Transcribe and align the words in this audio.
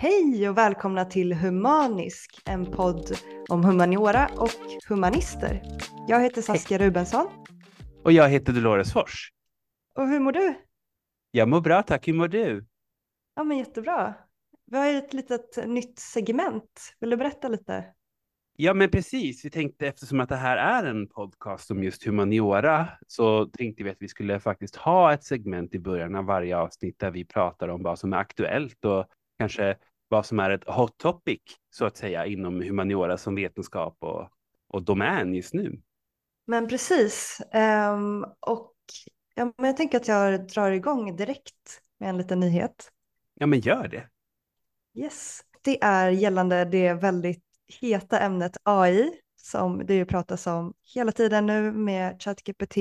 Hej 0.00 0.48
och 0.48 0.58
välkomna 0.58 1.04
till 1.04 1.32
Humanisk, 1.32 2.42
en 2.44 2.66
podd 2.66 3.10
om 3.48 3.64
humaniora 3.64 4.28
och 4.36 4.50
humanister. 4.88 5.62
Jag 6.08 6.20
heter 6.20 6.42
Saskia 6.42 6.78
Rubensson. 6.78 7.26
Och 8.04 8.12
jag 8.12 8.28
heter 8.28 8.52
Dolores 8.52 8.92
Fors. 8.92 9.32
Och 9.94 10.08
hur 10.08 10.20
mår 10.20 10.32
du? 10.32 10.54
Jag 11.30 11.48
mår 11.48 11.60
bra 11.60 11.82
tack, 11.82 12.08
hur 12.08 12.12
mår 12.12 12.28
du? 12.28 12.66
Ja 13.34 13.44
men 13.44 13.58
jättebra. 13.58 14.14
Vi 14.66 14.76
har 14.76 14.86
ett 14.86 15.12
litet 15.12 15.68
nytt 15.68 15.98
segment. 15.98 16.94
Vill 17.00 17.10
du 17.10 17.16
berätta 17.16 17.48
lite? 17.48 17.84
Ja 18.56 18.74
men 18.74 18.90
precis, 18.90 19.44
vi 19.44 19.50
tänkte 19.50 19.86
eftersom 19.86 20.20
att 20.20 20.28
det 20.28 20.36
här 20.36 20.56
är 20.56 20.90
en 20.90 21.08
podcast 21.08 21.70
om 21.70 21.82
just 21.82 22.06
humaniora 22.06 22.88
så 23.06 23.46
tänkte 23.46 23.84
vi 23.84 23.90
att 23.90 23.96
vi 24.00 24.08
skulle 24.08 24.40
faktiskt 24.40 24.76
ha 24.76 25.12
ett 25.12 25.24
segment 25.24 25.74
i 25.74 25.78
början 25.78 26.14
av 26.16 26.24
varje 26.24 26.56
avsnitt 26.56 26.98
där 26.98 27.10
vi 27.10 27.24
pratar 27.24 27.68
om 27.68 27.82
vad 27.82 27.98
som 27.98 28.12
är 28.12 28.16
aktuellt 28.16 28.84
och 28.84 29.06
kanske 29.38 29.76
vad 30.08 30.26
som 30.26 30.40
är 30.40 30.50
ett 30.50 30.64
hot 30.68 30.98
topic 30.98 31.40
så 31.70 31.84
att 31.84 31.96
säga 31.96 32.26
inom 32.26 32.60
humaniora 32.60 33.18
som 33.18 33.34
vetenskap 33.34 33.96
och, 34.00 34.28
och 34.68 34.82
domän 34.82 35.34
just 35.34 35.54
nu. 35.54 35.80
Men 36.46 36.68
precis. 36.68 37.40
Um, 37.54 38.26
och 38.40 38.74
ja, 39.34 39.52
men 39.56 39.66
jag 39.66 39.76
tänker 39.76 39.96
att 39.96 40.08
jag 40.08 40.46
drar 40.48 40.70
igång 40.70 41.16
direkt 41.16 41.82
med 41.98 42.08
en 42.08 42.18
liten 42.18 42.40
nyhet. 42.40 42.92
Ja, 43.34 43.46
men 43.46 43.60
gör 43.60 43.88
det. 43.88 44.08
Yes. 44.94 45.40
Det 45.62 45.84
är 45.84 46.10
gällande 46.10 46.64
det 46.64 46.94
väldigt 46.94 47.44
heta 47.80 48.20
ämnet 48.20 48.56
AI 48.62 49.20
som 49.36 49.86
det 49.86 49.94
ju 49.94 50.04
pratas 50.04 50.46
om 50.46 50.74
hela 50.94 51.12
tiden 51.12 51.46
nu 51.46 51.72
med 51.72 52.22
ChatGPT 52.22 52.76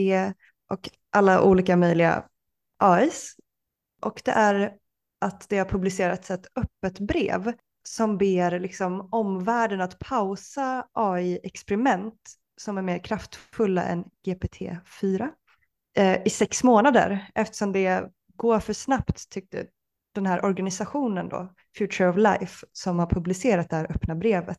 och 0.69 0.89
alla 1.09 1.43
olika 1.43 1.75
möjliga 1.77 2.25
AIs. 2.77 3.35
Och 4.01 4.21
det 4.25 4.31
är 4.31 4.73
att 5.21 5.49
det 5.49 5.57
har 5.57 5.65
publicerats 5.65 6.31
ett 6.31 6.47
öppet 6.55 6.99
brev 6.99 7.53
som 7.83 8.17
ber 8.17 8.59
liksom 8.59 9.09
omvärlden 9.11 9.81
att 9.81 9.99
pausa 9.99 10.87
AI-experiment 10.93 12.19
som 12.57 12.77
är 12.77 12.81
mer 12.81 12.99
kraftfulla 12.99 13.83
än 13.83 14.03
GPT-4 14.27 15.29
eh, 15.97 16.21
i 16.25 16.29
sex 16.29 16.63
månader 16.63 17.31
eftersom 17.35 17.71
det 17.71 18.11
går 18.35 18.59
för 18.59 18.73
snabbt 18.73 19.29
tyckte 19.29 19.65
den 20.15 20.25
här 20.25 20.45
organisationen 20.45 21.29
då, 21.29 21.53
Future 21.77 22.09
of 22.09 22.17
Life, 22.17 22.65
som 22.71 22.99
har 22.99 23.05
publicerat 23.05 23.69
det 23.69 23.75
här 23.75 23.91
öppna 23.91 24.15
brevet. 24.15 24.57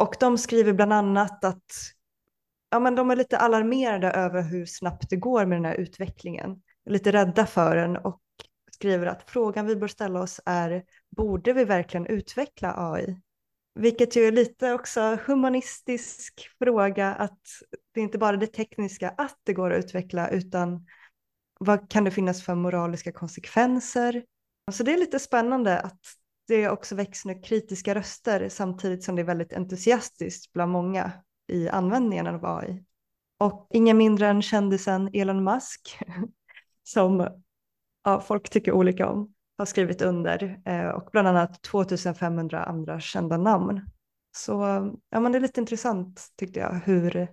Och 0.00 0.16
de 0.20 0.38
skriver 0.38 0.72
bland 0.72 0.92
annat 0.92 1.44
att 1.44 1.64
ja, 2.70 2.80
men 2.80 2.94
de 2.94 3.10
är 3.10 3.16
lite 3.16 3.38
alarmerade 3.38 4.10
över 4.10 4.42
hur 4.42 4.66
snabbt 4.66 5.10
det 5.10 5.16
går 5.16 5.46
med 5.46 5.58
den 5.58 5.64
här 5.64 5.74
utvecklingen, 5.74 6.62
lite 6.90 7.12
rädda 7.12 7.46
för 7.46 7.76
den 7.76 7.96
och 7.96 8.20
skriver 8.76 9.06
att 9.06 9.30
frågan 9.30 9.66
vi 9.66 9.76
bör 9.76 9.88
ställa 9.88 10.20
oss 10.20 10.40
är 10.46 10.84
borde 11.16 11.52
vi 11.52 11.64
verkligen 11.64 12.06
utveckla 12.06 12.74
AI? 12.76 13.20
Vilket 13.74 14.16
ju 14.16 14.22
är 14.26 14.32
lite 14.32 14.72
också 14.72 15.18
humanistisk 15.26 16.50
fråga 16.58 17.14
att 17.14 17.40
det 17.94 18.00
är 18.00 18.04
inte 18.04 18.18
bara 18.18 18.36
det 18.36 18.46
tekniska 18.46 19.08
att 19.08 19.38
det 19.44 19.52
går 19.52 19.70
att 19.70 19.84
utveckla 19.84 20.28
utan 20.28 20.86
vad 21.60 21.90
kan 21.90 22.04
det 22.04 22.10
finnas 22.10 22.44
för 22.44 22.54
moraliska 22.54 23.12
konsekvenser? 23.12 24.24
Så 24.72 24.82
det 24.82 24.92
är 24.92 24.98
lite 24.98 25.18
spännande 25.18 25.80
att 25.80 26.00
det 26.48 26.68
också 26.68 26.94
väcks 26.94 27.24
nu 27.24 27.34
kritiska 27.34 27.94
röster 27.94 28.48
samtidigt 28.48 29.04
som 29.04 29.16
det 29.16 29.22
är 29.22 29.26
väldigt 29.26 29.52
entusiastiskt 29.52 30.52
bland 30.52 30.72
många 30.72 31.12
i 31.48 31.68
användningen 31.68 32.26
av 32.26 32.46
AI. 32.46 32.84
Och 33.38 33.66
ingen 33.70 33.96
mindre 33.96 34.28
än 34.28 34.42
kändisen 34.42 35.10
Elon 35.12 35.44
Musk 35.44 35.98
som 36.82 37.42
ja, 38.06 38.20
folk 38.20 38.50
tycker 38.50 38.72
olika 38.72 39.08
om 39.08 39.34
har 39.58 39.66
skrivit 39.66 40.02
under 40.02 40.60
eh, 40.64 40.88
och 40.88 41.08
bland 41.12 41.28
annat 41.28 41.62
2500 41.62 42.64
andra 42.64 43.00
kända 43.00 43.36
namn. 43.36 43.80
Så 44.36 44.52
ja, 45.10 45.20
men 45.20 45.32
det 45.32 45.38
är 45.38 45.40
lite 45.40 45.60
intressant 45.60 46.26
tyckte 46.36 46.60
jag 46.60 46.80
hur 46.84 47.28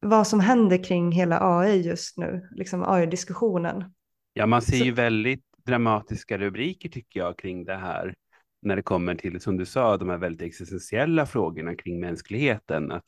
vad 0.00 0.26
som 0.26 0.40
händer 0.40 0.84
kring 0.84 1.12
hela 1.12 1.38
AI 1.58 1.80
just 1.80 2.18
nu, 2.18 2.48
liksom 2.50 2.82
AI-diskussionen. 2.82 3.84
Ja, 4.32 4.46
man 4.46 4.62
ser 4.62 4.84
ju 4.84 4.92
väldigt 4.92 5.44
dramatiska 5.66 6.38
rubriker 6.38 6.88
tycker 6.88 7.20
jag 7.20 7.38
kring 7.38 7.64
det 7.64 7.76
här 7.76 8.14
när 8.62 8.76
det 8.76 8.82
kommer 8.82 9.14
till, 9.14 9.40
som 9.40 9.56
du 9.56 9.66
sa, 9.66 9.96
de 9.96 10.08
här 10.08 10.18
väldigt 10.18 10.46
existentiella 10.46 11.26
frågorna 11.26 11.74
kring 11.74 12.00
mänskligheten. 12.00 12.92
Att 12.92 13.04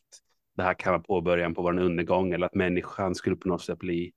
det 0.57 0.63
här 0.63 0.75
kan 0.75 0.93
vara 0.93 1.03
påbörjan 1.03 1.55
på 1.55 1.63
vår 1.63 1.79
undergång 1.79 2.33
eller 2.33 2.47
att 2.47 2.55
människan 2.55 3.15
skulle 3.15 3.37
på 3.37 3.49
något 3.49 3.63
sätt 3.63 3.79
bli 3.79 4.13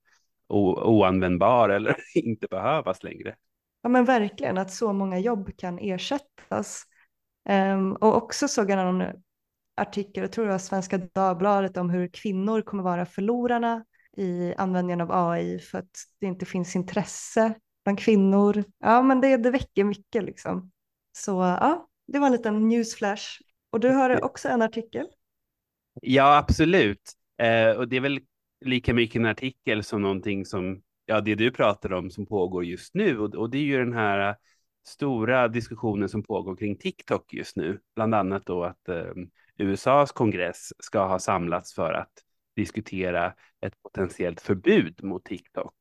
oanvändbar 0.48 1.68
eller 1.68 1.96
inte 2.14 2.46
behövas 2.50 3.02
längre. 3.02 3.36
Ja 3.82 3.88
men 3.88 4.04
verkligen, 4.04 4.58
att 4.58 4.70
så 4.70 4.92
många 4.92 5.18
jobb 5.18 5.56
kan 5.56 5.78
ersättas. 5.78 6.84
Um, 7.48 7.92
och 7.92 8.16
också 8.16 8.48
såg 8.48 8.70
jag 8.70 8.84
någon 8.84 9.22
artikel, 9.76 10.22
jag 10.22 10.32
tror 10.32 10.44
det 10.44 10.50
var 10.50 10.58
Svenska 10.58 10.98
Dagbladet, 10.98 11.76
om 11.76 11.90
hur 11.90 12.08
kvinnor 12.08 12.62
kommer 12.62 12.82
vara 12.82 13.06
förlorarna 13.06 13.84
i 14.16 14.54
användningen 14.56 15.00
av 15.00 15.12
AI 15.12 15.58
för 15.58 15.78
att 15.78 15.90
det 16.20 16.26
inte 16.26 16.46
finns 16.46 16.76
intresse 16.76 17.54
bland 17.84 17.98
kvinnor. 17.98 18.64
Ja 18.78 19.02
men 19.02 19.20
det, 19.20 19.36
det 19.36 19.50
väcker 19.50 19.84
mycket 19.84 20.24
liksom. 20.24 20.70
Så 21.12 21.30
ja, 21.30 21.88
det 22.06 22.18
var 22.18 22.26
en 22.26 22.32
liten 22.32 22.68
newsflash. 22.68 23.40
Och 23.70 23.80
du 23.80 23.88
har 23.88 24.24
också 24.24 24.48
en 24.48 24.62
artikel. 24.62 25.06
Ja, 26.02 26.36
absolut. 26.36 27.12
Eh, 27.38 27.70
och 27.70 27.88
det 27.88 27.96
är 27.96 28.00
väl 28.00 28.20
lika 28.60 28.94
mycket 28.94 29.16
en 29.16 29.26
artikel 29.26 29.84
som 29.84 30.02
någonting 30.02 30.46
som, 30.46 30.82
ja, 31.06 31.20
det 31.20 31.34
du 31.34 31.50
pratar 31.50 31.92
om 31.92 32.10
som 32.10 32.26
pågår 32.26 32.64
just 32.64 32.94
nu. 32.94 33.18
Och, 33.18 33.34
och 33.34 33.50
det 33.50 33.58
är 33.58 33.62
ju 33.62 33.78
den 33.78 33.92
här 33.92 34.28
äh, 34.28 34.34
stora 34.88 35.48
diskussionen 35.48 36.08
som 36.08 36.22
pågår 36.22 36.56
kring 36.56 36.78
TikTok 36.78 37.32
just 37.32 37.56
nu. 37.56 37.80
Bland 37.94 38.14
annat 38.14 38.46
då 38.46 38.64
att 38.64 38.88
ähm, 38.88 39.30
eh, 39.58 39.66
USAs 39.66 40.12
kongress 40.12 40.72
ska 40.78 41.06
ha 41.06 41.18
samlats 41.18 41.74
för 41.74 41.92
att 41.92 42.12
diskutera 42.56 43.34
ett 43.60 43.82
potentiellt 43.82 44.40
förbud 44.40 45.04
mot 45.04 45.24
TikTok. 45.24 45.74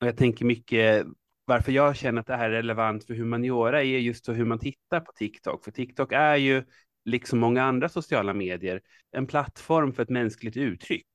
Och 0.00 0.06
jag 0.06 0.16
tänker 0.16 0.44
mycket 0.44 1.06
varför 1.44 1.72
jag 1.72 1.96
känner 1.96 2.20
att 2.20 2.26
det 2.26 2.36
här 2.36 2.50
är 2.50 2.50
relevant 2.50 3.04
för 3.04 3.14
humaniora 3.14 3.82
är 3.82 3.98
just 3.98 4.28
hur 4.28 4.44
man 4.44 4.58
tittar 4.58 5.00
på 5.00 5.12
TikTok. 5.12 5.64
För 5.64 5.70
TikTok 5.70 6.12
är 6.12 6.36
ju, 6.36 6.64
liksom 7.04 7.38
många 7.38 7.62
andra 7.62 7.88
sociala 7.88 8.34
medier, 8.34 8.80
en 9.12 9.26
plattform 9.26 9.92
för 9.92 10.02
ett 10.02 10.10
mänskligt 10.10 10.56
uttryck. 10.56 11.06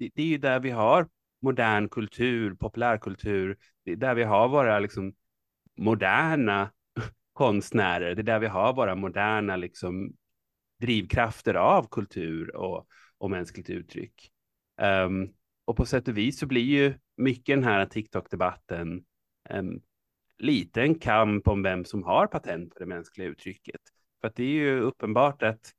Det, 0.00 0.10
det 0.14 0.22
är 0.22 0.26
ju 0.26 0.38
där 0.38 0.60
vi 0.60 0.70
har 0.70 1.08
modern 1.42 1.88
kultur, 1.88 2.54
populärkultur, 2.54 3.56
det 3.84 3.92
är 3.92 3.96
där 3.96 4.14
vi 4.14 4.24
har 4.24 4.48
våra 4.48 4.78
liksom, 4.78 5.14
moderna 5.76 6.70
konstnärer, 7.32 8.14
det 8.14 8.22
är 8.22 8.24
där 8.24 8.38
vi 8.38 8.46
har 8.46 8.74
våra 8.74 8.94
moderna 8.94 9.56
liksom, 9.56 10.12
drivkrafter 10.80 11.54
av 11.54 11.88
kultur 11.90 12.56
och, 12.56 12.86
och 13.18 13.30
mänskligt 13.30 13.70
uttryck. 13.70 14.30
Um, 14.82 15.32
och 15.64 15.76
på 15.76 15.86
sätt 15.86 16.08
och 16.08 16.16
vis 16.16 16.38
så 16.38 16.46
blir 16.46 16.64
ju 16.64 16.94
mycket 17.16 17.56
den 17.56 17.64
här 17.64 17.86
TikTok-debatten 17.86 19.04
um, 19.50 19.80
lite 20.38 20.82
en 20.82 20.94
kamp 20.94 21.48
om 21.48 21.62
vem 21.62 21.84
som 21.84 22.02
har 22.02 22.26
patent 22.26 22.74
på 22.74 22.78
det 22.78 22.86
mänskliga 22.86 23.28
uttrycket. 23.28 23.80
För 24.20 24.28
att 24.28 24.36
det 24.36 24.44
är 24.44 24.48
ju 24.48 24.80
uppenbart 24.80 25.42
att 25.42 25.72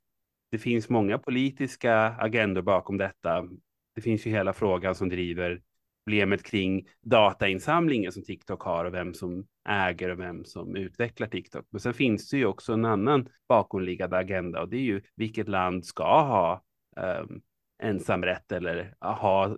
det 0.51 0.59
finns 0.59 0.89
många 0.89 1.17
politiska 1.17 1.95
agendor 1.97 2.61
bakom 2.61 2.97
detta. 2.97 3.47
Det 3.95 4.01
finns 4.01 4.27
ju 4.27 4.31
hela 4.31 4.53
frågan 4.53 4.95
som 4.95 5.09
driver 5.09 5.61
problemet 6.05 6.43
kring 6.43 6.87
datainsamlingen 7.01 8.11
som 8.11 8.23
TikTok 8.23 8.61
har 8.61 8.85
och 8.85 8.93
vem 8.93 9.13
som 9.13 9.47
äger 9.69 10.09
och 10.09 10.19
vem 10.19 10.45
som 10.45 10.75
utvecklar 10.75 11.27
TikTok. 11.27 11.65
Men 11.69 11.79
sen 11.79 11.93
finns 11.93 12.29
det 12.29 12.37
ju 12.37 12.45
också 12.45 12.73
en 12.73 12.85
annan 12.85 13.29
bakomliggande 13.49 14.17
agenda 14.17 14.61
och 14.61 14.69
det 14.69 14.77
är 14.77 14.81
ju 14.81 15.01
vilket 15.15 15.47
land 15.47 15.85
ska 15.85 16.21
ha 16.21 16.63
um, 16.97 17.41
ensamrätt 17.83 18.51
eller 18.51 18.95
ha, 18.99 19.57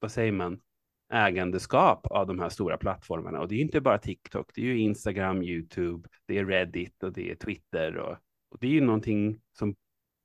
vad 0.00 0.12
säger 0.12 0.32
man, 0.32 0.60
ägandeskap 1.12 2.06
av 2.06 2.26
de 2.26 2.38
här 2.38 2.48
stora 2.48 2.76
plattformarna. 2.76 3.40
Och 3.40 3.48
det 3.48 3.54
är 3.54 3.60
inte 3.60 3.80
bara 3.80 3.98
TikTok, 3.98 4.50
det 4.54 4.60
är 4.60 4.64
ju 4.64 4.78
Instagram, 4.78 5.42
YouTube, 5.42 6.08
det 6.26 6.38
är 6.38 6.44
Reddit 6.44 7.02
och 7.02 7.12
det 7.12 7.30
är 7.30 7.34
Twitter. 7.34 7.96
Och, 7.96 8.16
och 8.50 8.58
det 8.60 8.66
är 8.66 8.70
ju 8.70 8.80
någonting 8.80 9.40
som 9.52 9.74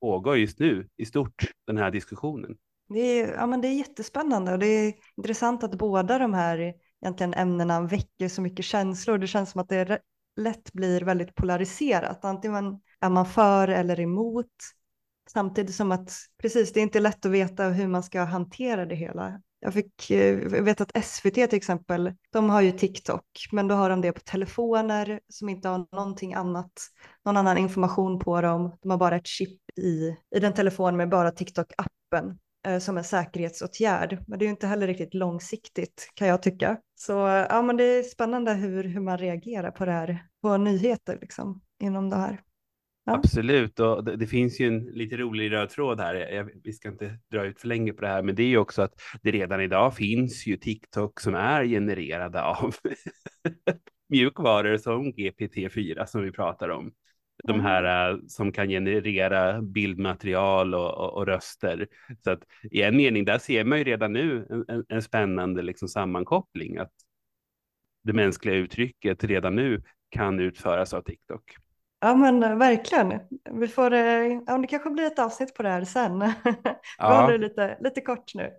pågår 0.01 0.37
just 0.37 0.59
nu 0.59 0.89
i 0.97 1.05
stort, 1.05 1.43
den 1.67 1.77
här 1.77 1.91
diskussionen. 1.91 2.57
Det 2.93 2.99
är, 2.99 3.33
ja, 3.33 3.47
men 3.47 3.61
det 3.61 3.67
är 3.67 3.73
jättespännande 3.73 4.51
och 4.51 4.59
det 4.59 4.65
är 4.65 4.93
intressant 5.17 5.63
att 5.63 5.75
båda 5.75 6.17
de 6.17 6.33
här 6.33 6.73
egentligen 7.01 7.33
ämnena 7.33 7.81
väcker 7.81 8.29
så 8.29 8.41
mycket 8.41 8.65
känslor. 8.65 9.17
Det 9.17 9.27
känns 9.27 9.51
som 9.51 9.61
att 9.61 9.69
det 9.69 9.99
lätt 10.35 10.73
blir 10.73 11.01
väldigt 11.01 11.35
polariserat. 11.35 12.25
Antingen 12.25 12.79
är 12.99 13.09
man 13.09 13.25
för 13.25 13.67
eller 13.67 13.99
emot. 13.99 14.47
Samtidigt 15.29 15.75
som 15.75 15.91
att 15.91 16.11
precis, 16.41 16.73
det 16.73 16.79
är 16.79 16.81
inte 16.81 16.99
lätt 16.99 17.25
att 17.25 17.31
veta 17.31 17.63
hur 17.63 17.87
man 17.87 18.03
ska 18.03 18.23
hantera 18.23 18.85
det 18.85 18.95
hela. 18.95 19.41
Jag, 19.59 19.73
fick, 19.73 20.11
eh, 20.11 20.39
jag 20.39 20.63
vet 20.63 20.81
att 20.81 21.05
SVT 21.05 21.33
till 21.33 21.55
exempel, 21.55 22.13
de 22.29 22.49
har 22.49 22.61
ju 22.61 22.71
TikTok, 22.71 23.25
men 23.51 23.67
då 23.67 23.75
har 23.75 23.89
de 23.89 24.01
det 24.01 24.11
på 24.11 24.19
telefoner 24.19 25.19
som 25.29 25.49
inte 25.49 25.69
har 25.69 25.87
någonting 25.91 26.33
annat, 26.33 26.71
någon 27.25 27.37
annan 27.37 27.57
information 27.57 28.19
på 28.19 28.41
dem. 28.41 28.77
De 28.81 28.91
har 28.91 28.97
bara 28.97 29.15
ett 29.15 29.27
chip 29.27 29.59
i, 29.75 30.15
i 30.35 30.39
den 30.39 30.53
telefon 30.53 30.97
med 30.97 31.09
bara 31.09 31.31
TikTok-appen 31.31 32.37
Eh, 32.67 32.79
som 32.79 32.97
en 32.97 33.03
säkerhetsåtgärd. 33.03 34.23
Men 34.27 34.39
det 34.39 34.45
är 34.45 34.47
ju 34.47 34.51
inte 34.51 34.67
heller 34.67 34.87
riktigt 34.87 35.13
långsiktigt 35.13 36.11
kan 36.13 36.27
jag 36.27 36.43
tycka. 36.43 36.77
Så 36.95 37.11
ja, 37.49 37.61
men 37.61 37.77
det 37.77 37.83
är 37.83 38.03
spännande 38.03 38.53
hur, 38.53 38.83
hur 38.83 39.01
man 39.01 39.17
reagerar 39.17 39.71
på 39.71 39.85
det 39.85 39.91
här, 39.91 40.25
på 40.41 40.57
nyheter 40.57 41.17
liksom. 41.21 41.61
inom 41.83 42.09
det 42.09 42.15
här. 42.15 42.41
Ja. 43.05 43.13
Absolut, 43.13 43.79
och 43.79 44.03
det, 44.03 44.15
det, 44.15 44.27
finns 44.27 44.59
ju 44.59 44.67
en 44.67 44.79
lite 44.79 45.17
rolig 45.17 45.51
röd 45.51 45.69
tråd 45.69 45.99
här. 45.99 46.15
Jag, 46.15 46.49
vi 46.63 46.73
ska 46.73 46.89
inte 46.89 47.19
dra 47.31 47.45
ut 47.45 47.59
för 47.59 47.67
länge 47.67 47.93
på 47.93 48.01
det 48.01 48.07
här, 48.07 48.23
men 48.23 48.35
det 48.35 48.43
är 48.43 48.47
ju 48.47 48.57
också 48.57 48.81
att 48.81 48.93
det 49.21 49.31
redan 49.31 49.61
idag 49.61 49.95
finns 49.95 50.47
ju 50.47 50.57
TikTok 50.57 51.19
som 51.19 51.35
är 51.35 51.63
genererade 51.65 52.43
av 52.43 52.75
mjukvaror 54.09 54.77
som 54.77 55.13
GPT-4 55.13 56.05
som 56.05 56.21
vi 56.21 56.31
pratar 56.31 56.69
om. 56.69 56.91
De 57.43 57.59
här 57.59 58.11
uh, 58.13 58.19
som 58.27 58.51
kan 58.51 58.69
generera 58.69 59.61
bildmaterial 59.61 60.75
och, 60.75 60.97
och, 60.97 61.13
och, 61.13 61.25
röster. 61.25 61.87
Så 62.23 62.31
att 62.31 62.43
i 62.71 62.81
en 62.81 62.97
mening, 62.97 63.25
där 63.25 63.37
ser 63.37 63.63
man 63.63 63.77
ju 63.77 63.83
redan 63.83 64.13
nu 64.13 64.47
en, 64.49 64.65
en, 64.67 64.85
en 64.89 65.01
spännande 65.01 65.61
liksom 65.61 65.87
sammankoppling. 65.87 66.77
Att 66.77 66.91
det 68.03 68.13
mänskliga 68.13 68.55
uttrycket 68.55 69.23
redan 69.23 69.55
nu 69.55 69.83
kan 70.09 70.39
utföras 70.39 70.93
av 70.93 71.01
TikTok. 71.01 71.55
Ja 72.03 72.15
men 72.15 72.43
eh, 72.43 72.57
verkligen. 72.57 73.19
Vi 73.51 73.67
får, 73.67 73.93
eh, 73.93 74.41
ja, 74.47 74.57
det 74.57 74.67
kanske 74.67 74.89
blir 74.89 75.03
ett 75.03 75.19
avsnitt 75.19 75.55
på 75.55 75.63
det 75.63 75.69
här 75.69 75.83
sen. 75.83 76.19
Ja. 76.97 77.09
Vi 77.09 77.15
håller 77.15 77.37
det 77.37 77.37
lite, 77.37 77.77
lite 77.81 78.01
kort 78.01 78.35
nu. 78.35 78.51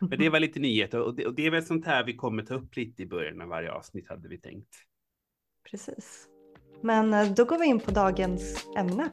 men 0.00 0.18
det 0.18 0.28
var 0.28 0.40
lite 0.40 0.60
nyheter 0.60 1.00
och 1.00 1.14
det, 1.14 1.26
och 1.26 1.34
det 1.34 1.46
är 1.46 1.50
väl 1.50 1.64
sånt 1.64 1.86
här 1.86 2.04
vi 2.04 2.16
kommer 2.16 2.42
ta 2.42 2.54
upp 2.54 2.76
lite 2.76 3.02
i 3.02 3.06
början 3.06 3.40
av 3.40 3.48
varje 3.48 3.72
avsnitt 3.72 4.08
hade 4.08 4.28
vi 4.28 4.38
tänkt. 4.38 4.74
Precis. 5.70 6.28
Men 6.82 7.14
eh, 7.14 7.30
då 7.30 7.44
går 7.44 7.58
vi 7.58 7.66
in 7.66 7.80
på 7.80 7.90
dagens 7.90 8.66
ämne. 8.76 9.10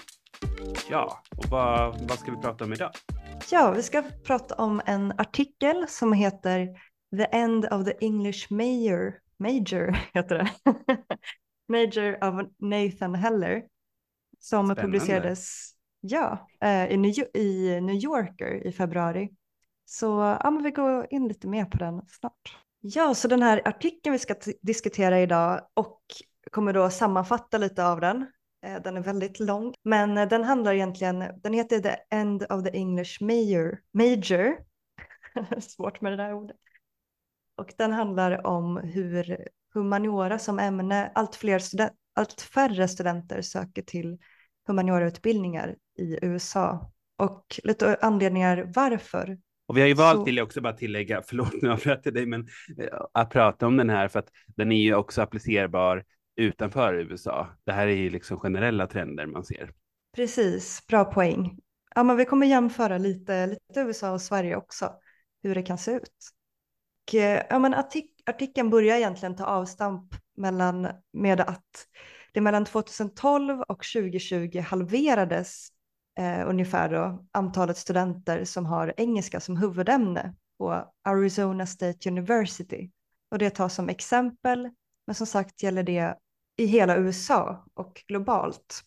Ja, 0.89 1.23
och 1.37 1.45
vad, 1.45 2.09
vad 2.09 2.19
ska 2.19 2.31
vi 2.31 2.37
prata 2.37 2.63
om 2.63 2.73
idag? 2.73 2.91
Ja, 3.51 3.71
vi 3.71 3.83
ska 3.83 4.03
prata 4.23 4.55
om 4.55 4.81
en 4.85 5.11
artikel 5.17 5.85
som 5.87 6.13
heter 6.13 6.67
The 7.17 7.23
End 7.23 7.65
of 7.65 7.85
the 7.85 7.93
English 8.05 8.53
Major, 8.53 9.13
Major 9.37 9.91
heter 10.13 10.35
det. 10.35 10.49
Major 11.67 12.17
av 12.23 12.49
Nathan 12.57 13.15
Heller 13.15 13.63
som 14.39 14.65
Spännande. 14.65 14.81
publicerades 14.81 15.71
ja, 16.01 16.47
eh, 16.61 16.91
i, 16.91 16.97
New, 16.97 17.13
i 17.33 17.81
New 17.81 17.95
Yorker 17.95 18.67
i 18.67 18.71
februari. 18.71 19.29
Så 19.85 20.37
ja, 20.43 20.51
men 20.51 20.63
vi 20.63 20.71
går 20.71 21.07
in 21.09 21.27
lite 21.27 21.47
mer 21.47 21.65
på 21.65 21.77
den 21.77 22.01
snart. 22.07 22.57
Ja, 22.81 23.15
så 23.15 23.27
den 23.27 23.41
här 23.43 23.61
artikeln 23.65 24.13
vi 24.13 24.19
ska 24.19 24.35
diskutera 24.61 25.19
idag 25.19 25.61
och 25.73 26.01
kommer 26.51 26.73
då 26.73 26.89
sammanfatta 26.89 27.57
lite 27.57 27.85
av 27.85 28.01
den. 28.01 28.25
Eh, 28.65 28.81
den 28.81 28.97
är 28.97 29.01
väldigt 29.01 29.39
lång, 29.39 29.73
men 29.83 30.17
eh, 30.17 30.27
den 30.27 30.43
handlar 30.43 30.73
egentligen, 30.73 31.23
den 31.43 31.53
heter 31.53 31.79
The 31.79 31.95
End 32.11 32.45
of 32.49 32.63
the 32.63 32.77
English 32.77 33.23
Major, 33.23 33.79
Major. 33.93 34.57
svårt 35.61 36.01
med 36.01 36.11
det 36.11 36.15
där 36.15 36.33
ordet. 36.33 36.57
Och 37.57 37.73
den 37.77 37.91
handlar 37.91 38.47
om 38.47 38.77
hur 38.77 39.47
humaniora 39.73 40.39
som 40.39 40.59
ämne, 40.59 41.11
allt, 41.15 41.35
fler 41.35 41.59
student, 41.59 41.91
allt 42.15 42.41
färre 42.41 42.87
studenter 42.87 43.41
söker 43.41 43.81
till 43.81 44.17
humaniorautbildningar 44.67 45.75
i 45.99 46.19
USA 46.21 46.91
och 47.17 47.59
lite 47.63 47.97
anledningar 48.01 48.71
varför. 48.75 49.37
Och 49.67 49.77
vi 49.77 49.81
har 49.81 49.87
ju 49.87 49.93
valt, 49.93 50.27
vill 50.27 50.37
jag 50.37 50.45
också 50.45 50.61
bara 50.61 50.73
tillägga, 50.73 51.21
förlåt 51.27 51.61
nu 51.61 51.71
avbröt 51.71 52.03
dig, 52.03 52.25
men 52.25 52.47
eh, 52.77 52.99
att 53.13 53.29
prata 53.29 53.67
om 53.67 53.77
den 53.77 53.89
här 53.89 54.07
för 54.07 54.19
att 54.19 54.29
den 54.47 54.71
är 54.71 54.81
ju 54.81 54.95
också 54.95 55.21
applicerbar 55.21 56.03
utanför 56.39 56.93
USA. 56.93 57.47
Det 57.63 57.71
här 57.71 57.87
är 57.87 57.95
ju 57.95 58.09
liksom 58.09 58.37
generella 58.37 58.87
trender 58.87 59.25
man 59.25 59.43
ser. 59.43 59.73
Precis, 60.15 60.87
bra 60.87 61.05
poäng. 61.05 61.59
Ja, 61.95 62.03
men 62.03 62.17
vi 62.17 62.25
kommer 62.25 62.47
jämföra 62.47 62.97
lite, 62.97 63.47
lite 63.47 63.79
USA 63.79 64.11
och 64.11 64.21
Sverige 64.21 64.55
också, 64.55 64.93
hur 65.43 65.55
det 65.55 65.63
kan 65.63 65.77
se 65.77 65.91
ut. 65.91 66.29
Och, 67.07 67.15
eh, 67.15 67.43
ja, 67.49 67.59
men 67.59 67.73
artik 67.73 68.23
artikeln 68.25 68.69
börjar 68.69 68.97
egentligen 68.97 69.35
ta 69.35 69.45
avstamp 69.45 70.15
mellan, 70.37 70.87
med 71.13 71.41
att 71.41 71.87
det 72.33 72.41
mellan 72.41 72.65
2012 72.65 73.61
och 73.61 73.83
2020 73.95 74.59
halverades 74.59 75.67
eh, 76.19 76.49
ungefär 76.49 76.89
då, 76.89 77.25
antalet 77.31 77.77
studenter 77.77 78.43
som 78.43 78.65
har 78.65 78.93
engelska 78.97 79.39
som 79.39 79.57
huvudämne 79.57 80.35
på 80.57 80.93
Arizona 81.03 81.65
State 81.65 82.09
University. 82.09 82.91
Och 83.31 83.37
det 83.37 83.49
tas 83.49 83.75
som 83.75 83.89
exempel, 83.89 84.69
men 85.07 85.15
som 85.15 85.27
sagt 85.27 85.63
gäller 85.63 85.83
det 85.83 86.15
i 86.59 86.65
hela 86.65 86.97
USA 86.97 87.65
och 87.73 88.03
globalt. 88.07 88.83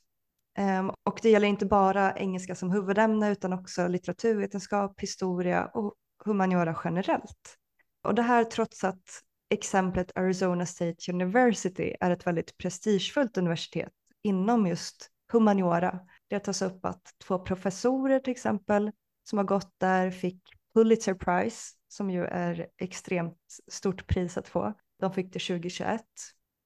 Um, 0.59 0.93
och 1.05 1.19
det 1.23 1.31
gäller 1.31 1.49
inte 1.49 1.67
bara 1.67 2.17
engelska 2.17 2.55
som 2.55 2.71
huvudämne 2.71 3.31
utan 3.31 3.53
också 3.53 3.89
litteraturvetenskap, 3.89 5.01
historia 5.01 5.67
och 5.67 5.95
humaniora 6.25 6.81
generellt. 6.85 7.57
Och 8.05 8.15
det 8.15 8.23
här 8.23 8.45
trots 8.45 8.85
att 8.85 9.03
exemplet 9.51 10.13
Arizona 10.15 10.67
State 10.67 11.13
University 11.13 11.97
är 12.01 12.11
ett 12.11 12.27
väldigt 12.27 12.57
prestigefullt 12.59 13.39
universitet 13.39 13.93
inom 14.23 14.67
just 14.67 15.11
humaniora. 15.33 16.01
Det 16.29 16.39
tas 16.39 16.63
upp 16.63 16.85
att 16.85 17.03
två 17.25 17.39
professorer 17.39 18.21
till 18.21 18.31
exempel 18.31 18.91
som 19.25 19.39
har 19.39 19.45
gått 19.45 19.75
där 19.79 20.11
fick 20.11 20.43
Pulitzer 20.75 21.15
Prize 21.15 21.75
som 21.89 22.11
ju 22.11 22.25
är 22.25 22.67
extremt 22.79 23.39
stort 23.71 24.07
pris 24.07 24.39
att 24.39 24.49
få. 24.49 24.75
De 25.01 25.13
fick 25.13 25.33
det 25.33 25.39
2021. 25.39 26.01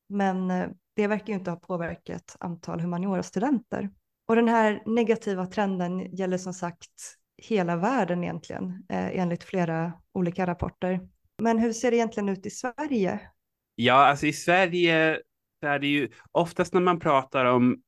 Men 0.08 0.50
eh, 0.50 0.68
det 0.96 1.06
verkar 1.06 1.26
ju 1.26 1.34
inte 1.34 1.50
ha 1.50 1.56
påverkat 1.56 2.36
antal 2.40 2.80
humaniora-studenter. 2.80 3.90
Och 4.28 4.36
den 4.36 4.48
här 4.48 4.82
negativa 4.86 5.46
trenden 5.46 6.16
gäller 6.16 6.38
som 6.38 6.54
sagt 6.54 6.90
hela 7.42 7.76
världen 7.76 8.24
egentligen, 8.24 8.84
eh, 8.88 9.18
enligt 9.18 9.44
flera 9.44 9.92
olika 10.12 10.46
rapporter. 10.46 11.00
Men 11.42 11.58
hur 11.58 11.72
ser 11.72 11.90
det 11.90 11.96
egentligen 11.96 12.28
ut 12.28 12.46
i 12.46 12.50
Sverige? 12.50 13.20
Ja, 13.74 13.94
alltså 13.94 14.26
i 14.26 14.32
Sverige 14.32 15.20
är 15.66 15.78
det 15.78 15.86
ju 15.86 16.08
oftast 16.32 16.74
när 16.74 16.80
man 16.80 17.00
pratar 17.00 17.44
om 17.44 17.82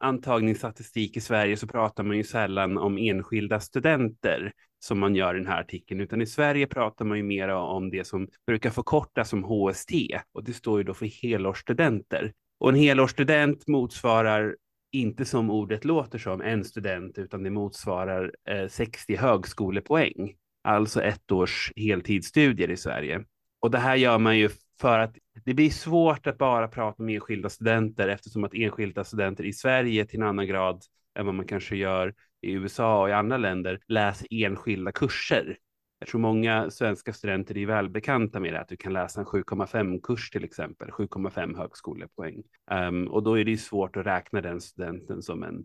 antagningsstatistik 0.00 1.16
i 1.16 1.20
Sverige 1.20 1.56
så 1.56 1.66
pratar 1.66 2.02
man 2.02 2.16
ju 2.16 2.24
sällan 2.24 2.78
om 2.78 2.98
enskilda 2.98 3.60
studenter 3.60 4.52
som 4.78 4.98
man 4.98 5.14
gör 5.14 5.34
i 5.34 5.38
den 5.38 5.46
här 5.46 5.60
artikeln, 5.60 6.00
utan 6.00 6.22
i 6.22 6.26
Sverige 6.26 6.66
pratar 6.66 7.04
man 7.04 7.16
ju 7.16 7.22
mer 7.22 7.48
om 7.48 7.90
det 7.90 8.06
som 8.06 8.28
brukar 8.46 8.70
förkortas 8.70 9.28
som 9.28 9.44
HST 9.44 9.92
och 10.32 10.44
det 10.44 10.52
står 10.52 10.78
ju 10.78 10.84
då 10.84 10.94
för 10.94 11.06
helårsstudenter. 11.06 12.32
Och 12.64 12.70
en 12.70 12.76
helårsstudent 12.76 13.68
motsvarar 13.68 14.56
inte 14.92 15.24
som 15.24 15.50
ordet 15.50 15.84
låter 15.84 16.18
som 16.18 16.40
en 16.40 16.64
student, 16.64 17.18
utan 17.18 17.42
det 17.42 17.50
motsvarar 17.50 18.34
eh, 18.48 18.68
60 18.68 19.16
högskolepoäng 19.16 20.34
alltså 20.62 21.02
ett 21.02 21.32
års 21.32 21.72
heltidsstudier 21.76 22.70
i 22.70 22.76
Sverige. 22.76 23.24
Och 23.60 23.70
det 23.70 23.78
här 23.78 23.96
gör 23.96 24.18
man 24.18 24.38
ju 24.38 24.50
för 24.80 24.98
att 24.98 25.16
det 25.44 25.54
blir 25.54 25.70
svårt 25.70 26.26
att 26.26 26.38
bara 26.38 26.68
prata 26.68 27.02
om 27.02 27.08
enskilda 27.08 27.48
studenter 27.48 28.08
eftersom 28.08 28.44
att 28.44 28.54
enskilda 28.54 29.04
studenter 29.04 29.44
i 29.44 29.52
Sverige 29.52 30.06
till 30.06 30.20
en 30.20 30.26
annan 30.26 30.46
grad 30.46 30.82
än 31.18 31.26
vad 31.26 31.34
man 31.34 31.46
kanske 31.46 31.76
gör 31.76 32.14
i 32.42 32.52
USA 32.52 33.02
och 33.02 33.08
i 33.08 33.12
andra 33.12 33.36
länder 33.36 33.80
läser 33.88 34.26
enskilda 34.30 34.92
kurser. 34.92 35.56
Jag 36.04 36.08
tror 36.10 36.20
många 36.20 36.70
svenska 36.70 37.12
studenter 37.12 37.58
är 37.58 37.66
välbekanta 37.66 38.40
med 38.40 38.52
det, 38.52 38.60
att 38.60 38.68
du 38.68 38.76
kan 38.76 38.92
läsa 38.92 39.20
en 39.20 39.26
7,5-kurs 39.26 40.30
till 40.30 40.44
exempel, 40.44 40.90
7,5 40.90 41.56
högskolepoäng. 41.56 42.42
Um, 42.70 43.08
och 43.08 43.22
då 43.22 43.38
är 43.38 43.44
det 43.44 43.56
svårt 43.56 43.96
att 43.96 44.06
räkna 44.06 44.40
den 44.40 44.60
studenten 44.60 45.22
som 45.22 45.42
en 45.42 45.64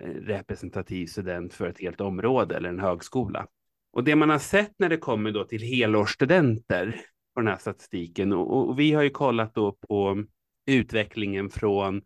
eh, 0.00 0.08
representativ 0.08 1.06
student 1.06 1.54
för 1.54 1.68
ett 1.68 1.80
helt 1.80 2.00
område 2.00 2.56
eller 2.56 2.68
en 2.68 2.80
högskola. 2.80 3.46
Och 3.92 4.04
det 4.04 4.16
man 4.16 4.30
har 4.30 4.38
sett 4.38 4.72
när 4.78 4.88
det 4.88 4.96
kommer 4.96 5.30
då 5.30 5.44
till 5.44 5.62
helårsstudenter 5.62 7.00
på 7.34 7.40
den 7.40 7.48
här 7.48 7.58
statistiken 7.58 8.32
och, 8.32 8.68
och 8.68 8.78
vi 8.78 8.92
har 8.92 9.02
ju 9.02 9.10
kollat 9.10 9.54
då 9.54 9.72
på 9.72 10.24
utvecklingen 10.66 11.50
från 11.50 12.02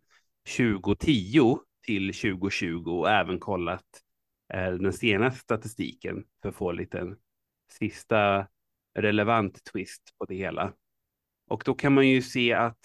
2010 0.57 1.57
till 1.85 2.13
2020 2.13 2.89
och 2.89 3.09
även 3.09 3.39
kollat 3.39 3.85
eh, 4.53 4.71
den 4.71 4.93
senaste 4.93 5.39
statistiken 5.39 6.23
för 6.41 6.49
att 6.49 6.55
få 6.55 6.71
lite 6.71 6.99
en 6.99 7.15
sista 7.71 8.47
relevant 8.99 9.63
twist 9.63 10.01
på 10.17 10.25
det 10.25 10.35
hela. 10.35 10.73
Och 11.49 11.63
då 11.65 11.73
kan 11.73 11.93
man 11.93 12.07
ju 12.07 12.21
se 12.21 12.53
att 12.53 12.79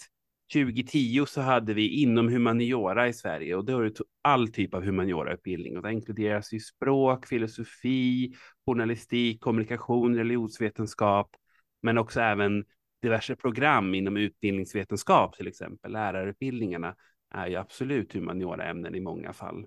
2010 0.53 1.25
så 1.27 1.41
hade 1.41 1.73
vi 1.73 2.01
inom 2.01 2.29
humaniora 2.29 3.07
i 3.07 3.13
Sverige 3.13 3.55
och 3.55 3.65
då 3.65 3.79
är 3.79 3.83
det 3.83 4.01
all 4.21 4.47
typ 4.47 4.73
av 4.73 4.83
humaniorautbildning 4.83 5.77
och 5.77 5.83
det 5.83 5.91
inkluderas 5.91 6.53
ju 6.53 6.59
språk, 6.59 7.25
filosofi, 7.25 8.33
journalistik, 8.65 9.41
kommunikation, 9.41 10.15
religionsvetenskap, 10.15 11.35
men 11.81 11.97
också 11.97 12.21
även 12.21 12.65
diverse 13.01 13.35
program 13.35 13.95
inom 13.95 14.17
utbildningsvetenskap, 14.17 15.35
till 15.35 15.47
exempel 15.47 15.91
lärarutbildningarna 15.91 16.95
är 17.31 17.47
ju 17.47 17.55
absolut 17.55 18.13
humanioraämnen 18.13 18.95
i 18.95 18.99
många 18.99 19.33
fall. 19.33 19.65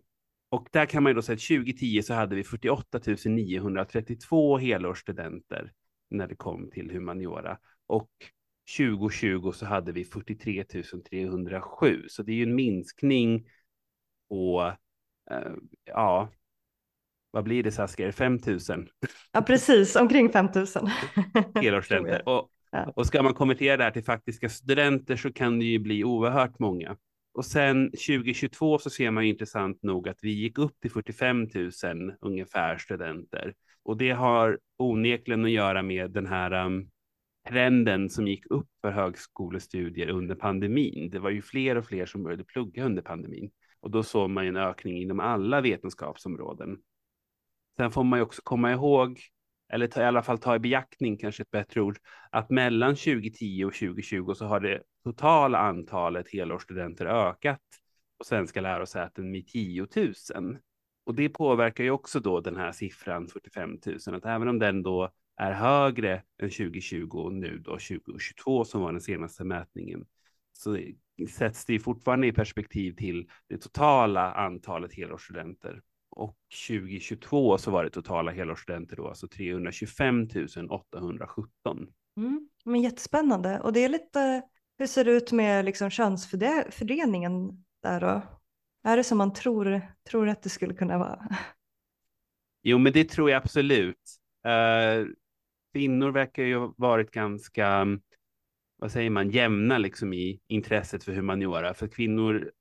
Och 0.50 0.68
där 0.72 0.86
kan 0.86 1.02
man 1.02 1.10
ju 1.10 1.14
då 1.14 1.22
säga 1.22 1.34
att 1.34 1.40
2010 1.40 2.02
så 2.02 2.14
hade 2.14 2.36
vi 2.36 2.44
48 2.44 3.00
932 3.24 4.58
helårsstudenter 4.58 5.72
när 6.10 6.28
det 6.28 6.34
kom 6.34 6.70
till 6.70 6.90
humaniora 6.90 7.58
och 7.86 8.10
2020 8.76 9.52
så 9.52 9.66
hade 9.66 9.92
vi 9.92 10.04
43 10.04 10.64
307, 10.64 12.04
så 12.08 12.22
det 12.22 12.32
är 12.32 12.36
ju 12.36 12.42
en 12.42 12.54
minskning 12.54 13.46
på, 14.28 14.72
eh, 15.30 15.52
ja, 15.84 16.30
vad 17.30 17.44
blir 17.44 17.62
det 17.62 17.72
Saskia, 17.72 18.12
5 18.12 18.38
000? 18.46 18.58
Ja, 19.32 19.42
precis, 19.42 19.96
omkring 19.96 20.32
5 20.32 20.48
000. 20.54 20.66
Helårsstudenter. 21.62 22.28
Och, 22.28 22.50
och 22.94 23.06
ska 23.06 23.22
man 23.22 23.34
konvertera 23.34 23.76
det 23.76 23.84
här 23.84 23.90
till 23.90 24.04
faktiska 24.04 24.48
studenter 24.48 25.16
så 25.16 25.32
kan 25.32 25.58
det 25.58 25.64
ju 25.64 25.78
bli 25.78 26.04
oerhört 26.04 26.58
många 26.58 26.96
och 27.38 27.44
sen 27.44 27.90
2022 27.90 28.78
så 28.78 28.90
ser 28.90 29.10
man 29.10 29.24
ju 29.24 29.30
intressant 29.30 29.82
nog 29.82 30.08
att 30.08 30.18
vi 30.22 30.30
gick 30.30 30.58
upp 30.58 30.80
till 30.80 30.90
45 30.90 31.48
000 31.84 32.14
ungefär 32.20 32.78
studenter. 32.78 33.54
Och 33.82 33.96
det 33.96 34.10
har 34.10 34.58
onekligen 34.76 35.44
att 35.44 35.50
göra 35.50 35.82
med 35.82 36.10
den 36.10 36.26
här 36.26 36.66
um, 36.66 36.90
trenden 37.48 38.10
som 38.10 38.28
gick 38.28 38.46
upp 38.50 38.68
för 38.80 38.90
högskolestudier 38.90 40.08
under 40.08 40.34
pandemin. 40.34 41.10
Det 41.10 41.18
var 41.18 41.30
ju 41.30 41.42
fler 41.42 41.76
och 41.76 41.86
fler 41.86 42.06
som 42.06 42.22
började 42.22 42.44
plugga 42.44 42.84
under 42.84 43.02
pandemin 43.02 43.50
och 43.80 43.90
då 43.90 44.02
såg 44.02 44.30
man 44.30 44.46
en 44.46 44.56
ökning 44.56 45.02
inom 45.02 45.20
alla 45.20 45.60
vetenskapsområden. 45.60 46.78
Sen 47.76 47.90
får 47.90 48.04
man 48.04 48.18
ju 48.18 48.22
också 48.22 48.42
komma 48.44 48.72
ihåg, 48.72 49.20
eller 49.72 49.86
ta, 49.86 50.00
i 50.00 50.04
alla 50.04 50.22
fall 50.22 50.38
ta 50.38 50.56
i 50.56 50.58
beaktning, 50.58 51.16
kanske 51.16 51.42
ett 51.42 51.50
bättre 51.50 51.80
ord, 51.80 51.98
att 52.30 52.50
mellan 52.50 52.96
2010 52.96 53.64
och 53.64 53.74
2020 53.74 54.34
så 54.34 54.46
har 54.46 54.60
det 54.60 54.82
totala 55.04 55.58
antalet 55.58 56.32
helårsstudenter 56.32 57.06
ökat 57.06 57.60
på 58.18 58.24
svenska 58.24 58.60
lärosäten 58.60 59.30
med 59.30 59.46
10 59.46 59.86
000. 60.34 60.58
Och 61.04 61.14
det 61.14 61.28
påverkar 61.28 61.84
ju 61.84 61.90
också 61.90 62.20
då 62.20 62.40
den 62.40 62.56
här 62.56 62.72
siffran 62.72 63.28
45 63.28 63.78
000, 63.86 64.16
att 64.16 64.24
även 64.24 64.48
om 64.48 64.58
den 64.58 64.82
då 64.82 65.10
är 65.36 65.52
högre 65.52 66.22
än 66.42 66.50
2020 66.50 67.08
och 67.12 67.32
nu 67.32 67.58
då 67.58 67.70
2022 67.70 68.64
som 68.64 68.80
var 68.80 68.92
den 68.92 69.00
senaste 69.00 69.44
mätningen, 69.44 70.06
så 70.52 70.78
sätts 71.30 71.64
det 71.64 71.78
fortfarande 71.78 72.26
i 72.26 72.32
perspektiv 72.32 72.92
till 72.92 73.28
det 73.48 73.58
totala 73.58 74.32
antalet 74.32 74.94
helårsstudenter. 74.94 75.82
Och 76.18 76.36
2022 76.68 77.58
så 77.58 77.70
var 77.70 77.84
det 77.84 77.90
totala 77.90 78.30
helårsstudenter 78.30 78.96
då, 78.96 79.08
alltså 79.08 79.28
325 79.28 80.28
817. 80.70 81.86
Mm, 82.16 82.48
men 82.64 82.80
jättespännande. 82.80 83.60
Och 83.60 83.72
det 83.72 83.84
är 83.84 83.88
lite, 83.88 84.42
hur 84.78 84.86
ser 84.86 85.04
det 85.04 85.10
ut 85.10 85.32
med 85.32 85.64
liksom 85.64 85.90
könsfördelningen 85.90 87.64
där 87.82 88.00
då? 88.00 88.22
Är 88.84 88.96
det 88.96 89.04
som 89.04 89.18
man 89.18 89.32
tror, 89.32 89.82
tror 90.10 90.28
att 90.28 90.42
det 90.42 90.48
skulle 90.48 90.74
kunna 90.74 90.98
vara? 90.98 91.36
Jo, 92.62 92.78
men 92.78 92.92
det 92.92 93.04
tror 93.04 93.30
jag 93.30 93.42
absolut. 93.42 94.18
Uh, 94.46 95.06
kvinnor 95.72 96.10
verkar 96.10 96.42
ju 96.42 96.58
ha 96.58 96.74
varit 96.76 97.10
ganska, 97.10 97.86
vad 98.76 98.92
säger 98.92 99.10
man, 99.10 99.30
jämna 99.30 99.78
liksom 99.78 100.12
i 100.12 100.40
intresset 100.48 101.04
för 101.04 101.12
humaniora. 101.12 101.74
För 101.74 101.88
kvinnor 101.88 102.52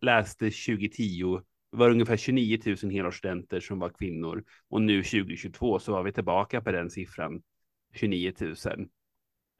läste 0.00 0.44
2010 0.44 1.40
var 1.70 1.86
det 1.86 1.92
ungefär 1.92 2.16
29 2.16 2.58
000 2.82 2.92
helårsstudenter 2.92 3.60
som 3.60 3.78
var 3.78 3.90
kvinnor 3.90 4.44
och 4.68 4.82
nu 4.82 5.02
2022 5.02 5.78
så 5.78 5.92
var 5.92 6.02
vi 6.02 6.12
tillbaka 6.12 6.60
på 6.60 6.72
den 6.72 6.90
siffran 6.90 7.42
29 7.94 8.32
000. 8.40 8.54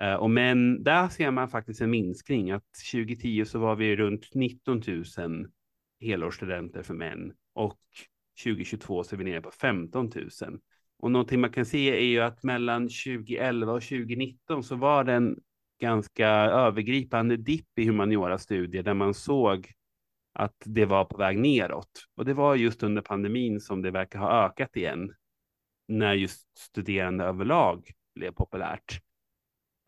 Eh, 0.03 0.15
och 0.15 0.31
men 0.31 0.83
där 0.83 1.09
ser 1.09 1.31
man 1.31 1.49
faktiskt 1.49 1.81
en 1.81 1.91
minskning 1.91 2.51
att 2.51 2.65
2010 2.93 3.45
så 3.45 3.59
var 3.59 3.77
vi 3.77 3.97
runt 3.97 4.35
19 4.35 4.83
000 5.19 5.47
helårsstudenter 6.01 6.83
för 6.83 6.95
män 6.95 7.33
och 7.55 7.81
2022 8.45 9.05
så 9.05 9.15
är 9.15 9.19
vi 9.19 9.25
nere 9.25 9.41
på 9.41 9.51
15 9.51 10.11
000. 10.15 10.29
Och 10.99 11.11
någonting 11.11 11.41
man 11.41 11.53
kan 11.53 11.65
se 11.65 11.97
är 11.97 12.05
ju 12.05 12.21
att 12.21 12.43
mellan 12.43 12.83
2011 12.83 13.73
och 13.73 13.83
2019 13.83 14.63
så 14.63 14.77
var 14.77 15.05
det 15.05 15.13
en 15.13 15.39
ganska 15.81 16.29
övergripande 16.29 17.37
dipp 17.37 17.79
i 17.79 17.87
humaniora-studier 17.87 18.83
där 18.83 18.95
man 18.95 19.15
såg 19.15 19.73
att 20.33 20.57
det 20.65 20.85
var 20.85 21.05
på 21.05 21.17
väg 21.17 21.39
neråt. 21.39 22.07
Och 22.17 22.25
det 22.25 22.35
var 22.35 22.55
just 22.55 22.83
under 22.83 23.03
pandemin 23.03 23.61
som 23.61 23.83
det 23.83 23.91
verkar 23.91 24.19
ha 24.19 24.45
ökat 24.45 24.77
igen. 24.77 25.15
När 25.89 26.15
just 26.15 26.59
studerande 26.59 27.25
överlag 27.25 27.91
blev 28.15 28.33
populärt 28.33 29.01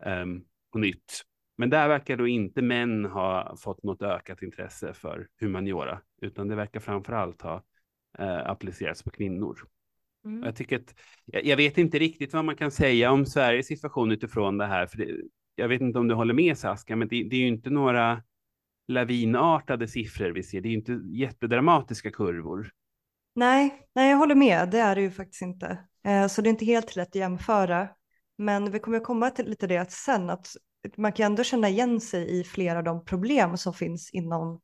um, 0.05 0.45
på 0.71 0.77
nytt. 0.77 1.23
Men 1.57 1.69
där 1.69 1.87
verkar 1.87 2.17
då 2.17 2.27
inte 2.27 2.61
män 2.61 3.05
ha 3.05 3.55
fått 3.57 3.83
något 3.83 4.01
ökat 4.01 4.41
intresse 4.41 4.93
för 4.93 5.27
humaniora, 5.39 6.01
utan 6.21 6.47
det 6.47 6.55
verkar 6.55 6.79
framför 6.79 7.13
allt 7.13 7.41
ha 7.41 7.55
uh, 8.19 8.49
applicerats 8.49 9.03
på 9.03 9.09
kvinnor. 9.09 9.59
Mm. 10.25 10.43
Jag, 10.43 10.55
tycker 10.55 10.75
att, 10.75 10.95
jag, 11.25 11.45
jag, 11.45 11.57
vet 11.57 11.77
inte 11.77 11.99
riktigt 11.99 12.33
vad 12.33 12.45
man 12.45 12.55
kan 12.55 12.71
säga 12.71 13.11
om 13.11 13.25
Sveriges 13.25 13.67
situation 13.67 14.11
utifrån 14.11 14.57
det 14.57 14.65
här. 14.65 14.87
För 14.87 14.97
det, 14.97 15.15
jag 15.55 15.67
vet 15.67 15.81
inte 15.81 15.99
om 15.99 16.07
du 16.07 16.15
håller 16.15 16.33
med 16.33 16.57
Saska, 16.57 16.95
men 16.95 17.07
det, 17.07 17.23
det 17.23 17.35
är 17.35 17.39
ju 17.39 17.47
inte 17.47 17.69
några 17.69 18.23
lavinartade 18.87 19.87
siffror 19.87 20.29
vi 20.29 20.43
ser. 20.43 20.61
Det 20.61 20.67
är 20.67 20.71
ju 20.71 20.77
inte 20.77 21.01
jättedramatiska 21.05 22.11
kurvor. 22.11 22.69
Nej, 23.35 23.87
nej, 23.95 24.09
jag 24.09 24.17
håller 24.17 24.35
med. 24.35 24.69
Det 24.69 24.79
är 24.79 24.95
det 24.95 25.01
ju 25.01 25.11
faktiskt 25.11 25.41
inte. 25.41 25.77
Eh, 26.03 26.27
så 26.27 26.41
det 26.41 26.47
är 26.47 26.51
inte 26.51 26.65
helt 26.65 26.95
lätt 26.95 27.07
att 27.07 27.15
jämföra. 27.15 27.89
Men 28.37 28.71
vi 28.71 28.79
kommer 28.79 28.99
komma 28.99 29.29
till 29.29 29.49
lite 29.49 29.67
det 29.67 29.91
sen, 29.91 30.29
att 30.29 30.47
man 30.97 31.11
kan 31.11 31.25
ändå 31.25 31.43
känna 31.43 31.69
igen 31.69 32.01
sig 32.01 32.39
i 32.39 32.43
flera 32.43 32.77
av 32.77 32.83
de 32.83 33.05
problem 33.05 33.57
som 33.57 33.73
finns 33.73 34.13
inom 34.13 34.61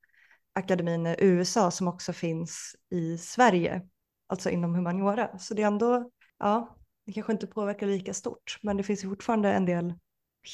akademin 0.54 1.08
i 1.08 1.16
USA 1.20 1.72
som 1.72 1.88
också 1.88 2.14
finns 2.14 2.76
i 2.90 3.18
Sverige 3.18 3.82
alltså 4.28 4.50
inom 4.50 4.76
humaniora. 4.76 5.38
Så 5.38 5.54
det 5.54 5.62
är 5.62 5.68
ändå, 5.68 6.12
ja, 6.38 6.78
det 7.06 7.14
kanske 7.14 7.34
inte 7.34 7.48
påverkar 7.48 7.88
lika 7.88 8.14
stort, 8.14 8.58
men 8.62 8.78
det 8.78 8.84
finns 8.84 9.04
ju 9.04 9.10
fortfarande 9.10 9.54
en 9.54 9.66
del 9.66 9.94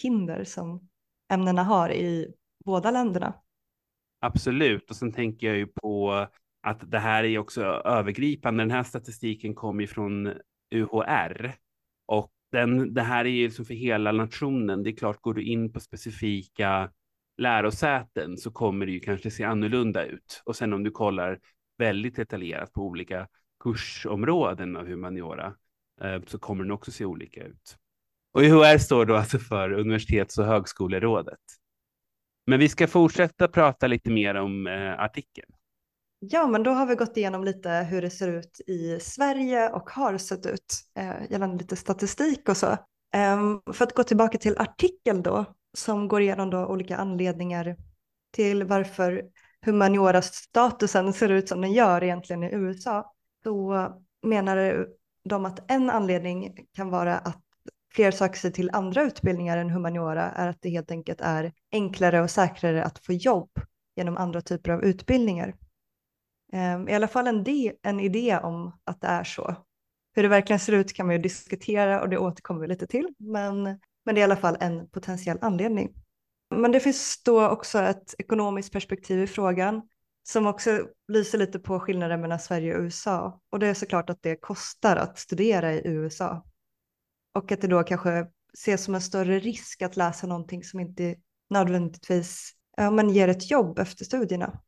hinder 0.04 0.44
som 0.44 0.90
ämnena 1.32 1.64
har 1.64 1.90
i 1.90 2.34
båda 2.66 2.92
länderna. 2.92 3.34
Absolut, 4.26 4.90
och 4.90 4.96
sen 4.96 5.12
tänker 5.12 5.48
jag 5.48 5.58
ju 5.58 5.68
på 5.68 6.28
att 6.62 6.92
det 6.92 7.00
här 7.00 7.24
är 7.24 7.38
också 7.38 7.64
övergripande. 7.64 8.64
Den 8.64 8.72
här 8.72 8.84
statistiken 8.84 9.56
kommer 9.56 9.82
ju 9.82 9.88
från 9.88 10.34
UHR 10.76 11.56
och 12.06 12.32
den, 12.52 12.94
det 12.94 13.02
här 13.02 13.26
är 13.26 13.30
ju 13.30 13.46
liksom 13.46 13.66
för 13.66 13.74
hela 13.74 14.12
nationen. 14.12 14.84
Det 14.84 14.90
är 14.90 14.96
klart, 14.96 15.22
går 15.22 15.34
du 15.34 15.44
in 15.44 15.74
på 15.74 15.80
specifika 15.80 16.92
lärosäten 17.38 18.38
så 18.38 18.52
kommer 18.52 18.86
det 18.86 18.92
ju 18.92 19.00
kanske 19.00 19.32
se 19.32 19.44
annorlunda 19.44 20.06
ut. 20.06 20.42
Och 20.46 20.56
sen 20.56 20.74
om 20.74 20.84
du 20.84 20.92
kollar 20.92 21.40
väldigt 21.78 22.16
detaljerat 22.16 22.74
på 22.74 22.82
olika 22.82 23.28
kursområden 23.64 24.76
av 24.76 24.88
humaniora 24.88 25.54
eh, 26.02 26.22
så 26.28 26.40
kommer 26.40 26.64
den 26.64 26.72
också 26.72 26.92
se 26.92 27.06
olika 27.06 27.44
ut. 27.44 27.78
Och 28.34 28.42
UHR 28.42 28.78
står 28.78 29.06
då 29.06 29.16
alltså 29.16 29.40
för 29.40 29.72
Universitets 29.72 30.38
och 30.38 30.46
högskolerådet. 30.46 31.40
Men 32.48 32.60
vi 32.60 32.70
ska 32.70 32.88
fortsätta 32.88 33.48
prata 33.48 33.88
lite 33.88 34.10
mer 34.10 34.36
om 34.36 34.68
eh, 34.68 35.00
artikeln. 35.00 35.52
Ja, 36.20 36.48
men 36.48 36.64
då 36.64 36.72
har 36.72 36.86
vi 36.86 36.96
gått 36.96 37.18
igenom 37.18 37.44
lite 37.44 37.70
hur 37.70 38.02
det 38.02 38.10
ser 38.10 38.28
ut 38.28 38.62
i 38.68 39.00
Sverige 39.00 39.70
och 39.70 39.90
har 39.90 40.18
sett 40.18 40.46
ut 40.46 40.84
eh, 41.00 41.32
gällande 41.32 41.58
lite 41.58 41.76
statistik 41.76 42.50
och 42.50 42.58
så. 42.58 42.78
Ehm, 43.14 43.62
för 43.74 43.86
att 43.86 43.94
gå 43.94 44.04
tillbaka 44.04 44.38
till 44.38 44.58
artikeln 44.58 45.24
då, 45.24 45.46
som 45.78 46.08
går 46.08 46.22
igenom 46.22 46.50
då 46.50 46.66
olika 46.66 46.98
anledningar 46.98 47.76
till 48.34 48.64
varför 48.64 49.24
humaniora-statusen 49.66 51.14
ser 51.14 51.30
ut 51.30 51.50
som 51.50 51.62
den 51.62 51.74
gör 51.74 52.04
egentligen 52.04 52.44
i 52.44 52.50
USA 52.54 53.14
så 53.44 53.88
menar 54.24 54.88
de 55.24 55.46
att 55.46 55.72
en 55.72 55.90
anledning 55.90 56.68
kan 56.76 56.90
vara 56.90 57.18
att 57.18 57.45
fler 57.96 58.12
söker 58.12 58.40
sig 58.40 58.52
till 58.52 58.70
andra 58.74 59.04
utbildningar 59.04 59.58
än 59.58 59.70
humaniora 59.70 60.32
är 60.32 60.48
att 60.48 60.62
det 60.62 60.70
helt 60.70 60.92
enkelt 60.92 61.22
är 61.22 61.54
enklare 61.72 62.22
och 62.22 62.32
säkrare 62.32 62.84
att 62.84 63.06
få 63.06 63.14
jobb 63.14 63.50
genom 63.96 64.18
andra 64.18 64.42
typer 64.42 64.72
av 64.72 64.84
utbildningar. 64.84 65.56
Ehm, 66.54 66.90
I 66.90 66.94
alla 66.94 67.08
fall 67.08 67.28
en, 67.28 67.44
de, 67.44 67.74
en 67.82 68.00
idé 68.00 68.40
om 68.44 68.80
att 68.84 69.02
det 69.02 69.08
är 69.08 69.24
så. 69.24 69.56
Hur 70.16 70.24
det 70.24 70.30
verkligen 70.30 70.60
ser 70.60 70.74
ut 70.74 70.94
kan 70.94 71.06
man 71.06 71.16
ju 71.16 71.22
diskutera 71.22 72.02
och 72.02 72.10
det 72.10 72.18
återkommer 72.18 72.62
vi 72.62 72.68
lite 72.68 72.88
till, 72.88 73.08
men, 73.18 73.64
men 74.06 74.16
det 74.16 74.20
är 74.20 74.22
i 74.22 74.24
alla 74.24 74.36
fall 74.36 74.58
en 74.60 74.90
potentiell 74.90 75.38
anledning. 75.42 75.94
Men 76.56 76.72
det 76.72 76.80
finns 76.80 77.24
då 77.24 77.50
också 77.50 77.80
ett 77.80 78.16
ekonomiskt 78.18 78.74
perspektiv 78.74 79.24
i 79.24 79.28
frågan 79.28 79.82
som 80.24 80.48
också 80.48 80.88
lyser 81.08 81.38
lite 81.38 81.60
på 81.60 81.80
skillnaden 81.80 82.22
mellan 82.22 82.40
Sverige 82.40 82.76
och 82.76 82.82
USA. 82.82 83.40
Och 83.50 83.60
det 83.60 83.68
är 83.68 83.74
såklart 83.74 84.10
att 84.10 84.22
det 84.22 84.36
kostar 84.36 84.96
att 84.96 85.20
studera 85.20 85.74
i 85.74 85.82
USA. 85.88 86.44
Och 87.36 87.52
att 87.52 87.62
det 87.62 87.68
då 87.68 87.84
kanske 87.84 88.28
ses 88.54 88.84
som 88.84 88.96
en 88.96 89.02
större 89.02 89.40
risk 89.40 89.82
att 89.82 89.98
läsa 89.98 90.28
någonting 90.28 90.64
som 90.64 90.80
inte 90.80 91.16
nödvändigtvis 91.50 92.52
ja, 92.78 92.92
men 92.92 93.10
ger 93.10 93.28
ett 93.28 93.52
jobb 93.52 93.80
efter 93.80 94.06
studierna. 94.06 94.60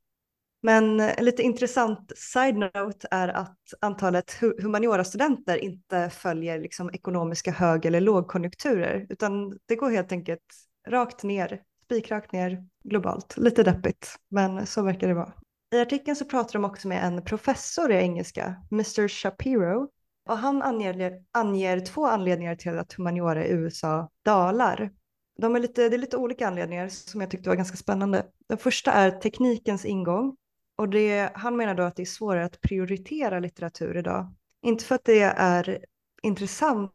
Men 0.62 1.00
en 1.00 1.26
lite 1.26 1.44
intressant 1.44 2.12
side-note 2.16 3.08
är 3.12 3.28
att 3.28 3.58
antalet 3.82 4.32
humaniora-studenter 4.62 5.58
inte 5.58 6.10
följer 6.10 6.60
liksom 6.60 6.90
ekonomiska 6.94 7.52
hög 7.52 7.86
eller 7.86 8.02
lågkonjunkturer, 8.02 9.08
utan 9.10 9.58
det 9.66 9.76
går 9.76 9.90
helt 9.90 10.12
enkelt 10.12 10.44
rakt 10.88 11.24
ner, 11.24 11.62
spikrakt 11.84 12.32
ner 12.32 12.66
globalt. 12.84 13.38
Lite 13.38 13.64
deppigt, 13.64 14.16
men 14.30 14.66
så 14.66 14.84
verkar 14.84 15.08
det 15.08 15.14
vara. 15.14 15.34
I 15.76 15.80
artikeln 15.80 16.16
så 16.16 16.26
pratar 16.26 16.54
de 16.54 16.66
också 16.66 16.88
med 16.88 17.04
en 17.04 17.24
professor 17.24 17.92
i 17.92 17.96
engelska, 17.96 18.56
Mr. 18.72 19.08
Shapiro, 19.08 19.90
och 20.28 20.38
han 20.38 20.62
anger, 20.62 21.24
anger 21.32 21.80
två 21.80 22.06
anledningar 22.06 22.56
till 22.56 22.80
att 22.80 22.94
humaniora 22.94 23.46
i 23.46 23.52
USA 23.52 24.10
dalar. 24.26 24.92
De 25.38 25.56
är 25.56 25.60
lite, 25.60 25.90
det 25.90 25.96
är 25.96 26.00
lite 26.00 26.18
olika 26.18 26.48
anledningar 26.48 26.88
som 26.90 27.22
jag 27.22 27.32
tyckte 27.32 27.50
var 27.50 27.56
ganska 27.56 27.78
spännande. 27.78 28.26
Den 28.50 28.58
första 28.58 28.92
är 28.92 29.12
teknikens 29.12 29.86
ingång 29.86 30.38
och 30.78 30.90
det, 30.90 31.32
han 31.34 31.58
menar 31.58 31.76
då 31.76 31.84
att 31.84 31.96
det 31.96 32.04
är 32.04 32.06
svårare 32.06 32.46
att 32.46 32.62
prioritera 32.62 33.40
litteratur 33.40 33.98
idag. 33.98 34.34
Inte 34.62 34.86
för 34.86 34.96
att 34.96 35.06
det 35.06 35.22
är 35.22 35.86
intressant 36.24 36.92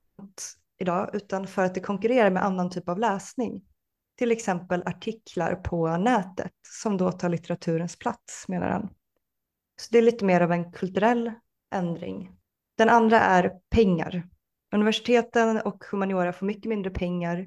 idag 0.79 1.11
utan 1.13 1.47
för 1.47 1.65
att 1.65 1.75
det 1.75 1.81
konkurrerar 1.81 2.31
med 2.31 2.45
annan 2.45 2.71
typ 2.71 2.89
av 2.89 2.99
läsning. 2.99 3.63
till 4.19 4.33
exempel 4.33 4.83
artiklar 4.87 5.55
på 5.55 5.97
nätet 5.97 6.53
som 6.69 6.97
då 6.97 7.13
tar 7.13 7.29
litteraturens 7.29 7.97
plats 7.97 8.49
menar 8.49 8.69
han. 8.69 8.89
Så 9.81 9.89
det 9.91 9.99
är 9.99 10.03
lite 10.03 10.25
mer 10.25 10.41
av 10.41 10.53
en 10.53 10.73
kulturell 10.73 11.33
ändring. 11.75 12.42
Den 12.79 12.89
andra 12.89 13.21
är 13.21 13.53
pengar. 13.71 14.29
Universiteten 14.75 15.61
och 15.61 15.85
humaniora 15.91 16.33
får 16.33 16.47
mycket 16.47 16.65
mindre 16.65 16.91
pengar 16.91 17.47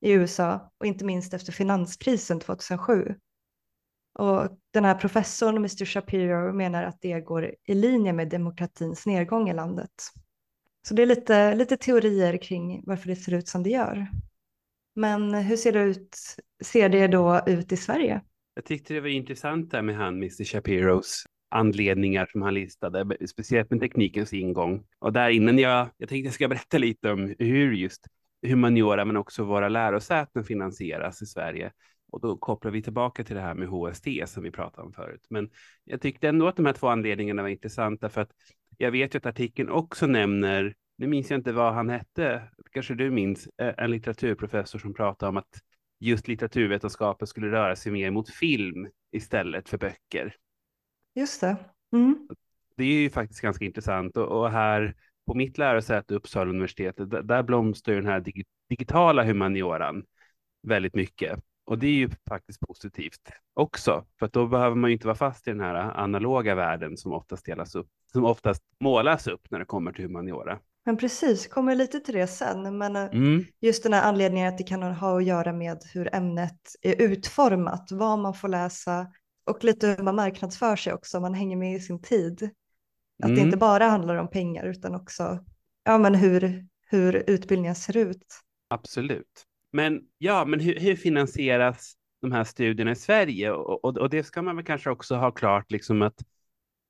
i 0.00 0.12
USA 0.12 0.72
och 0.78 0.86
inte 0.86 1.04
minst 1.04 1.34
efter 1.34 1.52
finanskrisen 1.52 2.40
2007. 2.40 3.14
Och 4.14 4.58
den 4.70 4.84
här 4.84 4.94
professorn, 4.94 5.56
Mr 5.56 5.84
Shapiro, 5.84 6.52
menar 6.52 6.84
att 6.84 7.00
det 7.00 7.20
går 7.20 7.54
i 7.64 7.74
linje 7.74 8.12
med 8.12 8.28
demokratins 8.28 9.06
nedgång 9.06 9.50
i 9.50 9.54
landet. 9.54 9.90
Så 10.88 10.94
det 10.94 11.02
är 11.02 11.06
lite, 11.06 11.54
lite 11.54 11.76
teorier 11.76 12.36
kring 12.36 12.82
varför 12.86 13.08
det 13.08 13.16
ser 13.16 13.34
ut 13.34 13.48
som 13.48 13.62
det 13.62 13.70
gör. 13.70 14.08
Men 14.94 15.34
hur 15.34 15.56
ser 15.56 15.72
det, 15.72 15.80
ut, 15.80 16.16
ser 16.64 16.88
det 16.88 17.06
då 17.06 17.40
ut 17.46 17.72
i 17.72 17.76
Sverige? 17.76 18.20
Jag 18.54 18.64
tyckte 18.64 18.94
det 18.94 19.00
var 19.00 19.08
intressant 19.08 19.70
där 19.70 19.82
med 19.82 19.96
han, 19.96 20.16
Mr 20.16 20.44
Shapiros 20.44 21.24
anledningar 21.52 22.26
som 22.32 22.42
han 22.42 22.54
listade, 22.54 23.16
speciellt 23.28 23.70
med 23.70 23.80
teknikens 23.80 24.32
ingång. 24.32 24.84
Och 24.98 25.12
där 25.12 25.30
innan 25.30 25.58
jag, 25.58 25.88
jag 25.96 26.08
tänkte 26.08 26.26
jag 26.26 26.34
ska 26.34 26.48
berätta 26.48 26.78
lite 26.78 27.12
om 27.12 27.34
hur 27.38 27.72
just 27.72 28.06
humaniora 28.46 29.04
men 29.04 29.16
också 29.16 29.44
våra 29.44 29.68
lärosäten 29.68 30.44
finansieras 30.44 31.22
i 31.22 31.26
Sverige. 31.26 31.72
Och 32.12 32.20
då 32.20 32.36
kopplar 32.36 32.70
vi 32.70 32.82
tillbaka 32.82 33.24
till 33.24 33.36
det 33.36 33.42
här 33.42 33.54
med 33.54 33.68
HST 33.68 34.06
som 34.26 34.42
vi 34.42 34.50
pratade 34.50 34.86
om 34.86 34.92
förut. 34.92 35.26
Men 35.30 35.50
jag 35.84 36.00
tyckte 36.00 36.28
ändå 36.28 36.48
att 36.48 36.56
de 36.56 36.66
här 36.66 36.72
två 36.72 36.88
anledningarna 36.88 37.42
var 37.42 37.48
intressanta 37.48 38.08
för 38.08 38.20
att 38.20 38.30
jag 38.78 38.90
vet 38.90 39.14
ju 39.14 39.18
att 39.18 39.26
artikeln 39.26 39.68
också 39.68 40.06
nämner, 40.06 40.74
nu 40.98 41.06
minns 41.06 41.30
jag 41.30 41.38
inte 41.38 41.52
vad 41.52 41.74
han 41.74 41.90
hette, 41.90 42.42
kanske 42.72 42.94
du 42.94 43.10
minns, 43.10 43.48
en 43.58 43.90
litteraturprofessor 43.90 44.78
som 44.78 44.94
pratade 44.94 45.28
om 45.30 45.36
att 45.36 45.60
just 46.00 46.28
litteraturvetenskapen 46.28 47.26
skulle 47.26 47.50
röra 47.50 47.76
sig 47.76 47.92
mer 47.92 48.10
mot 48.10 48.30
film 48.30 48.88
istället 49.12 49.68
för 49.68 49.78
böcker. 49.78 50.36
Just 51.14 51.40
det. 51.40 51.56
Mm. 51.92 52.28
Det 52.76 52.84
är 52.84 53.00
ju 53.00 53.10
faktiskt 53.10 53.40
ganska 53.40 53.64
intressant 53.64 54.16
och, 54.16 54.40
och 54.40 54.50
här 54.50 54.94
på 55.26 55.34
mitt 55.34 55.58
lärosäte 55.58 56.14
Uppsala 56.14 56.50
universitet, 56.50 56.96
där, 56.96 57.22
där 57.22 57.42
blomstrar 57.42 57.94
den 57.94 58.06
här 58.06 58.20
dig, 58.20 58.44
digitala 58.68 59.24
humanioran 59.24 60.04
väldigt 60.62 60.94
mycket. 60.94 61.40
Och 61.64 61.78
det 61.78 61.86
är 61.86 61.94
ju 61.94 62.10
faktiskt 62.28 62.60
positivt 62.60 63.30
också, 63.54 64.04
för 64.18 64.26
att 64.26 64.32
då 64.32 64.46
behöver 64.46 64.76
man 64.76 64.90
ju 64.90 64.94
inte 64.94 65.06
vara 65.06 65.16
fast 65.16 65.48
i 65.48 65.50
den 65.50 65.60
här 65.60 65.74
analoga 65.74 66.54
världen 66.54 66.96
som 66.96 67.12
oftast 67.12 67.44
delas 67.44 67.74
upp, 67.74 67.88
som 68.12 68.24
oftast 68.24 68.62
målas 68.80 69.26
upp 69.26 69.50
när 69.50 69.58
det 69.58 69.64
kommer 69.64 69.92
till 69.92 70.04
humaniora. 70.04 70.58
Men 70.84 70.96
precis, 70.96 71.46
kommer 71.46 71.74
lite 71.74 72.00
till 72.00 72.14
det 72.14 72.26
sen. 72.26 72.78
Men 72.78 72.96
eh, 72.96 73.02
mm. 73.02 73.44
just 73.60 73.82
den 73.82 73.92
här 73.92 74.02
anledningen 74.02 74.48
att 74.48 74.58
det 74.58 74.64
kan 74.64 74.82
ha 74.82 75.16
att 75.16 75.24
göra 75.24 75.52
med 75.52 75.78
hur 75.92 76.14
ämnet 76.14 76.60
är 76.82 77.02
utformat, 77.02 77.88
vad 77.92 78.18
man 78.18 78.34
får 78.34 78.48
läsa 78.48 79.06
och 79.44 79.64
lite 79.64 79.86
hur 79.86 80.04
man 80.04 80.16
marknadsför 80.16 80.76
sig 80.76 80.92
också, 80.92 81.20
man 81.20 81.34
hänger 81.34 81.56
med 81.56 81.76
i 81.76 81.80
sin 81.80 82.02
tid. 82.02 82.50
Att 83.22 83.24
mm. 83.24 83.36
det 83.36 83.40
inte 83.40 83.56
bara 83.56 83.84
handlar 83.84 84.16
om 84.16 84.30
pengar 84.30 84.64
utan 84.64 84.94
också 84.94 85.44
ja, 85.84 85.98
men 85.98 86.14
hur, 86.14 86.66
hur 86.86 87.30
utbildningen 87.30 87.74
ser 87.74 87.96
ut. 87.96 88.26
Absolut. 88.68 89.46
Men 89.72 90.00
ja, 90.18 90.44
men 90.44 90.60
hur, 90.60 90.80
hur 90.80 90.96
finansieras 90.96 91.94
de 92.20 92.32
här 92.32 92.44
studierna 92.44 92.90
i 92.90 92.96
Sverige? 92.96 93.52
Och, 93.52 93.84
och, 93.84 93.98
och, 93.98 94.10
det 94.10 94.24
ska 94.24 94.42
man 94.42 94.56
väl 94.56 94.64
kanske 94.64 94.90
också 94.90 95.14
ha 95.14 95.30
klart, 95.30 95.70
liksom 95.70 96.02
att 96.02 96.22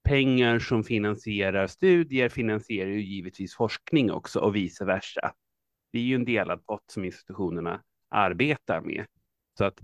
pengar 0.05 0.59
som 0.59 0.85
finansierar 0.85 1.67
studier 1.67 2.29
finansierar 2.29 2.91
ju 2.91 3.03
givetvis 3.03 3.55
forskning 3.55 4.13
också 4.13 4.41
och 4.41 4.57
vice 4.57 4.85
versa. 4.85 5.33
Det 5.93 5.99
är 5.99 6.03
ju 6.03 6.15
en 6.15 6.25
delad 6.25 6.67
pott 6.67 6.85
som 6.91 7.05
institutionerna 7.05 7.83
arbetar 8.09 8.81
med. 8.81 9.07
Så 9.59 9.65
att, 9.65 9.81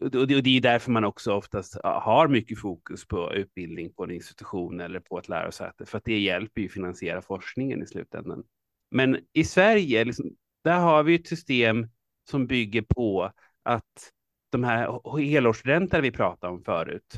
och 0.00 0.26
det 0.26 0.34
är 0.34 0.60
därför 0.60 0.90
man 0.90 1.04
också 1.04 1.32
oftast 1.32 1.76
har 1.84 2.28
mycket 2.28 2.58
fokus 2.58 3.06
på 3.06 3.34
utbildning 3.34 3.92
på 3.92 4.04
en 4.04 4.10
institution 4.10 4.80
eller 4.80 5.00
på 5.00 5.18
ett 5.18 5.28
lärosäte, 5.28 5.86
för 5.86 5.98
att 5.98 6.04
det 6.04 6.18
hjälper 6.18 6.60
ju 6.60 6.68
finansiera 6.68 7.22
forskningen 7.22 7.82
i 7.82 7.86
slutändan. 7.86 8.44
Men 8.90 9.18
i 9.32 9.44
Sverige, 9.44 10.04
liksom, 10.04 10.36
där 10.64 10.78
har 10.78 11.02
vi 11.02 11.14
ett 11.14 11.26
system 11.26 11.88
som 12.30 12.46
bygger 12.46 12.82
på 12.82 13.32
att 13.62 14.12
de 14.50 14.64
här 14.64 15.18
helårsstudenter 15.18 16.00
vi 16.00 16.10
pratade 16.10 16.52
om 16.52 16.64
förut, 16.64 17.16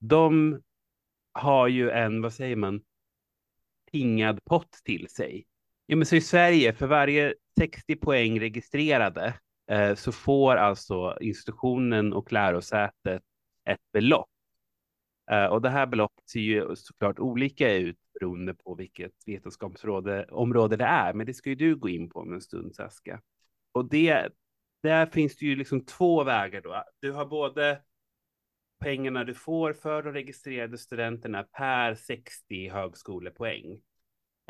de 0.00 0.60
har 1.32 1.68
ju 1.68 1.90
en, 1.90 2.22
vad 2.22 2.32
säger 2.32 2.56
man, 2.56 2.80
pingad 3.92 4.44
pott 4.44 4.72
till 4.84 5.08
sig. 5.08 5.46
Ja, 5.86 5.96
men 5.96 6.06
så 6.06 6.16
i 6.16 6.20
Sverige, 6.20 6.72
för 6.72 6.86
varje 6.86 7.34
60 7.58 7.96
poäng 7.96 8.40
registrerade 8.40 9.34
eh, 9.70 9.94
så 9.94 10.12
får 10.12 10.56
alltså 10.56 11.18
institutionen 11.20 12.12
och 12.12 12.32
lärosätet 12.32 13.22
ett 13.64 13.92
belopp. 13.92 14.30
Eh, 15.30 15.46
och 15.46 15.62
det 15.62 15.70
här 15.70 15.86
beloppet 15.86 16.28
ser 16.28 16.40
ju 16.40 16.76
såklart 16.76 17.18
olika 17.18 17.74
ut 17.74 17.98
beroende 18.20 18.54
på 18.54 18.74
vilket 18.74 19.12
vetenskapsområde 19.26 20.76
det 20.76 20.84
är, 20.84 21.14
men 21.14 21.26
det 21.26 21.34
ska 21.34 21.48
ju 21.48 21.54
du 21.54 21.76
gå 21.76 21.88
in 21.88 22.10
på 22.10 22.20
om 22.20 22.32
en 22.32 22.40
stund, 22.40 22.74
Saska. 22.74 23.20
Och 23.72 23.88
det, 23.88 24.28
där 24.82 25.06
finns 25.06 25.36
det 25.36 25.46
ju 25.46 25.56
liksom 25.56 25.84
två 25.84 26.24
vägar 26.24 26.60
då. 26.60 26.84
Du 27.00 27.12
har 27.12 27.26
både 27.26 27.80
pengarna 28.80 29.24
du 29.24 29.34
får 29.34 29.72
för 29.72 30.02
de 30.02 30.12
registrerade 30.12 30.78
studenterna 30.78 31.42
per 31.42 31.94
60 31.94 32.68
högskolepoäng. 32.68 33.80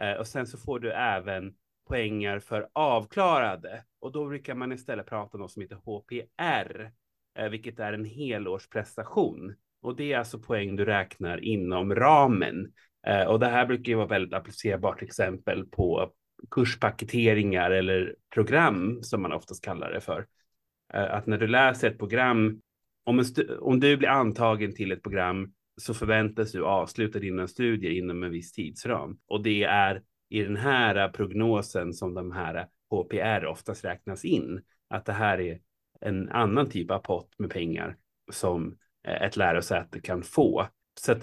Eh, 0.00 0.12
och 0.12 0.27
sen 0.27 0.46
så 0.46 0.59
får 0.59 0.81
du 0.81 0.92
även 0.92 1.55
poängar 1.88 2.38
för 2.38 2.68
avklarade. 2.73 3.85
Och 4.01 4.12
då 4.12 4.27
brukar 4.27 4.55
man 4.55 4.73
istället 4.73 5.07
prata 5.07 5.37
om 5.37 5.40
något 5.40 5.53
som 5.53 5.62
heter 5.62 5.77
HPR, 5.77 6.90
eh, 7.38 7.49
vilket 7.49 7.79
är 7.79 7.92
en 7.92 8.05
helårsprestation. 8.05 9.55
Och 9.83 9.97
det 9.97 10.12
är 10.12 10.18
alltså 10.18 10.38
poäng 10.38 10.77
du 10.77 10.85
räknar 10.85 11.44
inom 11.44 11.94
ramen. 11.94 12.73
Eh, 13.07 13.23
och 13.23 13.40
det 13.40 13.47
här 13.47 13.66
brukar 13.66 13.90
ju 13.90 13.97
vara 13.97 14.07
väldigt 14.07 14.35
applicerbart 14.35 14.99
till 14.99 15.07
exempel 15.07 15.66
på 15.66 16.12
kurspaketeringar 16.51 17.70
eller 17.70 18.16
program 18.35 19.03
som 19.03 19.23
man 19.23 19.33
oftast 19.33 19.64
kallar 19.64 19.92
det 19.92 20.01
för. 20.01 20.27
Eh, 20.94 21.14
att 21.14 21.27
när 21.27 21.38
du 21.38 21.47
läser 21.47 21.90
ett 21.90 21.99
program, 21.99 22.61
om, 23.05 23.25
om 23.61 23.81
du 23.81 23.97
blir 23.97 24.09
antagen 24.09 24.75
till 24.75 24.92
ett 24.92 25.03
program 25.03 25.53
så 25.77 25.94
förväntas 25.94 26.53
du 26.53 26.64
avsluta 26.64 27.18
dina 27.18 27.49
studier 27.49 27.90
inom 27.90 28.23
en 28.23 28.31
viss 28.31 28.53
tidsram. 28.53 29.18
Och 29.27 29.42
det 29.42 29.62
är 29.62 30.03
i 30.29 30.43
den 30.43 30.57
här 30.57 31.09
prognosen 31.09 31.93
som 31.93 32.15
de 32.15 32.33
här 32.33 32.69
HPR 32.91 33.47
oftast 33.47 33.85
räknas 33.85 34.25
in. 34.25 34.63
Att 34.89 35.05
det 35.05 35.13
här 35.13 35.41
är 35.41 35.59
en 36.01 36.29
annan 36.29 36.71
typ 36.71 36.91
av 36.91 36.99
pott 36.99 37.39
med 37.39 37.51
pengar 37.51 37.97
som 38.33 38.77
eh, 39.09 39.23
ett 39.23 39.37
lärosäte 39.37 40.01
kan 40.01 40.23
få. 40.23 40.67
Så 41.01 41.13
att 41.13 41.23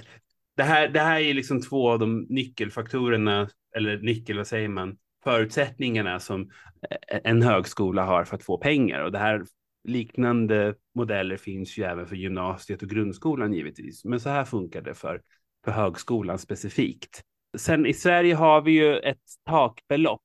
det 0.56 0.64
här, 0.64 0.90
det 0.90 1.00
här 1.00 1.20
är 1.20 1.34
liksom 1.34 1.62
två 1.62 1.90
av 1.90 2.00
de 2.00 2.26
nyckelfaktorerna, 2.30 3.50
eller 3.76 3.98
nyckel, 3.98 4.38
vad 4.38 4.48
säger 4.48 4.68
man, 4.68 4.98
förutsättningarna 5.24 6.20
som 6.20 6.52
eh, 6.90 7.20
en 7.24 7.42
högskola 7.42 8.06
har 8.06 8.24
för 8.24 8.36
att 8.36 8.44
få 8.44 8.58
pengar. 8.58 9.04
Och 9.04 9.12
det 9.12 9.20
här 9.20 9.46
liknande 9.84 10.76
modeller 10.96 11.38
finns 11.38 11.78
ju 11.78 11.84
även 11.84 12.08
för 12.08 12.16
gymnasiet 12.16 12.84
och 12.84 12.90
grundskolan 12.90 13.54
givetvis. 13.54 14.06
Men 14.06 14.20
så 14.20 14.30
här 14.30 14.46
funkar 14.46 14.82
det 14.82 14.94
för, 14.94 15.22
för 15.66 15.72
högskolan 15.72 16.40
specifikt. 16.40 17.24
Sen 17.58 17.86
i 17.86 17.94
Sverige 17.94 18.36
har 18.36 18.62
vi 18.62 18.72
ju 18.72 18.98
ett 18.98 19.22
takbelopp 19.46 20.22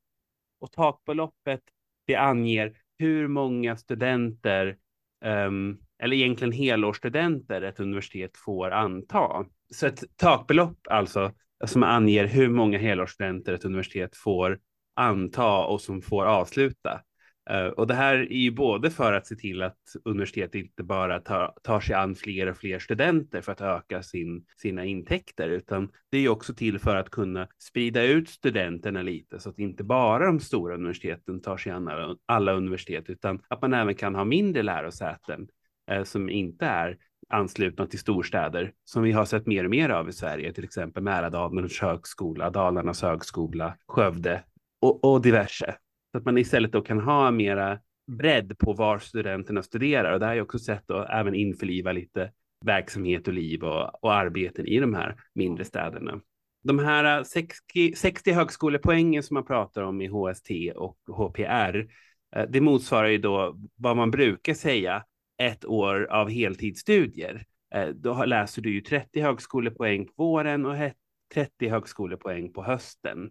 och 0.61 0.73
takbeloppet 0.73 1.61
det 2.07 2.17
anger 2.17 2.73
hur 2.99 3.29
många 3.29 3.77
studenter 3.77 4.77
um, 5.25 5.79
eller 6.03 6.17
egentligen 6.17 6.53
helårsstudenter 6.53 7.63
ett 7.63 7.81
universitet 7.81 8.37
får 8.37 8.71
anta. 8.71 9.45
Så 9.75 9.87
ett 9.87 10.05
takbelopp 10.17 10.79
alltså 10.91 11.33
som 11.65 11.83
anger 11.83 12.27
hur 12.27 12.49
många 12.49 12.79
helårsstudenter 12.79 13.53
ett 13.53 13.65
universitet 13.65 14.17
får 14.17 14.59
anta 14.95 15.65
och 15.67 15.81
som 15.81 16.03
får 16.03 16.25
avsluta. 16.25 17.01
Eh, 17.51 17.67
och 17.67 17.87
det 17.87 17.95
här 17.95 18.15
är 18.15 18.37
ju 18.37 18.51
både 18.51 18.91
för 18.91 19.13
att 19.13 19.27
se 19.27 19.37
till 19.37 19.63
att 19.63 19.79
universitetet 20.05 20.55
inte 20.55 20.83
bara 20.83 21.21
tar, 21.21 21.55
tar 21.63 21.81
sig 21.81 21.95
an 21.95 22.15
fler 22.15 22.47
och 22.47 22.57
fler 22.57 22.79
studenter 22.79 23.41
för 23.41 23.53
att 23.53 23.61
öka 23.61 24.03
sin, 24.03 24.45
sina 24.57 24.85
intäkter, 24.85 25.49
utan 25.49 25.89
det 26.11 26.19
är 26.19 26.29
också 26.29 26.55
till 26.55 26.79
för 26.79 26.97
att 26.97 27.11
kunna 27.11 27.49
sprida 27.59 28.03
ut 28.03 28.29
studenterna 28.29 29.03
lite 29.03 29.41
så 29.41 29.51
att 29.51 29.59
inte 29.59 29.85
bara 29.85 30.27
de 30.27 30.41
stora 30.41 30.75
universiteten 30.75 31.41
tar 31.41 31.57
sig 31.57 31.73
an 31.73 31.89
alla, 31.89 32.17
alla 32.27 32.53
universitet, 32.53 33.11
utan 33.11 33.43
att 33.49 33.63
man 33.63 33.75
även 33.75 33.95
kan 33.95 34.15
ha 34.15 34.25
mindre 34.25 34.63
lärosäten 34.63 35.49
eh, 35.91 36.05
som 36.05 36.31
inte 36.31 36.67
är 36.67 36.99
anslutna 37.29 37.87
till 37.87 37.99
storstäder 37.99 38.73
som 38.85 39.03
vi 39.03 39.13
har 39.13 39.25
sett 39.25 39.47
mer 39.47 39.65
och 39.65 39.71
mer 39.71 39.89
av 39.89 40.09
i 40.09 40.13
Sverige, 40.13 40.53
till 40.53 40.65
exempel 40.65 41.03
Mälardalens 41.03 41.81
högskola, 41.81 42.51
Dalarnas 42.51 43.03
högskola, 43.03 43.77
Skövde 43.87 44.43
och, 44.81 45.05
och 45.05 45.23
diverse. 45.23 45.77
Så 46.17 46.19
att 46.19 46.25
man 46.25 46.39
istället 46.39 46.73
då 46.73 46.83
kan 46.83 47.01
ha 47.01 47.31
mera 47.31 47.79
bredd 48.07 48.59
på 48.59 48.73
var 48.73 48.99
studenterna 48.99 49.63
studerar. 49.63 50.13
Och 50.13 50.21
det 50.21 50.27
har 50.27 50.35
jag 50.35 50.45
också 50.45 50.59
sett 50.59 50.83
då 50.87 51.03
även 51.05 51.35
införliva 51.35 51.93
lite 51.93 52.31
verksamhet 52.65 53.29
och 53.29 53.35
liv 53.35 53.65
och, 53.65 54.05
och 54.05 54.15
arbeten 54.15 54.67
i 54.67 54.81
de 54.81 54.95
här 54.95 55.17
mindre 55.35 55.65
städerna. 55.65 56.21
De 56.65 56.79
här 56.79 57.25
60, 57.25 57.95
60 57.97 58.33
högskolepoängen 58.33 59.23
som 59.23 59.35
man 59.35 59.47
pratar 59.47 59.83
om 59.83 60.01
i 60.01 60.07
HST 60.07 60.51
och 60.77 60.99
HPR, 61.07 61.87
Eh, 62.37 62.47
det 62.49 62.61
motsvarar 62.61 63.09
ju 63.09 63.19
då 63.19 63.57
vad 63.77 63.97
man 63.97 64.11
brukar 64.11 64.55
säga 64.55 65.05
ett 65.39 65.65
år 65.65 66.07
av 66.11 66.31
heltidsstudier. 66.31 67.45
Eh, 67.75 67.89
då 67.89 68.25
läser 68.25 68.63
du 68.63 68.73
ju 68.73 68.81
30 68.81 69.21
högskolepoäng 69.21 70.07
på 70.07 70.13
våren 70.17 70.67
och 70.67 70.77
30 71.35 71.69
högskolepoäng 71.69 72.53
på 72.53 72.63
hösten. 72.65 73.31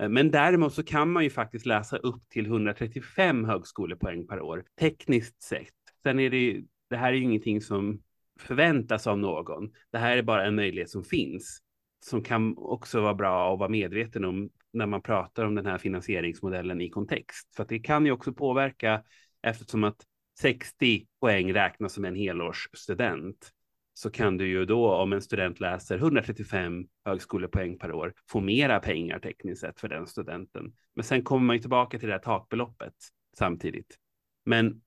Eh, 0.00 0.08
men 0.08 0.30
däremot 0.30 0.74
så 0.74 0.82
kan 0.82 1.10
man 1.10 1.24
ju 1.24 1.30
faktiskt 1.30 1.66
läsa 1.66 1.96
upp 1.96 2.28
till 2.28 2.46
135 2.46 3.44
högskolepoäng 3.44 4.26
per 4.26 4.40
år 4.40 4.64
tekniskt 4.80 5.42
sett. 5.42 5.68
Sen 6.02 6.18
är 6.18 6.30
det 6.30 6.38
ju, 6.38 6.64
det 6.90 6.96
här 6.96 7.08
är 7.08 7.16
ju 7.16 7.22
ingenting 7.22 7.60
som 7.60 8.02
förväntas 8.40 9.06
av 9.06 9.18
någon. 9.18 9.70
Det 9.92 9.98
här 9.98 10.16
är 10.16 10.22
bara 10.22 10.46
en 10.46 10.54
möjlighet 10.54 10.90
som 10.90 11.04
finns 11.04 11.62
som 12.04 12.22
kan 12.22 12.54
också 12.58 13.00
vara 13.00 13.14
bra 13.14 13.52
att 13.52 13.58
vara 13.58 13.68
medveten 13.68 14.24
om 14.24 14.50
när 14.72 14.86
man 14.86 15.02
pratar 15.02 15.44
om 15.44 15.54
den 15.54 15.66
här 15.66 15.78
finansieringsmodellen 15.78 16.80
i 16.80 16.90
kontext. 16.90 17.54
För 17.56 17.62
att 17.62 17.68
det 17.68 17.78
kan 17.78 18.06
ju 18.06 18.12
också 18.12 18.32
påverka 18.32 19.02
eftersom 19.42 19.84
att 19.84 19.96
60 20.40 21.06
poäng 21.20 21.54
räknas 21.54 21.92
som 21.92 22.04
en 22.04 22.14
helårsstudent 22.14 23.50
så 23.94 24.10
kan 24.10 24.36
du 24.36 24.48
ju 24.48 24.64
då 24.64 24.94
om 24.94 25.12
en 25.12 25.22
student 25.22 25.60
läser 25.60 25.96
135 25.96 26.86
högskolepoäng 27.04 27.78
per 27.78 27.92
år 27.92 28.14
få 28.28 28.40
mera 28.40 28.80
pengar 28.80 29.18
tekniskt 29.18 29.60
sett 29.60 29.80
för 29.80 29.88
den 29.88 30.06
studenten. 30.06 30.72
Men 30.94 31.04
sen 31.04 31.22
kommer 31.22 31.46
man 31.46 31.56
ju 31.56 31.60
tillbaka 31.60 31.98
till 31.98 32.08
det 32.08 32.14
här 32.14 32.20
takbeloppet 32.20 32.94
samtidigt. 33.38 33.96
Men 34.44 34.82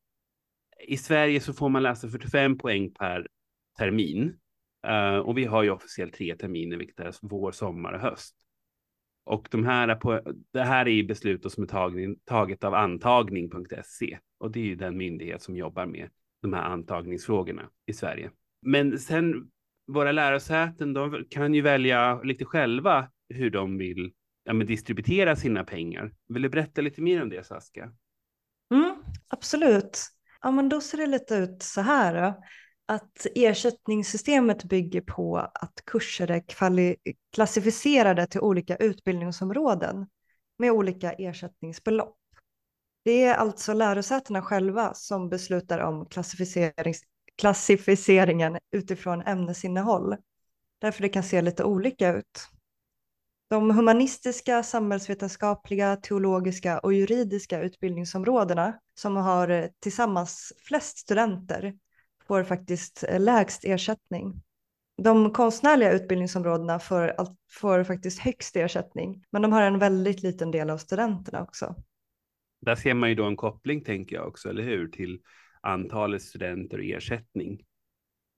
i 0.87 0.97
Sverige 0.97 1.39
så 1.39 1.53
får 1.53 1.69
man 1.69 1.83
läsa 1.83 2.07
45 2.07 2.57
poäng 2.57 2.93
per 2.93 3.27
termin 3.77 4.37
uh, 4.87 5.17
och 5.17 5.37
vi 5.37 5.45
har 5.45 5.63
ju 5.63 5.69
officiellt 5.69 6.13
tre 6.13 6.35
terminer, 6.35 6.77
vilket 6.77 6.99
är 6.99 7.15
vår, 7.21 7.51
sommar 7.51 7.93
och 7.93 7.99
höst. 7.99 8.35
Och 9.23 9.47
de 9.51 9.65
här 9.65 9.95
på, 9.95 10.21
det 10.51 10.63
här 10.63 10.87
är 10.87 11.03
beslut 11.03 11.51
som 11.51 11.63
är 11.63 11.67
tagning, 11.67 12.15
taget 12.25 12.63
av 12.63 12.73
antagning.se 12.73 14.19
och 14.37 14.51
det 14.51 14.59
är 14.59 14.63
ju 14.63 14.75
den 14.75 14.97
myndighet 14.97 15.41
som 15.41 15.55
jobbar 15.55 15.85
med 15.85 16.09
de 16.41 16.53
här 16.53 16.63
antagningsfrågorna 16.63 17.69
i 17.85 17.93
Sverige. 17.93 18.31
Men 18.65 18.99
sen 18.99 19.51
våra 19.87 20.11
lärosäten, 20.11 20.93
de 20.93 21.25
kan 21.29 21.53
ju 21.53 21.61
välja 21.61 22.21
lite 22.21 22.45
själva 22.45 23.11
hur 23.29 23.49
de 23.49 23.77
vill 23.77 24.13
ja, 24.43 24.53
men 24.53 24.67
distributera 24.67 25.35
sina 25.35 25.63
pengar. 25.63 26.11
Vill 26.27 26.41
du 26.41 26.49
berätta 26.49 26.81
lite 26.81 27.01
mer 27.01 27.21
om 27.21 27.29
det 27.29 27.43
Saskia? 27.45 27.91
Mm, 28.73 28.95
absolut. 29.27 29.99
Ja, 30.41 30.51
men 30.51 30.69
då 30.69 30.81
ser 30.81 30.97
det 30.97 31.07
lite 31.07 31.35
ut 31.35 31.63
så 31.63 31.81
här. 31.81 32.21
Då. 32.21 32.43
Att 32.87 33.25
ersättningssystemet 33.35 34.63
bygger 34.63 35.01
på 35.01 35.37
att 35.37 35.81
kurser 35.85 36.31
är 36.31 36.43
klassificerade 37.35 38.27
till 38.27 38.41
olika 38.41 38.75
utbildningsområden 38.75 40.07
med 40.57 40.71
olika 40.71 41.11
ersättningsbelopp. 41.11 42.17
Det 43.03 43.23
är 43.23 43.35
alltså 43.35 43.73
lärosätena 43.73 44.41
själva 44.41 44.93
som 44.93 45.29
beslutar 45.29 45.79
om 45.79 46.05
klassificerings 46.05 47.01
klassificeringen 47.37 48.57
utifrån 48.71 49.21
ämnesinnehåll. 49.21 50.15
Därför 50.81 51.01
det 51.01 51.09
kan 51.09 51.23
se 51.23 51.41
lite 51.41 51.63
olika 51.63 52.13
ut. 52.13 52.49
De 53.49 53.71
humanistiska, 53.71 54.63
samhällsvetenskapliga, 54.63 55.95
teologiska 55.95 56.79
och 56.79 56.93
juridiska 56.93 57.61
utbildningsområdena 57.61 58.79
som 58.99 59.15
har 59.15 59.49
eh, 59.49 59.65
tillsammans 59.79 60.53
flest 60.67 60.97
studenter 60.97 61.73
får 62.27 62.43
faktiskt 62.43 63.03
eh, 63.03 63.19
lägst 63.19 63.65
ersättning. 63.65 64.41
De 64.97 65.31
konstnärliga 65.33 65.91
utbildningsområdena 65.91 66.79
får, 66.79 67.13
får 67.51 67.83
faktiskt 67.83 68.19
högst 68.19 68.55
ersättning, 68.55 69.23
men 69.31 69.41
de 69.41 69.51
har 69.51 69.61
en 69.61 69.79
väldigt 69.79 70.23
liten 70.23 70.51
del 70.51 70.69
av 70.69 70.77
studenterna 70.77 71.41
också. 71.43 71.75
Där 72.61 72.75
ser 72.75 72.93
man 72.93 73.09
ju 73.09 73.15
då 73.15 73.25
en 73.25 73.35
koppling, 73.35 73.83
tänker 73.83 74.15
jag 74.15 74.27
också, 74.27 74.49
eller 74.49 74.63
hur, 74.63 74.87
till 74.87 75.21
antalet 75.65 76.21
studenter 76.21 76.77
och 76.77 76.83
ersättning. 76.83 77.63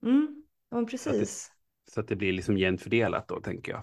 Mm, 0.02 0.42
ja, 0.70 0.84
precis. 0.84 1.02
Så 1.04 1.10
att, 1.10 1.18
det, 1.18 1.92
så 1.92 2.00
att 2.00 2.08
det 2.08 2.16
blir 2.16 2.32
liksom 2.32 2.58
jämnt 2.58 2.82
fördelat 2.82 3.28
då, 3.28 3.40
tänker 3.40 3.72
jag. 3.72 3.82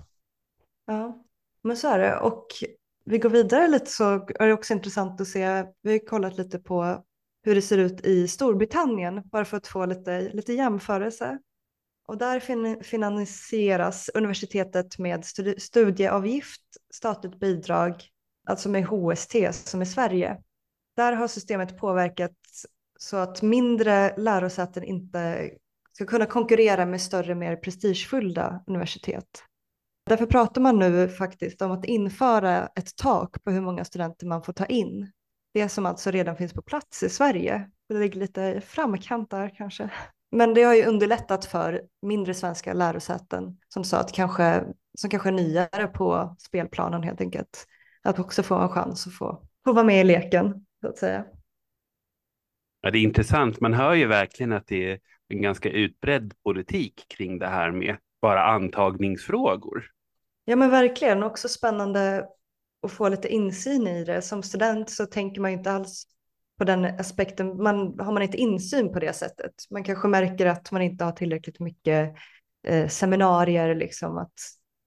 Ja, 0.86 1.26
men 1.62 1.78
så 1.78 1.88
är 1.88 2.00
det. 2.00 2.20
Och 2.20 2.48
vi 3.06 3.18
går 3.18 3.30
vidare 3.30 3.68
lite 3.68 3.86
så 3.86 4.28
är 4.40 4.48
det 4.48 4.54
också 4.54 4.74
intressant 4.74 5.22
att 5.22 5.28
se, 5.28 5.66
vi 5.82 5.92
har 5.92 6.08
kollat 6.08 6.38
lite 6.38 6.60
på 6.60 7.04
hur 7.44 7.56
det 7.56 7.62
ser 7.62 7.78
ut 7.78 8.06
i 8.06 8.28
Storbritannien, 8.28 9.22
bara 9.26 9.46
för 9.46 9.58
att 9.58 9.68
få 9.68 9.86
lite, 9.86 10.22
lite 10.22 10.54
jämförelse. 10.54 11.40
Och 12.08 12.18
där 12.18 12.40
fin 12.40 12.84
finansieras 12.84 14.10
universitetet 14.14 15.00
med 15.00 15.26
studieavgift, 15.58 16.62
statligt 16.94 17.40
bidrag, 17.40 17.94
alltså 18.48 18.70
med 18.70 18.86
HST 18.86 19.36
som 19.52 19.82
i 19.82 19.86
Sverige. 19.86 20.42
Där 20.96 21.14
har 21.14 21.28
systemet 21.28 21.78
påverkat 21.78 22.36
så 23.06 23.18
att 23.18 23.42
mindre 23.42 24.14
lärosäten 24.18 24.84
inte 24.84 25.52
ska 25.92 26.06
kunna 26.06 26.26
konkurrera 26.26 26.86
med 26.86 27.02
större, 27.02 27.36
mer 27.36 27.56
prestigefulla 27.56 28.64
universitet. 28.68 29.44
Därför 30.10 30.26
pratar 30.26 30.62
man 30.62 30.80
nu 30.80 31.10
faktiskt 31.10 31.62
om 31.62 31.72
att 31.72 31.86
införa 31.86 32.68
ett 32.76 32.96
tak 32.96 33.44
på 33.44 33.52
hur 33.52 33.62
många 33.62 33.86
studenter 33.86 34.28
man 34.28 34.44
får 34.44 34.54
ta 34.54 34.66
in. 34.66 35.12
Det 35.54 35.70
som 35.70 35.86
alltså 35.86 36.12
redan 36.12 36.38
finns 36.38 36.54
på 36.54 36.62
plats 36.62 37.04
i 37.04 37.10
Sverige. 37.10 37.70
Det 37.90 37.96
ligger 37.96 38.20
lite 38.20 38.62
framkant 38.62 39.32
där 39.32 39.56
kanske. 39.58 39.90
Men 40.32 40.54
det 40.54 40.64
har 40.64 40.74
ju 40.74 40.86
underlättat 40.86 41.46
för 41.46 41.82
mindre 42.02 42.34
svenska 42.34 42.74
lärosäten 42.74 43.58
som 43.68 43.84
sa 43.84 43.98
att 43.98 44.12
kanske, 44.12 44.64
som 44.98 45.10
kanske 45.10 45.30
är 45.30 45.34
nyare 45.34 45.88
på 45.88 46.36
spelplanen 46.40 47.04
helt 47.04 47.22
enkelt. 47.22 47.66
Att 48.04 48.20
också 48.20 48.44
få 48.44 48.56
en 48.56 48.70
chans 48.70 49.08
att 49.08 49.14
få, 49.14 49.42
få 49.66 49.74
vara 49.74 49.86
med 49.86 50.02
i 50.02 50.04
leken 50.04 50.66
så 50.82 50.88
att 50.88 50.98
säga. 50.98 51.26
Ja, 52.86 52.92
det 52.92 52.98
är 52.98 53.04
intressant. 53.04 53.62
Man 53.62 53.74
hör 53.74 53.94
ju 53.94 54.08
verkligen 54.08 54.54
att 54.54 54.68
det 54.68 54.92
är 54.92 55.00
en 55.28 55.42
ganska 55.42 55.70
utbredd 55.70 56.34
politik 56.44 57.06
kring 57.08 57.40
det 57.40 57.48
här 57.48 57.72
med 57.72 57.98
bara 58.22 58.44
antagningsfrågor. 58.44 59.86
Ja, 60.46 60.56
men 60.56 60.70
verkligen. 60.70 61.24
Också 61.24 61.50
spännande 61.50 62.26
att 62.82 62.92
få 62.92 63.10
lite 63.10 63.28
insyn 63.28 63.88
i 63.88 64.06
det. 64.06 64.22
Som 64.22 64.44
student 64.44 64.90
så 64.90 65.06
tänker 65.06 65.42
man 65.42 65.52
inte 65.52 65.72
alls 65.72 66.08
på 66.58 66.64
den 66.64 66.86
aspekten. 66.86 67.64
Man, 67.64 68.00
har 68.00 68.14
man 68.14 68.22
inte 68.22 68.38
insyn 68.38 68.94
på 68.94 69.00
det 69.00 69.14
sättet. 69.14 69.54
Man 69.70 69.84
kanske 69.84 70.08
märker 70.08 70.46
att 70.46 70.72
man 70.72 70.82
inte 70.82 71.06
har 71.06 71.12
tillräckligt 71.12 71.60
mycket 71.60 72.16
eh, 72.68 72.88
seminarier, 72.88 73.76
liksom 73.76 74.18
att 74.18 74.34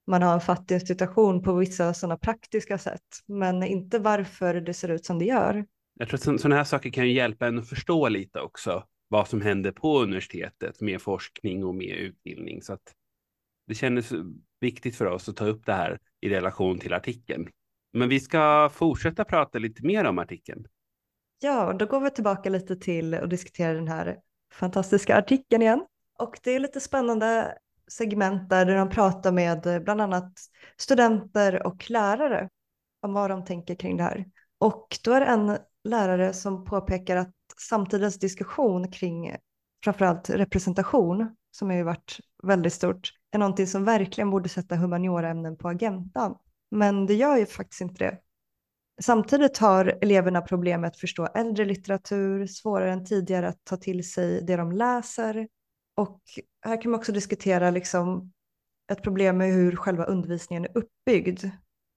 man 0.07 0.23
har 0.23 0.35
en 0.35 0.41
fattig 0.41 0.87
situation 0.87 1.43
på 1.43 1.55
vissa 1.55 1.95
sådana 1.95 2.17
praktiska 2.19 2.79
sätt, 2.79 3.07
men 3.27 3.63
inte 3.63 3.99
varför 3.99 4.55
det 4.55 4.75
ser 4.75 4.89
ut 4.89 5.05
som 5.05 5.19
det 5.19 5.25
gör. 5.25 5.65
Jag 5.99 6.09
tror 6.09 6.35
att 6.35 6.41
sådana 6.41 6.57
här 6.57 6.65
saker 6.65 6.91
kan 6.91 7.11
hjälpa 7.11 7.47
en 7.47 7.59
att 7.59 7.69
förstå 7.69 8.09
lite 8.09 8.41
också 8.41 8.85
vad 9.09 9.29
som 9.29 9.41
händer 9.41 9.73
på 9.73 9.99
universitetet 9.99 10.81
med 10.81 11.03
forskning 11.03 11.65
och 11.65 11.75
med 11.75 11.97
utbildning. 11.97 12.63
Så 12.63 12.73
att 12.73 12.95
det 13.67 13.75
kändes 13.75 14.13
viktigt 14.61 14.97
för 14.97 15.07
oss 15.07 15.29
att 15.29 15.37
ta 15.37 15.45
upp 15.47 15.67
det 15.67 15.73
här 15.73 15.99
i 16.21 16.29
relation 16.29 16.79
till 16.79 16.93
artikeln. 16.93 17.49
Men 17.93 18.09
vi 18.09 18.21
ska 18.21 18.71
fortsätta 18.75 19.25
prata 19.25 19.59
lite 19.59 19.87
mer 19.87 20.05
om 20.05 20.19
artikeln. 20.19 20.67
Ja, 21.41 21.73
då 21.73 21.87
går 21.87 22.01
vi 22.01 22.11
tillbaka 22.11 22.51
lite 22.51 22.77
till 22.77 23.15
och 23.15 23.29
diskuterar 23.29 23.75
den 23.75 23.89
här 23.89 24.19
fantastiska 24.53 25.17
artikeln 25.17 25.63
igen. 25.63 25.87
Och 26.19 26.39
det 26.43 26.51
är 26.51 26.61
lite 26.61 26.81
spännande 26.81 27.59
segment 27.91 28.51
där 28.51 28.67
de 28.67 28.91
pratar 28.91 29.33
med 29.33 29.83
bland 29.85 30.01
annat 30.01 30.33
studenter 30.77 31.67
och 31.67 31.91
lärare 31.91 32.49
om 33.01 33.13
vad 33.13 33.31
de 33.31 33.45
tänker 33.45 33.75
kring 33.75 33.97
det 33.97 34.03
här. 34.03 34.25
Och 34.59 34.99
då 35.05 35.13
är 35.13 35.21
det 35.21 35.27
en 35.27 35.59
lärare 35.85 36.33
som 36.33 36.65
påpekar 36.65 37.17
att 37.17 37.35
samtidens 37.61 38.19
diskussion 38.19 38.91
kring 38.91 39.37
framförallt 39.85 40.31
representation, 40.31 41.37
som 41.51 41.71
har 41.71 41.77
ju 41.77 41.83
varit 41.83 42.21
väldigt 42.43 42.73
stort, 42.73 43.13
är 43.31 43.39
någonting 43.39 43.67
som 43.67 43.85
verkligen 43.85 44.31
borde 44.31 44.49
sätta 44.49 44.77
humanioraämnen 44.77 45.57
på 45.57 45.69
agendan. 45.69 46.35
Men 46.71 47.07
det 47.07 47.15
gör 47.15 47.37
ju 47.37 47.47
faktiskt 47.47 47.81
inte 47.81 48.05
det. 48.05 48.19
Samtidigt 49.01 49.59
har 49.59 49.99
eleverna 50.01 50.41
problem 50.41 50.81
med 50.81 50.89
att 50.89 50.97
förstå 50.97 51.27
äldre 51.27 51.65
litteratur, 51.65 52.47
svårare 52.47 52.93
än 52.93 53.05
tidigare 53.05 53.49
att 53.49 53.65
ta 53.65 53.77
till 53.77 54.11
sig 54.11 54.43
det 54.43 54.57
de 54.57 54.73
läser. 54.73 55.49
Och 55.97 56.21
här 56.65 56.83
kan 56.83 56.91
man 56.91 56.99
också 57.01 57.13
diskutera 57.13 57.71
liksom 57.71 58.33
ett 58.93 59.03
problem 59.03 59.39
med 59.39 59.53
hur 59.53 59.77
själva 59.77 60.05
undervisningen 60.05 60.65
är 60.65 60.79
uppbyggd. 60.79 61.45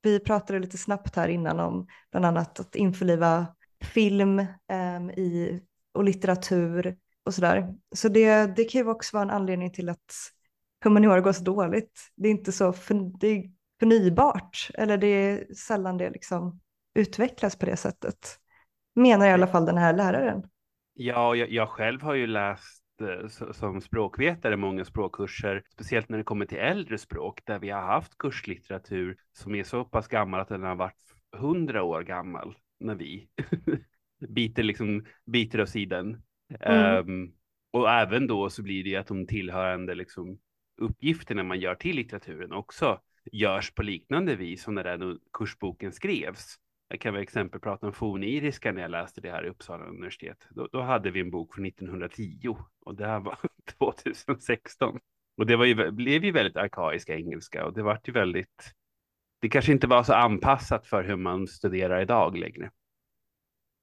Vi 0.01 0.19
pratade 0.19 0.59
lite 0.59 0.77
snabbt 0.77 1.15
här 1.15 1.27
innan 1.27 1.59
om 1.59 1.87
bland 2.11 2.25
annat 2.25 2.59
att 2.59 2.75
införliva 2.75 3.47
film 3.81 4.39
um, 4.39 5.09
i, 5.09 5.61
och 5.93 6.03
litteratur 6.03 6.97
och 7.25 7.33
sådär. 7.33 7.73
Så 7.95 8.09
det, 8.09 8.55
det 8.55 8.63
kan 8.63 8.81
ju 8.81 8.87
också 8.87 9.17
vara 9.17 9.23
en 9.23 9.29
anledning 9.29 9.71
till 9.71 9.89
att 9.89 10.13
humaniora 10.83 11.21
går 11.21 11.31
så 11.31 11.43
dåligt. 11.43 12.11
Det 12.15 12.27
är 12.27 12.31
inte 12.31 12.51
så 12.51 12.73
för, 12.73 13.19
det 13.19 13.27
är 13.27 13.43
förnybart 13.79 14.69
eller 14.73 14.97
det 14.97 15.07
är 15.07 15.53
sällan 15.53 15.97
det 15.97 16.09
liksom 16.09 16.59
utvecklas 16.95 17.55
på 17.55 17.65
det 17.65 17.77
sättet. 17.77 18.37
Menar 18.95 19.27
i 19.27 19.31
alla 19.31 19.47
fall 19.47 19.65
den 19.65 19.77
här 19.77 19.93
läraren. 19.93 20.43
Ja, 20.93 21.35
jag, 21.35 21.51
jag 21.51 21.69
själv 21.69 22.01
har 22.01 22.13
ju 22.13 22.27
läst 22.27 22.83
eh, 23.01 23.51
som 23.51 23.81
språkvetare 23.81 24.57
många 24.57 24.85
språkkurser, 24.85 25.63
speciellt 25.73 26.09
när 26.09 26.17
det 26.17 26.23
kommer 26.23 26.45
till 26.45 26.57
äldre 26.57 26.97
språk, 26.97 27.41
där 27.45 27.59
vi 27.59 27.69
har 27.69 27.81
haft 27.81 28.17
kurslitteratur 28.17 29.17
som 29.31 29.55
är 29.55 29.63
så 29.63 29.85
pass 29.85 30.07
gammal 30.07 30.39
att 30.39 30.49
den 30.49 30.63
har 30.63 30.75
varit 30.75 31.13
hundra 31.37 31.83
år 31.83 32.01
gammal 32.01 32.55
när 32.81 32.95
vi 32.95 33.27
biter, 34.29 34.63
liksom, 34.63 35.05
biter 35.25 35.61
åt 35.61 35.69
sidan. 35.69 36.21
Mm. 36.59 37.09
Um, 37.09 37.33
och 37.71 37.89
även 37.89 38.27
då 38.27 38.49
så 38.49 38.63
blir 38.63 38.83
det 38.83 38.95
att 38.95 39.07
de 39.07 39.27
tillhörande 39.27 39.95
liksom, 39.95 40.39
uppgifterna 40.81 41.43
man 41.43 41.59
gör 41.59 41.75
till 41.75 41.95
litteraturen 41.95 42.51
också 42.51 42.99
görs 43.31 43.71
på 43.71 43.83
liknande 43.83 44.35
vis 44.35 44.63
som 44.63 44.75
när 44.75 44.83
den 44.83 45.19
kursboken 45.33 45.91
skrevs. 45.91 46.55
Jag 46.87 46.99
kan 46.99 47.13
väl 47.13 47.23
exempel 47.23 47.59
prata 47.59 47.87
om 47.87 47.93
forniriska 47.93 48.71
när 48.71 48.81
jag 48.81 48.91
läste 48.91 49.21
det 49.21 49.31
här 49.31 49.45
i 49.45 49.49
Uppsala 49.49 49.85
universitet. 49.85 50.47
Då, 50.49 50.67
då 50.71 50.81
hade 50.81 51.11
vi 51.11 51.19
en 51.19 51.31
bok 51.31 51.55
från 51.55 51.65
1910 51.65 52.57
och 52.85 52.95
det 52.95 53.07
här 53.07 53.19
var 53.19 53.37
2016. 53.77 54.99
Och 55.37 55.45
det 55.45 55.55
var 55.55 55.65
ju, 55.65 55.91
blev 55.91 56.25
ju 56.25 56.31
väldigt 56.31 56.57
arkaisk 56.57 57.09
engelska 57.09 57.65
och 57.65 57.73
det 57.73 57.83
var 57.83 57.99
ju 58.03 58.13
väldigt, 58.13 58.73
det 59.41 59.49
kanske 59.49 59.71
inte 59.71 59.87
var 59.87 60.03
så 60.03 60.13
anpassat 60.13 60.87
för 60.87 61.03
hur 61.03 61.15
man 61.15 61.47
studerar 61.47 62.01
idag 62.01 62.37
längre. 62.37 62.71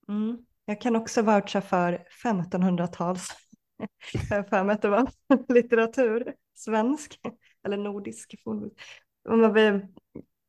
Mm. 0.09 0.39
Jag 0.65 0.81
kan 0.81 0.97
också 0.97 1.23
voucha 1.23 1.61
för 1.61 2.05
1500-tals, 2.25 3.29
jag 4.31 4.49
för 4.49 4.65
mig 4.65 4.75
att 4.75 4.83
det 4.83 4.89
var 4.89 5.11
litteratur, 5.55 6.35
svensk 6.55 7.21
eller 7.67 7.77
nordisk. 7.77 8.35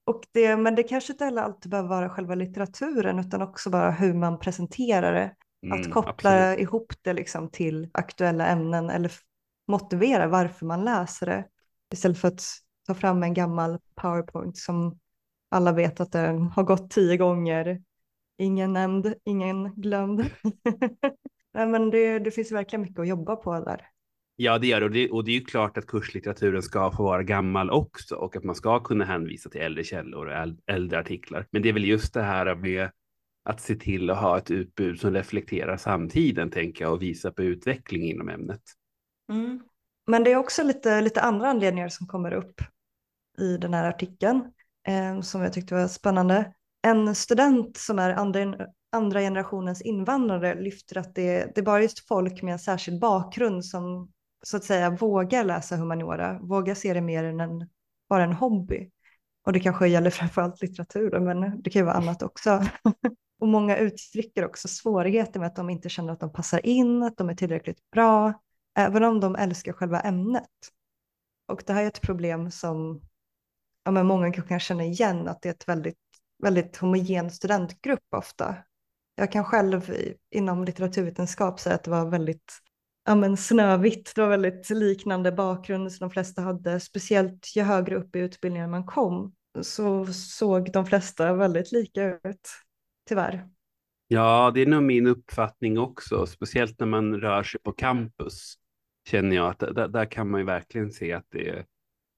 Och 0.05 0.25
det, 0.31 0.57
men 0.57 0.75
det 0.75 0.83
kanske 0.83 1.13
inte 1.13 1.25
heller 1.25 1.41
alltid 1.41 1.71
behöver 1.71 1.89
vara 1.89 2.09
själva 2.09 2.35
litteraturen 2.35 3.19
utan 3.19 3.41
också 3.41 3.69
bara 3.69 3.91
hur 3.91 4.13
man 4.13 4.39
presenterar 4.39 5.13
det. 5.13 5.35
Mm, 5.65 5.81
att 5.81 5.91
koppla 5.91 6.49
absolut. 6.49 6.59
ihop 6.59 6.93
det 7.01 7.13
liksom 7.13 7.49
till 7.51 7.89
aktuella 7.93 8.47
ämnen 8.47 8.89
eller 8.89 9.11
motivera 9.67 10.27
varför 10.27 10.65
man 10.65 10.85
läser 10.85 11.25
det. 11.25 11.45
Istället 11.93 12.17
för 12.17 12.27
att 12.27 12.43
ta 12.89 12.95
fram 12.95 13.23
en 13.23 13.33
gammal 13.33 13.77
powerpoint 13.95 14.57
som 14.57 14.99
alla 15.49 15.71
vet 15.71 15.99
att 15.99 16.11
den 16.11 16.41
har 16.41 16.63
gått 16.63 16.91
tio 16.91 17.17
gånger. 17.17 17.81
Ingen 18.37 18.73
nämnd, 18.73 19.13
ingen 19.25 19.75
glömd. 19.75 20.19
Nej, 21.53 21.67
men 21.67 21.89
det, 21.89 22.19
det 22.19 22.31
finns 22.31 22.51
verkligen 22.51 22.81
mycket 22.81 22.99
att 22.99 23.07
jobba 23.07 23.35
på 23.35 23.59
där. 23.59 23.81
Ja, 24.35 24.57
det 24.57 24.67
gör 24.67 24.79
det. 24.79 24.85
Och, 24.85 24.91
det. 24.91 25.09
och 25.09 25.23
det 25.23 25.31
är 25.31 25.39
ju 25.39 25.45
klart 25.45 25.77
att 25.77 25.87
kurslitteraturen 25.87 26.61
ska 26.61 26.91
få 26.91 27.03
vara 27.03 27.23
gammal 27.23 27.69
också 27.69 28.15
och 28.15 28.35
att 28.35 28.43
man 28.43 28.55
ska 28.55 28.79
kunna 28.79 29.05
hänvisa 29.05 29.49
till 29.49 29.61
äldre 29.61 29.83
källor 29.83 30.27
och 30.27 30.53
äldre 30.67 30.99
artiklar. 30.99 31.47
Men 31.51 31.61
det 31.61 31.69
är 31.69 31.73
väl 31.73 31.85
just 31.85 32.13
det 32.13 32.23
här 32.23 32.55
med 32.55 32.89
att 33.43 33.61
se 33.61 33.75
till 33.75 34.09
att 34.09 34.17
ha 34.17 34.37
ett 34.37 34.51
utbud 34.51 34.99
som 34.99 35.13
reflekterar 35.13 35.77
samtiden, 35.77 36.49
tänker 36.49 36.85
jag, 36.85 36.93
och 36.93 37.01
visa 37.01 37.31
på 37.31 37.43
utveckling 37.43 38.03
inom 38.03 38.29
ämnet. 38.29 38.61
Mm. 39.31 39.63
Men 40.07 40.23
det 40.23 40.31
är 40.31 40.35
också 40.35 40.63
lite, 40.63 41.01
lite 41.01 41.21
andra 41.21 41.49
anledningar 41.49 41.89
som 41.89 42.07
kommer 42.07 42.33
upp 42.33 42.61
i 43.39 43.57
den 43.57 43.73
här 43.73 43.89
artikeln 43.89 44.51
eh, 44.87 45.21
som 45.21 45.41
jag 45.41 45.53
tyckte 45.53 45.75
var 45.75 45.87
spännande. 45.87 46.53
En 46.81 47.15
student 47.15 47.77
som 47.77 47.99
är 47.99 48.09
andra, 48.09 48.67
andra 48.91 49.19
generationens 49.19 49.81
invandrare 49.81 50.61
lyfter 50.61 50.97
att 50.97 51.15
det, 51.15 51.55
det 51.55 51.61
är 51.61 51.65
bara 51.65 51.81
just 51.81 52.07
folk 52.07 52.41
med 52.41 52.51
en 52.51 52.59
särskild 52.59 52.99
bakgrund 52.99 53.65
som 53.65 54.11
så 54.43 54.57
att 54.57 54.63
säga 54.63 54.89
vågar 54.89 55.43
läsa 55.43 55.75
humaniora, 55.75 56.39
vågar 56.41 56.75
se 56.75 56.93
det 56.93 57.01
mer 57.01 57.23
än 57.23 57.39
en, 57.39 57.69
bara 58.09 58.23
en 58.23 58.33
hobby. 58.33 58.91
Och 59.45 59.53
det 59.53 59.59
kanske 59.59 59.87
gäller 59.87 60.09
framförallt 60.09 60.61
litteratur, 60.61 61.19
men 61.19 61.61
det 61.61 61.69
kan 61.69 61.79
ju 61.79 61.85
vara 61.85 61.95
annat 61.95 62.23
också. 62.23 62.63
och 63.39 63.47
många 63.47 63.77
uttrycker 63.77 64.45
också 64.45 64.67
svårigheter 64.67 65.39
med 65.39 65.47
att 65.47 65.55
de 65.55 65.69
inte 65.69 65.89
känner 65.89 66.13
att 66.13 66.19
de 66.19 66.31
passar 66.31 66.65
in, 66.65 67.03
att 67.03 67.17
de 67.17 67.29
är 67.29 67.35
tillräckligt 67.35 67.91
bra, 67.91 68.33
även 68.77 69.03
om 69.03 69.19
de 69.19 69.35
älskar 69.35 69.73
själva 69.73 69.99
ämnet. 69.99 70.49
Och 71.47 71.63
det 71.65 71.73
här 71.73 71.83
är 71.83 71.87
ett 71.87 72.01
problem 72.01 72.51
som 72.51 73.01
ja, 73.83 73.91
men 73.91 74.05
många 74.07 74.31
kan 74.31 74.59
känna 74.59 74.83
igen, 74.83 75.27
att 75.27 75.41
det 75.41 75.49
är 75.49 75.53
ett 75.53 75.67
väldigt, 75.67 75.97
väldigt 76.43 76.77
homogen 76.77 77.31
studentgrupp 77.31 78.13
ofta. 78.15 78.55
Jag 79.15 79.31
kan 79.31 79.43
själv 79.43 79.93
inom 80.31 80.63
litteraturvetenskap 80.63 81.59
säga 81.59 81.75
att 81.75 81.83
det 81.83 81.91
var 81.91 82.05
väldigt 82.05 82.59
ja, 83.05 83.15
men 83.15 83.37
Snövitt, 83.37 84.11
det 84.15 84.21
var 84.21 84.29
väldigt 84.29 84.69
liknande 84.69 85.31
bakgrund 85.31 85.91
som 85.91 86.07
de 86.07 86.13
flesta 86.13 86.41
hade, 86.41 86.79
speciellt 86.79 87.55
ju 87.55 87.61
högre 87.61 87.95
upp 87.95 88.15
i 88.15 88.19
utbildningen 88.19 88.71
man 88.71 88.85
kom 88.85 89.33
så 89.61 90.05
såg 90.05 90.71
de 90.71 90.85
flesta 90.85 91.33
väldigt 91.33 91.71
lika 91.71 92.03
ut, 92.03 92.49
tyvärr. 93.09 93.47
Ja, 94.07 94.51
det 94.53 94.61
är 94.61 94.65
nog 94.65 94.83
min 94.83 95.07
uppfattning 95.07 95.79
också, 95.79 96.25
speciellt 96.25 96.79
när 96.79 96.87
man 96.87 97.21
rör 97.21 97.43
sig 97.43 97.61
på 97.61 97.71
campus 97.71 98.55
känner 99.07 99.35
jag 99.35 99.49
att 99.49 99.59
där, 99.59 99.87
där 99.87 100.05
kan 100.05 100.29
man 100.29 100.39
ju 100.39 100.45
verkligen 100.45 100.91
se 100.91 101.13
att 101.13 101.25
det, 101.29 101.65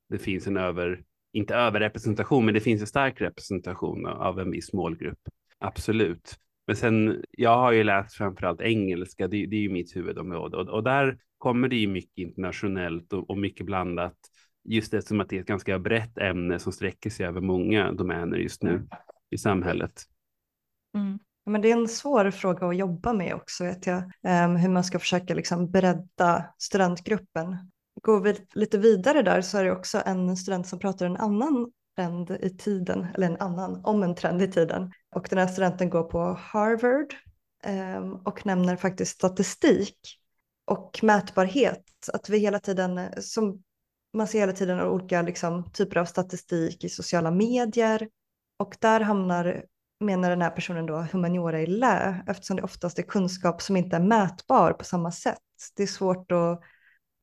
det 0.09 0.17
finns 0.17 0.47
en 0.47 0.57
över, 0.57 1.03
inte 1.33 1.55
överrepresentation, 1.55 2.45
men 2.45 2.53
det 2.53 2.59
finns 2.59 2.81
en 2.81 2.87
stark 2.87 3.21
representation 3.21 4.07
av 4.07 4.39
en 4.39 4.51
viss 4.51 4.73
målgrupp. 4.73 5.19
Absolut. 5.59 6.35
Men 6.67 6.75
sen, 6.75 7.23
jag 7.31 7.57
har 7.57 7.71
ju 7.71 7.83
läst 7.83 8.15
framförallt 8.15 8.61
engelska, 8.61 9.27
det, 9.27 9.45
det 9.45 9.55
är 9.55 9.61
ju 9.61 9.69
mitt 9.69 9.95
huvudområde 9.95 10.57
och, 10.57 10.69
och 10.69 10.83
där 10.83 11.17
kommer 11.37 11.67
det 11.67 11.75
ju 11.75 11.87
mycket 11.87 12.17
internationellt 12.17 13.13
och, 13.13 13.29
och 13.29 13.37
mycket 13.37 13.65
blandat. 13.65 14.17
Just 14.63 14.93
eftersom 14.93 15.19
att 15.21 15.29
det 15.29 15.37
är 15.37 15.41
ett 15.41 15.47
ganska 15.47 15.79
brett 15.79 16.17
ämne 16.17 16.59
som 16.59 16.73
sträcker 16.73 17.09
sig 17.09 17.25
över 17.25 17.41
många 17.41 17.91
domäner 17.91 18.37
just 18.37 18.63
nu 18.63 18.87
i 19.29 19.37
samhället. 19.37 20.03
Mm. 20.97 21.19
Men 21.45 21.61
det 21.61 21.71
är 21.71 21.77
en 21.77 21.87
svår 21.87 22.31
fråga 22.31 22.67
att 22.67 22.77
jobba 22.77 23.13
med 23.13 23.35
också, 23.35 23.63
vet 23.63 23.87
jag. 23.87 24.03
Um, 24.03 24.55
hur 24.55 24.69
man 24.69 24.83
ska 24.83 24.99
försöka 24.99 25.33
liksom 25.33 25.71
bredda 25.71 26.45
studentgruppen. 26.57 27.57
Går 28.01 28.21
vi 28.21 28.35
lite 28.53 28.77
vidare 28.77 29.21
där 29.21 29.41
så 29.41 29.57
är 29.57 29.63
det 29.63 29.71
också 29.71 30.01
en 30.05 30.37
student 30.37 30.67
som 30.67 30.79
pratar 30.79 31.05
en 31.05 31.17
annan 31.17 31.71
trend 31.95 32.31
i 32.31 32.49
tiden, 32.49 33.07
eller 33.13 33.27
en 33.27 33.37
annan, 33.37 33.81
om 33.85 34.03
en 34.03 34.15
trend 34.15 34.41
i 34.41 34.51
tiden. 34.51 34.91
Och 35.15 35.27
den 35.29 35.39
här 35.39 35.47
studenten 35.47 35.89
går 35.89 36.03
på 36.03 36.37
Harvard 36.39 37.13
eh, 37.63 38.09
och 38.25 38.45
nämner 38.45 38.75
faktiskt 38.75 39.15
statistik 39.15 39.97
och 40.65 40.99
mätbarhet. 41.03 41.83
Att 42.13 42.29
vi 42.29 42.37
hela 42.37 42.59
tiden, 42.59 43.09
som 43.21 43.63
man 44.13 44.27
ser 44.27 44.39
hela 44.39 44.53
tiden 44.53 44.81
olika 44.81 45.21
liksom, 45.21 45.71
typer 45.71 45.97
av 45.97 46.05
statistik 46.05 46.83
i 46.83 46.89
sociala 46.89 47.31
medier 47.31 48.09
och 48.57 48.77
där 48.79 48.99
hamnar 48.99 49.65
menar 49.99 50.29
den 50.29 50.41
här 50.41 50.49
personen 50.49 50.85
då 50.85 51.07
humaniora 51.11 51.61
i 51.61 51.67
lä 51.67 52.23
eftersom 52.27 52.55
det 52.55 52.63
oftast 52.63 52.99
är 52.99 53.03
kunskap 53.03 53.61
som 53.61 53.77
inte 53.77 53.95
är 53.95 53.99
mätbar 53.99 54.73
på 54.73 54.85
samma 54.85 55.11
sätt. 55.11 55.37
Det 55.75 55.83
är 55.83 55.87
svårt 55.87 56.31
att 56.31 56.61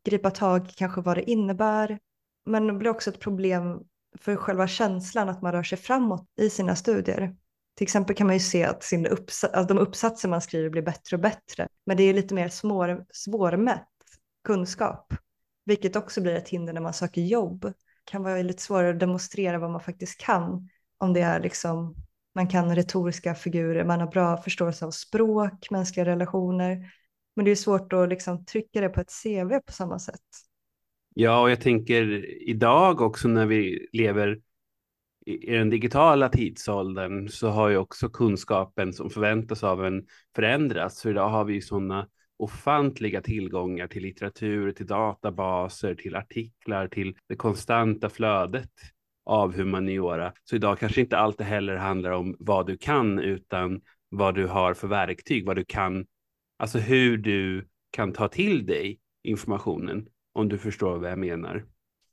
gripa 0.05 0.31
tag 0.31 0.69
i 0.69 0.73
kanske 0.73 1.01
vad 1.01 1.17
det 1.17 1.31
innebär 1.31 1.99
men 2.47 2.67
det 2.67 2.73
blir 2.73 2.91
också 2.91 3.11
ett 3.11 3.21
problem 3.21 3.81
för 4.19 4.37
själva 4.37 4.69
känslan 4.69 5.29
att 5.29 5.43
man 5.43 5.53
rör 5.53 5.63
sig 5.63 5.79
framåt 5.79 6.27
i 6.41 6.51
sina 6.51 6.77
studier. 6.77 7.37
Till 7.77 7.85
exempel 7.85 8.17
kan 8.17 8.27
man 8.27 8.37
ju 8.37 8.41
se 8.41 8.65
att, 8.65 8.83
sin 8.83 9.07
upps 9.07 9.45
att 9.45 9.69
de 9.69 9.79
uppsatser 9.79 10.29
man 10.29 10.41
skriver 10.41 10.71
blir 10.71 10.83
bättre 10.83 11.17
och 11.17 11.23
bättre 11.23 11.69
men 11.87 11.97
det 11.97 12.03
är 12.03 12.15
lite 12.15 12.35
mer 12.35 12.49
svår, 12.49 13.07
svårmätt 13.11 13.89
kunskap 14.45 15.15
vilket 15.65 15.97
också 15.97 16.21
blir 16.21 16.35
ett 16.35 16.49
hinder 16.49 16.73
när 16.73 16.81
man 16.81 16.93
söker 16.93 17.21
jobb. 17.21 17.61
Det 17.61 17.75
kan 18.05 18.23
vara 18.23 18.43
lite 18.43 18.63
svårare 18.63 18.91
att 18.91 19.01
demonstrera 19.01 19.59
vad 19.59 19.71
man 19.71 19.81
faktiskt 19.81 20.21
kan 20.21 20.69
om 20.99 21.13
det 21.13 21.21
är 21.21 21.41
liksom 21.41 21.95
man 22.35 22.49
kan 22.49 22.77
retoriska 22.77 23.35
figurer, 23.35 23.85
man 23.85 24.01
har 24.01 24.07
bra 24.07 24.37
förståelse 24.37 24.87
av 24.87 24.91
språk, 24.91 25.71
mänskliga 25.71 26.07
relationer. 26.07 26.93
Men 27.38 27.44
det 27.44 27.51
är 27.51 27.57
svårt 27.57 27.92
att 27.92 28.09
liksom 28.09 28.44
trycka 28.44 28.81
det 28.81 28.88
på 28.88 29.01
ett 29.01 29.12
CV 29.22 29.61
på 29.66 29.72
samma 29.72 29.98
sätt. 29.98 30.20
Ja, 31.14 31.40
och 31.40 31.51
jag 31.51 31.61
tänker 31.61 32.24
idag 32.48 33.01
också 33.01 33.29
när 33.29 33.46
vi 33.46 33.88
lever 33.92 34.40
i 35.27 35.53
den 35.53 35.70
digitala 35.70 36.29
tidsåldern 36.29 37.29
så 37.29 37.48
har 37.48 37.68
ju 37.68 37.77
också 37.77 38.09
kunskapen 38.09 38.92
som 38.92 39.11
förväntas 39.11 39.64
av 39.64 39.87
en 39.87 40.07
förändrats. 40.37 41.03
För 41.03 41.11
idag 41.11 41.29
har 41.29 41.44
vi 41.44 41.55
ju 41.55 41.61
sådana 41.61 42.09
ofantliga 42.37 43.22
tillgångar 43.22 43.87
till 43.87 44.03
litteratur, 44.03 44.72
till 44.72 44.87
databaser, 44.87 45.94
till 45.94 46.16
artiklar, 46.16 46.88
till 46.88 47.16
det 47.29 47.37
konstanta 47.37 48.11
flödet 48.11 48.72
av 49.24 49.55
humaniora. 49.55 50.33
Så 50.44 50.57
idag 50.57 50.79
kanske 50.79 51.01
inte 51.01 51.18
allt 51.18 51.38
det 51.38 51.44
heller 51.44 51.77
handlar 51.77 52.11
om 52.11 52.37
vad 52.38 52.66
du 52.66 52.77
kan 52.77 53.18
utan 53.18 53.81
vad 54.09 54.35
du 54.35 54.46
har 54.46 54.74
för 54.74 54.88
verktyg, 54.88 55.46
vad 55.46 55.57
du 55.57 55.64
kan, 55.64 56.07
alltså 56.59 56.79
hur 56.79 57.18
du 57.18 57.68
kan 57.90 58.12
ta 58.12 58.29
till 58.29 58.66
dig 58.66 59.01
informationen 59.23 60.09
om 60.33 60.49
du 60.49 60.59
förstår 60.59 60.99
vad 60.99 61.11
jag 61.11 61.18
menar. 61.18 61.64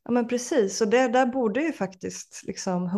Ja 0.04 0.12
men 0.12 0.28
precis, 0.28 0.82
och 0.82 0.88
det, 0.88 1.08
där 1.08 1.26
borde 1.26 1.62
ju 1.62 1.74
faktiskt 1.74 2.44
liksom, 2.48 2.90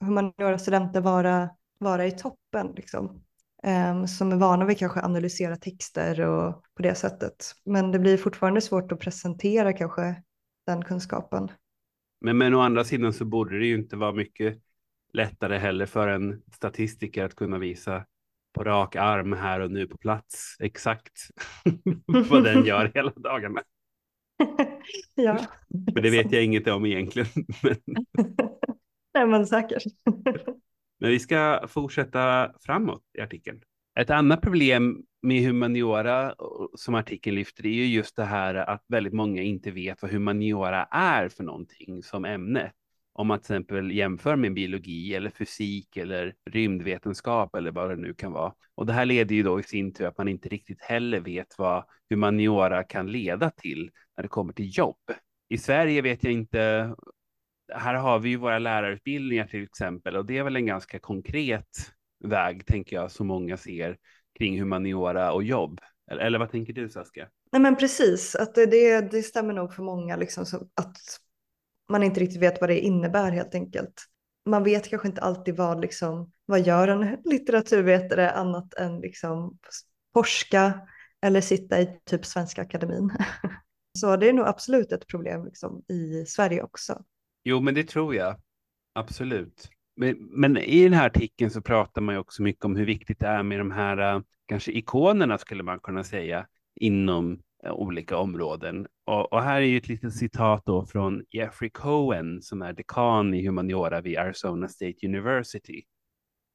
humaniora-studenter 0.00 1.00
vara, 1.00 1.50
vara 1.78 2.06
i 2.06 2.10
toppen. 2.10 2.72
Liksom. 2.76 3.24
Um, 3.66 4.08
som 4.08 4.32
är 4.32 4.36
vana 4.36 4.64
vid 4.64 4.78
kanske 4.78 5.00
analysera 5.00 5.56
texter 5.56 6.20
och 6.20 6.62
på 6.74 6.82
det 6.82 6.94
sättet. 6.94 7.52
Men 7.64 7.92
det 7.92 7.98
blir 7.98 8.16
fortfarande 8.16 8.60
svårt 8.60 8.92
att 8.92 9.00
presentera 9.00 9.72
kanske 9.72 10.22
den 10.66 10.84
kunskapen. 10.84 11.48
Men, 12.20 12.38
men 12.38 12.54
å 12.54 12.60
andra 12.60 12.84
sidan 12.84 13.12
så 13.12 13.24
borde 13.24 13.58
det 13.58 13.66
ju 13.66 13.74
inte 13.74 13.96
vara 13.96 14.12
mycket 14.12 14.58
lättare 15.12 15.58
heller 15.58 15.86
för 15.86 16.08
en 16.08 16.42
statistiker 16.52 17.24
att 17.24 17.34
kunna 17.34 17.58
visa 17.58 18.04
på 18.54 18.64
rak 18.64 18.96
arm 18.96 19.32
här 19.32 19.60
och 19.60 19.70
nu 19.70 19.86
på 19.86 19.98
plats 19.98 20.56
exakt 20.60 21.12
vad 22.30 22.44
den 22.44 22.64
gör 22.64 22.90
hela 22.94 23.12
dagarna. 23.16 23.62
ja. 25.14 25.38
Men 25.94 26.02
det 26.02 26.10
vet 26.10 26.32
jag 26.32 26.44
inget 26.44 26.68
om 26.68 26.86
egentligen. 26.86 27.28
Nej 29.14 29.26
men 29.26 29.46
säkert. 29.46 29.82
men 31.00 31.10
vi 31.10 31.18
ska 31.18 31.64
fortsätta 31.68 32.52
framåt 32.60 33.02
i 33.18 33.20
artikeln. 33.20 33.60
Ett 34.00 34.10
annat 34.10 34.40
problem 34.40 35.02
med 35.22 35.42
humaniora 35.42 36.34
som 36.76 36.94
artikeln 36.94 37.36
lyfter 37.36 37.66
är 37.66 37.70
ju 37.70 37.86
just 37.86 38.16
det 38.16 38.24
här 38.24 38.54
att 38.54 38.84
väldigt 38.88 39.12
många 39.12 39.42
inte 39.42 39.70
vet 39.70 40.02
vad 40.02 40.10
humaniora 40.10 40.84
är 40.90 41.28
för 41.28 41.44
någonting 41.44 42.02
som 42.02 42.24
ämne. 42.24 42.72
Om 43.16 43.26
man 43.26 43.38
till 43.38 43.44
exempel 43.44 43.90
jämför 43.90 44.36
med 44.36 44.54
biologi 44.54 45.14
eller 45.14 45.30
fysik 45.30 45.96
eller 45.96 46.34
rymdvetenskap 46.50 47.56
eller 47.56 47.70
vad 47.70 47.90
det 47.90 47.96
nu 47.96 48.14
kan 48.14 48.32
vara. 48.32 48.52
Och 48.74 48.86
det 48.86 48.92
här 48.92 49.04
leder 49.04 49.34
ju 49.34 49.42
då 49.42 49.60
i 49.60 49.62
sin 49.62 49.92
tur 49.94 50.06
att 50.06 50.18
man 50.18 50.28
inte 50.28 50.48
riktigt 50.48 50.82
heller 50.82 51.20
vet 51.20 51.58
vad 51.58 51.84
humaniora 52.10 52.84
kan 52.84 53.12
leda 53.12 53.50
till 53.50 53.90
när 54.16 54.22
det 54.22 54.28
kommer 54.28 54.52
till 54.52 54.78
jobb. 54.78 54.98
I 55.48 55.58
Sverige 55.58 56.02
vet 56.02 56.24
jag 56.24 56.32
inte, 56.32 56.94
här 57.72 57.94
har 57.94 58.18
vi 58.18 58.28
ju 58.28 58.36
våra 58.36 58.58
lärarutbildningar 58.58 59.46
till 59.46 59.62
exempel 59.62 60.16
och 60.16 60.26
det 60.26 60.38
är 60.38 60.42
väl 60.42 60.56
en 60.56 60.66
ganska 60.66 60.98
konkret 60.98 61.92
väg, 62.24 62.66
tänker 62.66 62.96
jag, 62.96 63.10
som 63.10 63.26
många 63.26 63.56
ser 63.56 63.96
kring 64.38 64.60
humaniora 64.60 65.32
och 65.32 65.42
jobb. 65.42 65.80
Eller, 66.10 66.22
eller 66.22 66.38
vad 66.38 66.50
tänker 66.50 66.72
du 66.72 66.88
Saskia? 66.88 67.28
Nej 67.52 67.62
men 67.62 67.76
precis, 67.76 68.34
att 68.34 68.54
det, 68.54 68.66
det, 68.66 69.10
det 69.10 69.22
stämmer 69.22 69.54
nog 69.54 69.74
för 69.74 69.82
många 69.82 70.16
liksom, 70.16 70.44
att 70.74 70.98
man 71.88 72.02
inte 72.02 72.20
riktigt 72.20 72.42
vet 72.42 72.60
vad 72.60 72.70
det 72.70 72.80
innebär 72.80 73.32
helt 73.32 73.54
enkelt. 73.54 74.04
Man 74.46 74.64
vet 74.64 74.88
kanske 74.88 75.08
inte 75.08 75.20
alltid 75.20 75.56
vad, 75.56 75.80
liksom, 75.80 76.32
vad 76.46 76.60
gör 76.60 76.88
en 76.88 77.18
litteraturvetare 77.24 78.30
annat 78.30 78.74
än 78.74 79.00
liksom 79.00 79.58
forska 80.14 80.80
eller 81.22 81.40
sitta 81.40 81.80
i 81.80 82.00
typ 82.04 82.24
Svenska 82.24 82.62
Akademin. 82.62 83.10
Så 83.98 84.16
det 84.16 84.28
är 84.28 84.32
nog 84.32 84.46
absolut 84.46 84.92
ett 84.92 85.06
problem 85.06 85.44
liksom, 85.44 85.82
i 85.88 86.26
Sverige 86.26 86.62
också. 86.62 87.04
Jo, 87.44 87.60
men 87.60 87.74
det 87.74 87.84
tror 87.84 88.14
jag. 88.14 88.40
Absolut. 88.94 89.68
Men, 89.96 90.16
men, 90.20 90.56
i 90.56 90.84
den 90.84 90.92
här 90.92 91.06
artikeln 91.06 91.50
så 91.50 91.62
pratar 91.62 92.02
man 92.02 92.14
ju 92.14 92.18
också 92.18 92.42
mycket 92.42 92.64
om 92.64 92.76
hur 92.76 92.86
viktigt 92.86 93.20
det 93.20 93.26
är 93.26 93.42
med 93.42 93.58
de 93.58 93.70
här, 93.70 94.14
äh, 94.14 94.22
kanske 94.46 94.72
ikonerna 94.72 95.38
skulle 95.38 95.62
man 95.62 95.80
kunna 95.80 96.04
säga, 96.04 96.46
inom 96.80 97.40
Eh, 97.64 97.72
olika 97.72 98.16
områden. 98.16 98.86
Och, 99.04 99.32
och, 99.32 99.42
här 99.42 99.56
är 99.56 99.66
ju 99.66 99.76
ett 99.76 99.88
litet 99.88 100.14
citat 100.14 100.62
då 100.66 100.86
från 100.86 101.24
Jeffrey 101.30 101.70
Cohen 101.70 102.42
som 102.42 102.62
är 102.62 102.72
dekan 102.72 103.34
i 103.34 103.46
humaniora 103.46 104.00
vid 104.00 104.18
Arizona 104.18 104.68
State 104.68 105.06
University. 105.06 105.82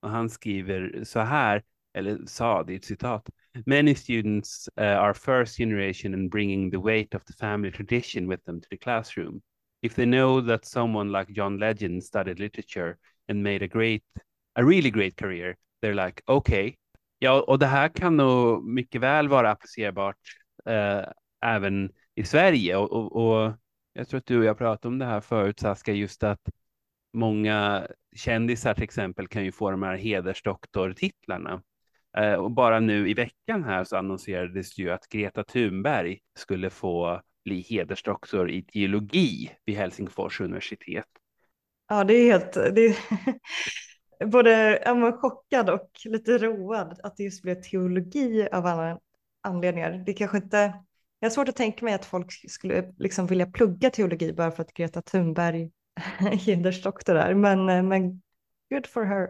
Och 0.02 0.10
han 0.10 0.30
skriver 0.30 1.04
så 1.04 1.20
här, 1.20 1.64
eller 1.94 2.26
sa, 2.26 2.64
det 2.64 2.74
är 2.74 2.78
ett 2.78 2.86
citat. 2.86 3.30
Many 3.66 3.96
students 3.96 4.70
uh, 4.82 4.84
are 4.84 5.14
first 5.14 5.58
generation 5.58 6.14
and 6.14 6.32
bringing 6.32 6.72
the 6.72 6.78
weight 6.78 7.16
of 7.16 7.24
the 7.26 7.34
family 7.34 7.72
tradition 7.72 8.30
with 8.30 8.44
them 8.46 8.62
to 8.62 8.68
the 8.70 8.78
classroom. 8.78 9.42
If 9.82 9.96
they 9.96 10.06
know 10.06 10.48
that 10.48 10.66
someone 10.66 11.20
like 11.20 11.34
John 11.34 11.58
Legend 11.58 12.04
studied 12.04 12.40
literature 12.40 12.98
and 13.28 13.44
made 13.44 13.66
a 13.66 13.68
great, 13.68 14.04
a 14.56 14.64
really 14.64 14.92
great 14.92 15.16
career, 15.16 15.56
they're 15.82 16.06
like, 16.06 16.22
okay. 16.28 16.76
Ja, 17.20 17.42
och 17.42 17.60
det 17.60 17.66
här 17.66 17.90
kan 17.90 18.18
nog 18.18 18.64
mycket 18.64 19.02
väl 19.02 19.30
vara 19.30 19.52
applicerbart 19.52 20.18
eh, 20.70 21.06
även 21.42 21.92
i 22.16 22.24
Sverige. 22.24 22.76
Och, 22.76 22.92
och, 22.92 23.16
och, 23.16 23.54
jag 23.94 24.08
tror 24.08 24.18
att 24.18 24.26
du 24.26 24.40
och 24.40 24.46
jag 24.46 24.58
pratade 24.58 24.88
om 24.88 25.00
det 25.00 25.06
här 25.06 25.22
förut, 25.22 25.60
Saska, 25.60 25.94
just 25.94 26.24
att 26.24 26.50
många 27.14 27.88
kändisar 28.16 28.74
till 28.74 28.84
exempel 28.84 29.28
kan 29.28 29.44
ju 29.44 29.52
få 29.52 29.72
de 29.72 29.84
här 29.84 29.96
hedersdoktortitlarna. 29.98 31.62
Eh, 32.18 32.34
och 32.34 32.52
bara 32.52 32.80
nu 32.80 33.10
i 33.10 33.14
veckan 33.14 33.64
här 33.64 33.84
så 33.84 33.98
annonserades 33.98 34.78
ju 34.78 34.92
att 34.92 35.10
Greta 35.10 35.44
Thunberg 35.44 36.20
skulle 36.38 36.70
få 36.70 37.22
bli 37.46 37.62
hedersdoktor 37.62 38.50
i 38.50 38.64
teologi 38.64 39.52
vid 39.66 39.76
Helsingfors 39.76 40.42
universitet. 40.42 41.06
Ja, 41.90 42.04
det 42.04 42.14
är 42.14 42.32
helt... 42.32 42.54
Det 42.54 42.86
är 42.86 42.96
både 44.26 44.82
jag 44.86 45.20
chockad 45.22 45.70
och 45.70 45.90
lite 46.06 46.38
road 46.38 47.00
att 47.04 47.18
det 47.18 47.24
just 47.24 47.42
blev 47.42 47.62
teologi 47.62 48.48
av 48.52 48.66
alla 48.66 49.00
anledningar. 49.42 50.04
Det 50.06 50.14
kanske 50.14 50.38
inte... 50.38 50.74
Jag 51.20 51.30
har 51.30 51.34
svårt 51.34 51.50
att 51.50 51.56
tänka 51.56 51.86
mig 51.86 51.94
att 51.94 52.06
folk 52.06 52.50
skulle 52.50 52.94
liksom 52.98 53.28
vilja 53.28 53.46
plugga 53.46 53.90
teologi 53.90 54.34
bara 54.34 54.52
för 54.52 54.64
att 54.64 54.74
Greta 54.74 55.02
Thunberg 55.02 55.72
är 56.20 56.36
hedersdoktor 56.36 57.14
där, 57.14 57.34
men, 57.34 57.70
eh, 57.70 57.84
men 57.84 58.22
good 58.70 58.88
for 58.88 59.04
her. 59.04 59.28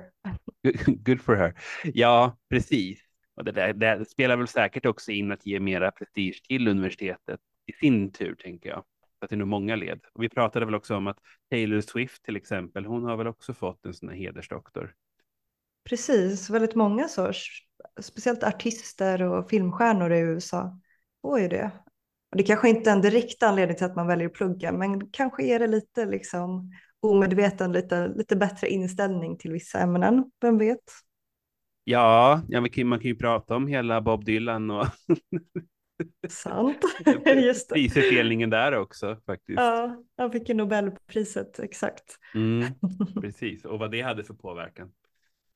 Good 1.06 1.22
for 1.22 1.36
her. 1.36 1.54
Ja, 1.84 2.38
precis. 2.50 3.00
Och 3.36 3.44
det, 3.46 3.52
där, 3.52 3.74
det 3.74 4.06
spelar 4.06 4.38
väl 4.38 4.48
säkert 4.48 4.86
också 4.86 5.12
in 5.12 5.32
att 5.32 5.46
ge 5.46 5.60
mera 5.60 5.92
prestige 5.92 6.44
till 6.48 6.68
universitetet 6.68 7.40
i 7.66 7.74
sin 7.74 8.12
tur, 8.12 8.36
tänker 8.36 8.70
jag. 8.70 8.84
Så 9.20 9.26
att 9.26 9.30
det 9.30 9.36
är 9.36 9.38
nog 9.38 9.48
många 9.48 9.76
led. 9.76 10.00
Och 10.14 10.24
vi 10.24 10.30
pratade 10.30 10.66
väl 10.66 10.76
också 10.76 10.96
om 10.96 11.08
att 11.08 11.20
Taylor 11.50 11.82
Swift 11.82 12.24
till 12.24 12.36
exempel, 12.36 12.86
hon 12.86 13.04
har 13.04 13.18
väl 13.18 13.28
också 13.28 13.54
fått 13.54 13.86
en 13.86 13.94
sån 13.94 14.10
här 14.10 14.16
hedersdoktor. 14.16 14.94
Precis, 15.84 16.50
väldigt 16.50 16.76
många 16.76 17.08
så, 17.08 17.32
speciellt 18.02 18.44
artister 18.44 19.22
och 19.22 19.50
filmstjärnor 19.50 20.14
i 20.14 20.20
USA 20.20 20.80
får 21.22 21.40
ju 21.40 21.48
det. 21.48 21.72
Och 22.32 22.38
det 22.38 22.44
kanske 22.44 22.70
inte 22.70 22.90
är 22.90 22.94
en 22.94 23.02
direkt 23.02 23.44
anledning 23.44 23.78
till 23.78 23.86
att 23.86 23.96
man 23.96 24.08
väljer 24.08 24.28
att 24.28 24.34
plugga, 24.34 24.72
men 24.72 25.12
kanske 25.12 25.44
är 25.44 25.60
det 25.60 25.68
lite 25.68 26.06
liksom 26.06 26.72
omedveten 27.00 27.72
lite, 27.72 28.08
lite 28.08 28.36
bättre 28.36 28.68
inställning 28.68 29.38
till 29.38 29.52
vissa 29.52 29.80
ämnen, 29.80 30.32
vem 30.42 30.58
vet? 30.58 30.84
Ja, 31.84 32.42
ja 32.48 32.62
man, 32.62 32.70
kan, 32.70 32.88
man 32.88 33.00
kan 33.00 33.08
ju 33.08 33.16
prata 33.16 33.56
om 33.56 33.68
hela 33.68 34.02
Bob 34.02 34.26
Dylan 34.26 34.72
och 34.72 34.86
Sant, 36.30 36.78
just 37.26 37.70
det. 37.70 37.76
Prisutdelningen 37.76 38.50
där 38.50 38.78
också 38.78 39.18
faktiskt. 39.26 39.60
Ja, 39.60 40.04
han 40.18 40.32
fick 40.32 40.50
ju 40.50 40.56
Nobelpriset, 40.56 41.60
exakt. 41.60 42.18
Mm, 42.36 42.68
precis, 43.22 43.66
och 43.66 43.80
vad 43.80 43.92
det 43.92 44.02
hade 44.02 44.24
för 44.24 44.34
påverkan. 44.34 44.92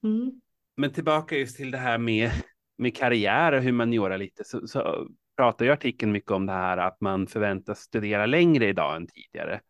Mm. 0.04 0.42
Men 0.78 0.94
tillbaka 0.94 1.36
just 1.36 1.58
till 1.58 1.72
det 1.72 1.78
här 1.78 1.98
med, 1.98 2.32
med 2.78 2.96
karriär 2.96 3.52
och 3.52 3.63
humaniora 3.63 4.18
lite, 4.18 4.44
så, 4.44 4.68
så 4.68 5.08
pratar 5.38 5.66
ju 5.66 5.72
artikeln 5.72 6.12
mycket 6.12 6.32
om 6.32 6.46
det 6.46 6.54
här 6.54 6.78
att 6.78 7.02
man 7.02 7.28
förväntas 7.28 7.80
studera 7.80 8.26
längre 8.26 8.68
idag 8.68 8.96
än 8.96 9.08
tidigare 9.08 9.62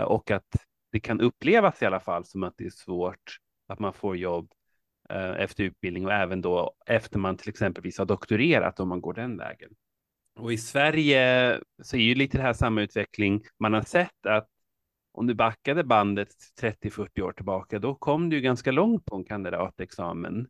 och 0.00 0.30
att 0.30 0.56
det 0.92 1.00
kan 1.00 1.20
upplevas 1.20 1.82
i 1.82 1.86
alla 1.86 2.00
fall 2.00 2.24
som 2.24 2.42
att 2.42 2.54
det 2.56 2.66
är 2.66 2.70
svårt 2.70 3.38
att 3.66 3.78
man 3.78 3.92
får 3.92 4.16
jobb 4.16 4.52
eh, 5.10 5.30
efter 5.30 5.64
utbildning 5.64 6.06
och 6.06 6.12
även 6.12 6.40
då 6.40 6.74
efter 6.86 7.18
man 7.18 7.36
till 7.36 7.48
exempelvis 7.48 7.98
har 7.98 8.06
doktorerat 8.06 8.80
om 8.80 8.88
man 8.88 9.00
går 9.00 9.14
den 9.14 9.36
vägen. 9.36 9.70
Och 10.38 10.52
i 10.52 10.58
Sverige 10.58 11.60
så 11.82 11.96
är 11.96 12.00
ju 12.00 12.14
lite 12.14 12.38
det 12.38 12.42
här 12.42 12.52
samma 12.52 12.82
utveckling. 12.82 13.42
Man 13.58 13.72
har 13.72 13.82
sett 13.82 14.26
att 14.26 14.48
om 15.16 15.26
du 15.26 15.34
backade 15.34 15.84
bandet 15.84 16.28
30-40 16.60 17.20
år 17.20 17.32
tillbaka, 17.32 17.78
då 17.78 17.94
kom 17.94 18.30
du 18.30 18.40
ganska 18.40 18.72
långt 18.72 19.04
på 19.04 19.16
en 19.16 19.24
kandidatexamen. 19.24 20.48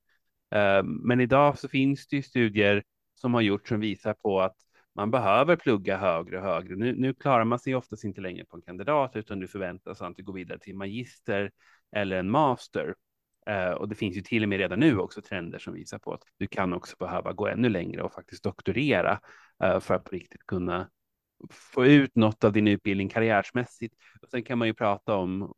Ehm, 0.50 0.86
men 0.86 1.20
idag 1.20 1.58
så 1.58 1.68
finns 1.68 2.06
det 2.06 2.16
ju 2.16 2.22
studier 2.22 2.82
som 3.14 3.34
har 3.34 3.40
gjorts 3.40 3.68
som 3.68 3.80
visar 3.80 4.14
på 4.14 4.40
att 4.40 4.56
man 4.94 5.10
behöver 5.10 5.56
plugga 5.56 5.96
högre 5.96 6.38
och 6.38 6.44
högre. 6.44 6.76
Nu, 6.76 6.94
nu 6.96 7.14
klarar 7.14 7.44
man 7.44 7.58
sig 7.58 7.74
oftast 7.74 8.04
inte 8.04 8.20
längre 8.20 8.44
på 8.44 8.56
en 8.56 8.62
kandidat, 8.62 9.16
utan 9.16 9.40
du 9.40 9.48
förväntas 9.48 10.02
antingen 10.02 10.26
gå 10.26 10.32
vidare 10.32 10.58
till 10.58 10.76
magister 10.76 11.50
eller 11.96 12.16
en 12.16 12.30
master. 12.30 12.94
Ehm, 13.46 13.74
och 13.74 13.88
det 13.88 13.94
finns 13.94 14.16
ju 14.16 14.20
till 14.20 14.42
och 14.42 14.48
med 14.48 14.58
redan 14.58 14.80
nu 14.80 14.98
också 14.98 15.22
trender 15.22 15.58
som 15.58 15.74
visar 15.74 15.98
på 15.98 16.12
att 16.12 16.22
du 16.38 16.46
kan 16.46 16.72
också 16.72 16.96
behöva 16.98 17.32
gå 17.32 17.46
ännu 17.46 17.68
längre 17.68 18.02
och 18.02 18.12
faktiskt 18.12 18.42
doktorera 18.42 19.20
ehm, 19.64 19.80
för 19.80 19.94
att 19.94 20.04
på 20.04 20.10
riktigt 20.10 20.46
kunna 20.46 20.88
få 21.50 21.86
ut 21.86 22.16
något 22.16 22.44
av 22.44 22.52
din 22.52 22.68
utbildning 22.68 23.08
karriärsmässigt. 23.08 23.94
Och 24.22 24.28
sen 24.28 24.42
kan 24.42 24.58
man 24.58 24.68
ju 24.68 24.74
prata 24.74 25.16
om 25.16 25.54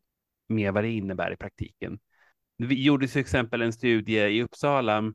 mer 0.47 0.71
vad 0.71 0.83
det 0.83 0.91
innebär 0.91 1.33
i 1.33 1.35
praktiken. 1.35 1.99
Vi 2.57 2.83
gjorde 2.83 3.07
till 3.07 3.21
exempel 3.21 3.61
en 3.61 3.73
studie 3.73 4.19
i 4.19 4.43
Uppsala 4.43 5.13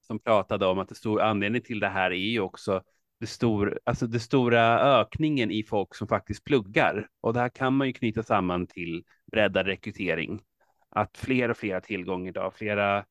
som 0.00 0.18
pratade 0.18 0.66
om 0.66 0.78
att 0.78 0.88
det 0.88 0.94
stor 0.94 1.20
anledning 1.20 1.62
till 1.62 1.80
det 1.80 1.88
här 1.88 2.10
är 2.10 2.30
ju 2.30 2.40
också 2.40 2.82
det, 3.20 3.26
stor, 3.26 3.80
alltså 3.84 4.06
det 4.06 4.20
stora 4.20 4.80
ökningen 5.00 5.50
i 5.50 5.62
folk 5.62 5.94
som 5.94 6.08
faktiskt 6.08 6.44
pluggar. 6.44 7.08
Och 7.20 7.32
det 7.32 7.40
här 7.40 7.48
kan 7.48 7.76
man 7.76 7.86
ju 7.86 7.92
knyta 7.92 8.22
samman 8.22 8.66
till 8.66 9.04
breddad 9.32 9.66
rekrytering. 9.66 10.40
Att 10.88 11.18
fler 11.18 11.48
och 11.48 11.56
fler 11.56 11.74
har 11.74 11.80
tillgång 11.80 12.28
idag. 12.28 12.54
Flera 12.54 13.04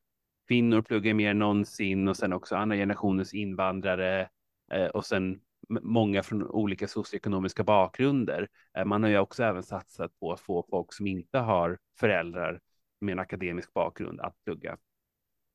kvinnor 0.48 0.82
pluggar 0.82 1.14
mer 1.14 1.32
än 1.32 1.40
någonsin 1.40 2.08
och 2.08 2.18
sen 2.18 2.34
också 2.34 2.56
andra 2.56 2.76
generationens 2.76 3.34
invandrare 3.34 4.30
eh, 4.72 4.86
och 4.86 5.06
sen 5.06 5.40
många 5.82 6.24
från 6.24 6.44
olika 6.44 6.88
socioekonomiska 6.88 7.64
bakgrunder. 7.64 8.48
Eh, 8.78 8.86
man 8.86 9.04
har 9.04 9.10
ju 9.10 9.18
också 9.18 9.44
även 9.44 9.64
satsat 9.64 10.20
på 10.20 10.34
att 10.34 10.40
få 10.40 10.66
folk 10.70 10.94
som 10.94 11.08
inte 11.08 11.38
har 11.38 11.78
föräldrar 12.00 12.60
med 13.02 13.12
en 13.12 13.20
akademisk 13.20 13.74
bakgrund 13.74 14.20
att 14.20 14.36
plugga. 14.46 14.78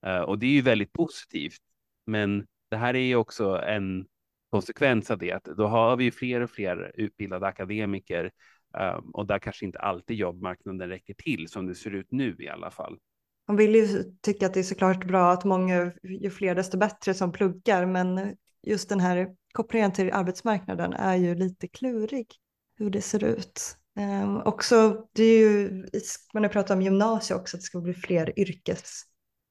Eh, 0.06 0.20
och 0.20 0.38
det 0.38 0.46
är 0.46 0.50
ju 0.50 0.62
väldigt 0.62 0.92
positivt. 0.92 1.60
Men 2.06 2.46
det 2.70 2.76
här 2.76 2.94
är 2.94 3.06
ju 3.06 3.16
också 3.16 3.62
en 3.66 4.06
konsekvens 4.50 5.10
av 5.10 5.18
det, 5.18 5.32
att 5.32 5.44
då 5.44 5.66
har 5.66 5.96
vi 5.96 6.04
ju 6.04 6.10
fler 6.10 6.40
och 6.40 6.50
fler 6.50 6.92
utbildade 6.94 7.46
akademiker 7.46 8.30
ehm, 8.78 9.10
och 9.12 9.26
där 9.26 9.38
kanske 9.38 9.64
inte 9.64 9.78
alltid 9.78 10.16
jobbmarknaden 10.16 10.88
räcker 10.88 11.14
till 11.14 11.48
som 11.48 11.66
det 11.66 11.74
ser 11.74 11.94
ut 11.94 12.06
nu 12.10 12.36
i 12.38 12.48
alla 12.48 12.70
fall. 12.70 12.98
Man 13.48 13.56
vill 13.56 13.74
ju 13.74 14.02
tycka 14.20 14.46
att 14.46 14.54
det 14.54 14.60
är 14.60 14.64
såklart 14.64 15.04
bra 15.04 15.32
att 15.32 15.44
många, 15.44 15.92
ju 16.02 16.30
fler 16.30 16.54
desto 16.54 16.78
bättre 16.78 17.14
som 17.14 17.32
pluggar, 17.32 17.86
men 17.86 18.36
just 18.66 18.88
den 18.88 19.00
här 19.00 19.34
kopplingen 19.52 19.92
till 19.92 20.12
arbetsmarknaden 20.12 20.92
är 20.92 21.16
ju 21.16 21.34
lite 21.34 21.68
klurig 21.68 22.26
hur 22.78 22.90
det 22.90 23.00
ser 23.00 23.24
ut. 23.24 23.76
Um, 23.98 24.36
också, 24.36 25.06
det 25.12 25.22
är 25.22 25.38
ju, 25.38 25.84
man 26.34 26.42
har 26.42 26.50
pratat 26.50 26.76
om 26.76 26.82
gymnasiet 26.82 27.40
också, 27.40 27.56
att 27.56 27.60
det 27.60 27.64
ska 27.64 27.80
bli 27.80 27.94
fler 27.94 28.38
yrkes, 28.38 29.02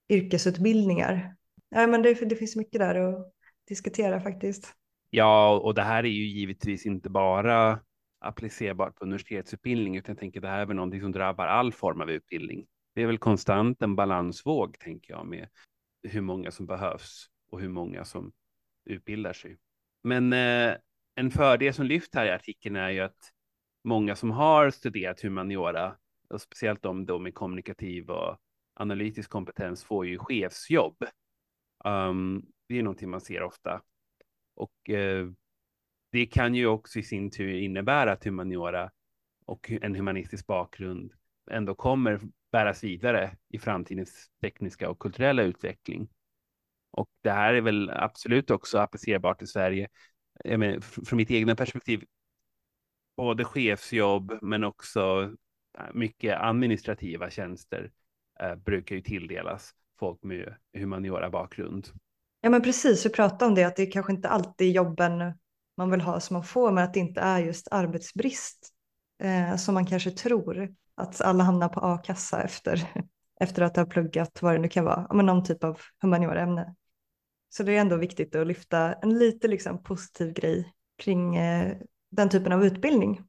yrkesutbildningar. 0.10 1.36
Ja, 1.70 1.88
men 1.88 2.02
det, 2.02 2.14
det 2.14 2.36
finns 2.36 2.56
mycket 2.56 2.80
där 2.80 2.96
att 2.96 3.34
diskutera 3.68 4.22
faktiskt. 4.22 4.74
Ja, 5.10 5.60
och 5.60 5.74
det 5.74 5.82
här 5.82 6.04
är 6.04 6.10
ju 6.10 6.26
givetvis 6.26 6.86
inte 6.86 7.10
bara 7.10 7.80
applicerbart 8.20 8.96
på 8.96 9.04
universitetsutbildning, 9.04 9.98
utan 9.98 10.14
jag 10.14 10.20
tänker 10.20 10.42
det 10.42 10.48
här 10.48 10.60
är 10.60 10.66
väl 10.66 10.76
någonting 10.76 11.02
som 11.02 11.12
drabbar 11.12 11.48
all 11.48 11.74
form 11.74 12.02
av 12.02 12.10
utbildning. 12.10 12.66
Det 12.96 13.02
är 13.02 13.08
väl 13.08 13.18
konstant 13.18 13.82
en 13.82 13.96
balansvåg, 13.96 14.80
tänker 14.80 15.14
jag, 15.14 15.28
med 15.28 15.48
hur 16.04 16.22
många 16.22 16.52
som 16.52 16.66
behövs 16.66 17.26
och 17.52 17.62
hur 17.62 17.70
många 17.70 18.06
som 18.06 18.32
utbildar 18.86 19.34
sig. 19.34 19.58
Men 20.04 20.34
eh, 20.34 20.76
en 21.16 21.32
fördel 21.32 21.74
som 21.74 21.86
lyfts 21.86 22.16
här 22.16 22.26
i 22.26 22.32
artikeln 22.32 22.76
är 22.76 22.90
ju 22.90 23.00
att 23.00 23.32
många 23.84 24.16
som 24.16 24.32
har 24.32 24.70
studerat 24.70 25.22
humaniora, 25.22 25.98
och 26.30 26.42
speciellt 26.42 26.82
de 26.82 27.06
då 27.06 27.20
med 27.20 27.34
kommunikativ 27.34 28.10
och 28.10 28.38
analytisk 28.74 29.30
kompetens, 29.30 29.84
får 29.84 30.06
ju 30.06 30.18
chefsjobb. 30.18 31.04
Um, 31.86 32.46
det 32.68 32.80
är 32.80 32.84
någonting 32.84 33.10
man 33.10 33.22
ser 33.22 33.44
ofta. 33.44 33.82
Och 34.56 34.90
eh, 34.90 35.28
det 36.12 36.26
kan 36.26 36.56
ju 36.56 36.68
också 36.68 37.00
i 37.00 37.04
sin 37.04 37.32
tur 37.32 37.54
innebära 37.54 38.12
att 38.12 38.24
humaniora 38.24 38.92
och 39.46 39.72
en 39.72 39.96
humanistisk 39.96 40.48
bakgrund 40.48 41.14
ändå 41.52 41.76
kommer 41.76 42.20
bäras 42.52 42.84
vidare 42.84 43.38
i 43.50 43.60
framtidens 43.60 44.30
tekniska 44.42 44.90
och 44.90 45.00
kulturella 45.00 45.44
utveckling. 45.44 46.10
Och 46.96 47.10
det 47.24 47.32
här 47.32 47.54
är 47.54 47.62
väl 47.62 47.90
absolut 47.90 48.52
också 48.52 48.78
applicerbart 48.78 49.42
i 49.42 49.48
Sverige. 49.48 49.88
Jag 50.44 50.60
menar, 50.60 50.80
från 50.80 51.18
mitt 51.18 51.32
egna 51.32 51.56
perspektiv, 51.56 52.04
både 53.18 53.46
chefsjobb 53.46 54.40
men 54.42 54.64
också 54.64 55.34
äh, 55.78 55.84
mycket 55.94 56.40
administrativa 56.40 57.30
tjänster 57.30 57.92
eh, 58.40 58.56
brukar 58.56 58.96
ju 58.96 59.02
tilldelas 59.02 59.72
folk 60.00 60.24
med 60.24 60.56
humaniora 60.74 61.30
bakgrund. 61.30 61.88
Ja 62.42 62.50
men 62.50 62.62
precis, 62.62 63.06
vi 63.06 63.10
pratade 63.10 63.46
om 63.46 63.56
det 63.56 63.64
att 63.64 63.76
det 63.76 63.86
kanske 63.86 64.14
inte 64.14 64.30
alltid 64.30 64.68
är 64.68 64.72
jobben 64.72 65.34
man 65.78 65.92
vill 65.92 66.02
ha 66.02 66.20
som 66.20 66.34
man 66.34 66.44
får 66.44 66.72
men 66.72 66.84
att 66.84 66.94
det 66.94 67.00
inte 67.00 67.22
är 67.22 67.40
just 67.40 67.68
arbetsbrist 67.72 68.70
eh, 69.24 69.56
som 69.56 69.74
man 69.74 69.86
kanske 69.86 70.12
tror 70.12 70.76
att 70.96 71.22
alla 71.22 71.44
hamnar 71.44 71.70
på 71.70 71.80
a-kassa 71.80 72.44
efter, 72.44 72.90
efter 73.40 73.62
att 73.62 73.76
ha 73.76 73.86
pluggat 73.86 74.42
vad 74.42 74.54
det 74.54 74.60
nu 74.60 74.68
kan 74.68 74.86
vara, 74.86 75.08
men 75.14 75.26
någon 75.26 75.44
typ 75.44 75.64
av 75.64 75.80
humanioraämne. 76.02 76.76
Så 77.58 77.64
det 77.64 77.76
är 77.76 77.82
ändå 77.82 77.98
viktigt 77.98 78.36
att 78.36 78.48
lyfta 78.48 78.94
en 78.94 79.20
lite 79.20 79.48
liksom 79.48 79.84
positiv 79.84 80.34
grej 80.34 80.74
kring 80.98 81.36
eh, 81.36 81.78
den 82.12 82.30
typen 82.30 82.52
av 82.52 82.66
utbildning. 82.66 83.22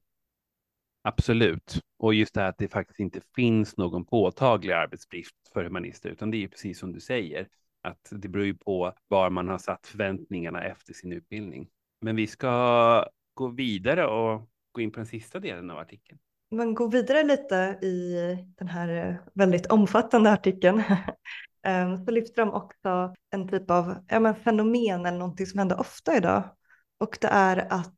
Absolut, 1.03 1.81
och 1.99 2.15
just 2.15 2.35
det 2.35 2.41
här 2.41 2.49
att 2.49 2.59
det 2.59 2.69
faktiskt 2.69 3.01
inte 3.01 3.21
finns 3.37 3.77
någon 3.77 4.05
påtaglig 4.05 4.73
arbetsbrist 4.73 5.35
för 5.53 5.65
humanister, 5.65 6.09
utan 6.09 6.31
det 6.31 6.45
är 6.45 6.49
precis 6.49 6.79
som 6.79 6.93
du 6.93 7.01
säger, 7.01 7.49
att 7.83 8.09
det 8.11 8.29
beror 8.29 8.47
ju 8.47 8.55
på 8.55 8.93
var 9.09 9.31
man 9.31 9.49
har 9.49 9.59
satt 9.59 9.87
förväntningarna 9.87 10.65
efter 10.65 10.93
sin 10.93 11.13
utbildning. 11.13 11.69
Men 12.01 12.17
vi 12.17 12.27
ska 12.27 13.07
gå 13.35 13.49
vidare 13.49 14.07
och 14.07 14.49
gå 14.73 14.81
in 14.81 14.93
på 14.93 14.97
den 14.97 15.07
sista 15.07 15.41
delen 15.41 15.71
av 15.71 15.79
artikeln. 15.79 16.19
Man 16.51 16.75
går 16.75 16.91
vidare 16.91 17.23
lite 17.23 17.57
i 17.83 18.15
den 18.59 18.69
här 18.69 19.21
väldigt 19.35 19.67
omfattande 19.67 20.33
artikeln 20.33 20.83
Ehm, 21.67 22.05
så 22.05 22.11
lyfter 22.11 22.43
de 22.43 22.53
också 22.53 23.15
en 23.31 23.49
typ 23.49 23.71
av 23.71 23.95
ja, 24.09 24.21
men 24.21 24.35
fenomen 24.35 25.07
eller 25.07 25.19
någonting 25.19 25.47
som 25.47 25.59
händer 25.59 25.81
ofta 25.81 26.17
idag. 26.17 26.43
Och 27.01 27.19
det 27.21 27.29
är 27.29 27.73
att 27.73 27.95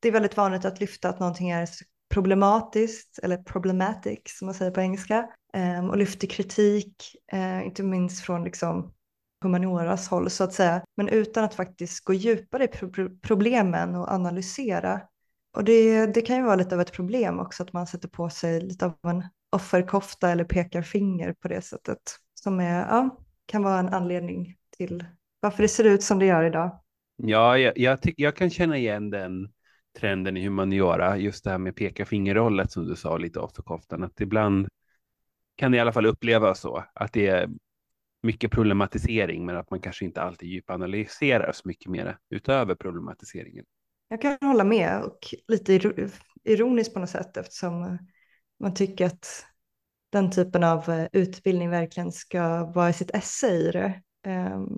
det 0.00 0.08
är 0.08 0.12
väldigt 0.12 0.36
vanligt 0.36 0.64
att 0.64 0.80
lyfta 0.80 1.08
att 1.08 1.20
någonting 1.20 1.50
är 1.50 1.68
problematiskt 2.14 3.18
eller 3.22 3.36
problematic 3.36 4.20
som 4.24 4.46
man 4.46 4.54
säger 4.54 4.70
på 4.70 4.80
engelska 4.80 5.28
ehm, 5.52 5.90
och 5.90 5.96
lyfter 5.96 6.26
kritik, 6.26 7.16
eh, 7.32 7.66
inte 7.66 7.82
minst 7.82 8.24
från 8.24 8.44
liksom 8.44 8.92
humanioras 9.42 10.08
håll 10.08 10.30
så 10.30 10.44
att 10.44 10.52
säga, 10.52 10.82
men 10.96 11.08
utan 11.08 11.44
att 11.44 11.54
faktiskt 11.54 12.04
gå 12.04 12.12
djupare 12.12 12.64
i 12.64 12.68
problemen 13.22 13.94
och 13.94 14.12
analysera. 14.12 15.00
Och 15.56 15.64
det, 15.64 16.06
det 16.06 16.20
kan 16.20 16.36
ju 16.36 16.42
vara 16.42 16.56
lite 16.56 16.74
av 16.74 16.80
ett 16.80 16.92
problem 16.92 17.38
också 17.40 17.62
att 17.62 17.72
man 17.72 17.86
sätter 17.86 18.08
på 18.08 18.30
sig 18.30 18.60
lite 18.60 18.86
av 18.86 18.94
en 19.02 19.24
offerkofta 19.50 20.30
eller 20.30 20.44
pekar 20.44 20.82
finger 20.82 21.32
på 21.32 21.48
det 21.48 21.62
sättet 21.62 21.98
som 22.46 22.60
är, 22.60 22.80
ja, 22.80 23.18
kan 23.46 23.62
vara 23.62 23.78
en 23.78 23.88
anledning 23.88 24.56
till 24.76 25.04
varför 25.40 25.62
det 25.62 25.68
ser 25.68 25.84
ut 25.84 26.02
som 26.02 26.18
det 26.18 26.26
gör 26.26 26.44
idag. 26.44 26.80
Ja, 27.16 27.58
jag, 27.58 27.78
jag, 27.78 27.98
jag 28.16 28.36
kan 28.36 28.50
känna 28.50 28.76
igen 28.78 29.10
den 29.10 29.52
trenden 29.98 30.36
i 30.36 30.44
humaniora, 30.44 31.16
just 31.16 31.44
det 31.44 31.50
här 31.50 31.58
med 31.58 31.76
peka 31.76 32.06
fingerrollet 32.06 32.72
som 32.72 32.86
du 32.86 32.96
sa 32.96 33.16
lite 33.16 33.40
offerkoftan, 33.40 34.02
att 34.04 34.20
ibland 34.20 34.68
kan 35.56 35.72
det 35.72 35.76
i 35.76 35.80
alla 35.80 35.92
fall 35.92 36.06
upplevas 36.06 36.60
så, 36.60 36.84
att 36.94 37.12
det 37.12 37.26
är 37.26 37.48
mycket 38.22 38.50
problematisering, 38.50 39.46
men 39.46 39.56
att 39.56 39.70
man 39.70 39.80
kanske 39.80 40.04
inte 40.04 40.22
alltid 40.22 40.48
djupanalyserar 40.48 41.52
så 41.52 41.68
mycket 41.68 41.90
mer 41.90 42.18
utöver 42.30 42.74
problematiseringen. 42.74 43.64
Jag 44.08 44.22
kan 44.22 44.38
hålla 44.40 44.64
med 44.64 45.02
och 45.02 45.18
lite 45.48 45.92
ironiskt 46.44 46.94
på 46.94 47.00
något 47.00 47.10
sätt 47.10 47.36
eftersom 47.36 47.98
man 48.60 48.74
tycker 48.74 49.06
att 49.06 49.46
den 50.12 50.30
typen 50.30 50.64
av 50.64 50.90
eh, 50.90 51.06
utbildning 51.12 51.70
verkligen 51.70 52.12
ska 52.12 52.64
vara 52.64 52.90
i 52.90 52.92
sitt 52.92 53.14
esse 53.14 53.48
i 53.48 53.70
det. 53.70 54.02
Ehm, 54.26 54.68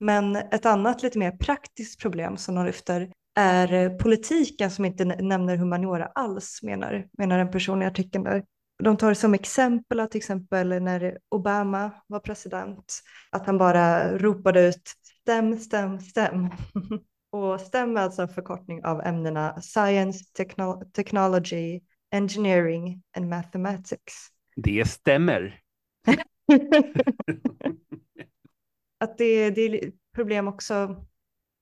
men 0.00 0.36
ett 0.36 0.66
annat 0.66 1.02
lite 1.02 1.18
mer 1.18 1.30
praktiskt 1.30 2.00
problem 2.00 2.36
som 2.36 2.54
de 2.54 2.66
lyfter 2.66 3.12
är 3.34 3.72
eh, 3.72 3.96
politiken 3.96 4.70
som 4.70 4.84
inte 4.84 5.04
nämner 5.04 5.56
humaniora 5.56 6.06
alls 6.14 6.60
menar, 6.62 7.08
menar 7.18 7.38
en 7.38 7.50
person 7.50 7.82
i 7.82 7.86
artikeln 7.86 8.24
där 8.24 8.44
de 8.82 8.96
tar 8.96 9.14
som 9.14 9.34
exempel 9.34 10.00
att 10.00 10.10
till 10.10 10.18
exempel 10.18 10.68
när 10.68 11.18
Obama 11.28 11.90
var 12.06 12.20
president, 12.20 13.00
att 13.30 13.46
han 13.46 13.58
bara 13.58 14.18
ropade 14.18 14.68
ut 14.68 14.92
stäm, 15.22 15.58
stäm, 15.58 16.00
stäm. 16.00 16.50
Och 17.30 17.60
STEM 17.60 17.96
är 17.96 18.00
alltså 18.00 18.22
en 18.22 18.28
förkortning 18.28 18.84
av 18.84 19.00
ämnena 19.00 19.60
Science, 19.60 20.24
Technology, 20.92 21.80
Engineering 22.14 23.02
and 23.16 23.28
Mathematics. 23.28 24.28
Det 24.62 24.88
stämmer. 24.88 25.60
att 29.00 29.18
det, 29.18 29.50
det 29.50 29.60
är 29.60 29.92
problem 30.14 30.48
också, 30.48 31.04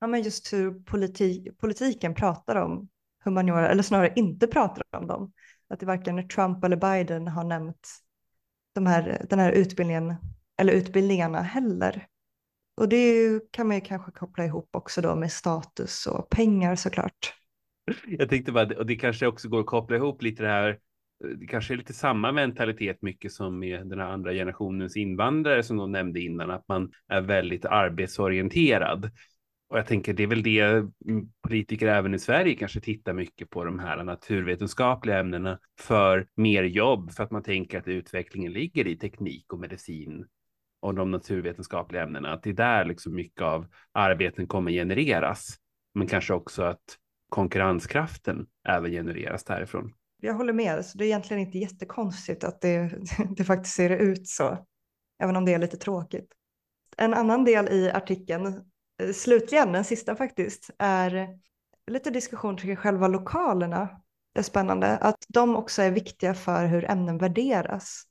ja, 0.01 0.07
men 0.07 0.22
just 0.22 0.53
hur 0.53 0.84
politi 0.84 1.51
politiken 1.59 2.14
pratar 2.14 2.57
om 2.57 2.88
humaniora, 3.24 3.68
eller 3.68 3.82
snarare 3.82 4.12
inte 4.16 4.47
pratar 4.47 4.82
om 4.97 5.07
dem 5.07 5.32
att 5.68 5.80
det 5.80 5.86
varken 5.86 6.28
Trump 6.28 6.64
eller 6.64 6.76
Biden 6.76 7.28
har 7.28 7.44
nämnt 7.44 7.88
de 8.74 8.86
här, 8.86 9.26
den 9.30 9.38
här 9.38 9.53
utbildningen 9.53 10.14
eller 10.61 10.72
utbildningarna 10.72 11.42
heller. 11.42 12.07
Och 12.76 12.88
det 12.88 13.40
kan 13.51 13.66
man 13.66 13.76
ju 13.76 13.80
kanske 13.80 14.11
koppla 14.11 14.44
ihop 14.44 14.68
också 14.72 15.01
då 15.01 15.14
med 15.14 15.32
status 15.32 16.07
och 16.07 16.28
pengar 16.28 16.76
såklart. 16.76 17.34
Jag 18.07 18.28
tänkte 18.28 18.53
bara, 18.53 18.78
och 18.78 18.86
det 18.86 18.97
kanske 18.97 19.26
också 19.26 19.49
går 19.49 19.61
att 19.61 19.66
koppla 19.66 19.97
ihop 19.97 20.22
lite 20.22 20.42
det 20.42 20.49
här, 20.49 20.78
det 21.39 21.47
kanske 21.47 21.75
är 21.75 21.77
lite 21.79 21.93
samma 21.93 22.33
mentalitet 22.33 23.03
mycket 23.03 23.33
som 23.33 23.59
med 23.59 23.87
den 23.87 23.99
här 23.99 24.07
andra 24.07 24.33
generationens 24.33 24.97
invandrare 24.97 25.62
som 25.62 25.77
de 25.77 25.93
nämnde 25.93 26.21
innan, 26.21 26.51
att 26.51 26.69
man 26.69 26.93
är 27.09 27.21
väldigt 27.21 27.64
arbetsorienterad. 27.64 29.11
Och 29.69 29.79
jag 29.79 29.87
tänker 29.87 30.12
det 30.14 30.23
är 30.23 30.27
väl 30.27 30.43
det 30.43 30.61
mm, 30.61 30.93
politiker 31.43 31.87
även 31.87 32.14
i 32.14 32.19
Sverige 32.19 32.55
kanske 32.55 32.81
tittar 32.81 33.12
mycket 33.12 33.51
på 33.51 33.64
de 33.64 33.79
här 33.79 34.05
naturvetenskapliga 34.05 35.19
ämnena 35.19 35.59
för 35.81 36.27
mer 36.35 36.62
jobb 36.62 37.12
för 37.12 37.25
att 37.25 37.31
man 37.31 37.43
tänker 37.43 37.79
att 37.79 37.89
utvecklingen 37.89 38.53
ligger 38.53 38.87
i 38.87 38.97
teknik 38.97 39.53
och 39.53 39.61
medicin 39.61 40.27
och 40.81 40.95
de 40.95 41.11
naturvetenskapliga 41.11 42.03
ämnena. 42.03 42.33
Att 42.33 42.43
det 42.43 42.51
är 42.51 42.55
där 42.55 42.85
liksom 42.85 43.14
mycket 43.14 43.43
av 43.43 43.67
arbeten 43.93 44.47
kommer 44.47 44.71
genereras. 44.71 45.57
Men 45.95 46.07
kanske 46.07 46.35
också 46.35 46.62
att 46.62 46.99
konkurrenskraften 47.29 48.47
även 48.69 48.91
genereras 48.91 49.45
därifrån. 49.45 49.93
Jag 50.27 50.35
håller 50.35 50.53
med, 50.53 50.87
så 50.87 50.99
det 50.99 51.05
är 51.05 51.07
egentligen 51.07 51.43
inte 51.47 51.59
jättekonstigt 51.59 52.45
att 52.45 52.61
det, 52.61 52.99
det 53.37 53.45
faktiskt 53.45 53.74
ser 53.74 53.91
ut 53.91 54.29
så, 54.29 54.66
även 55.22 55.37
om 55.37 55.45
det 55.45 55.55
är 55.55 55.59
lite 55.59 55.77
tråkigt. 55.77 56.33
En 56.97 57.14
annan 57.14 57.45
del 57.45 57.68
i 57.68 57.91
artikeln 57.91 58.47
eh, 59.03 59.12
slutligen, 59.12 59.72
den 59.72 59.85
sista 59.85 60.16
faktiskt, 60.16 60.70
är 60.79 61.29
lite 61.87 62.11
diskussion 62.11 62.57
kring 62.57 62.77
själva 62.77 63.09
lokalerna. 63.09 63.89
Det 64.33 64.39
är 64.39 64.45
spännande 64.45 64.97
att 64.97 65.24
de 65.29 65.57
också 65.57 65.83
är 65.83 65.91
viktiga 65.91 66.35
för 66.35 66.66
hur 66.66 66.91
ämnen 66.91 67.18
värderas. 67.18 68.03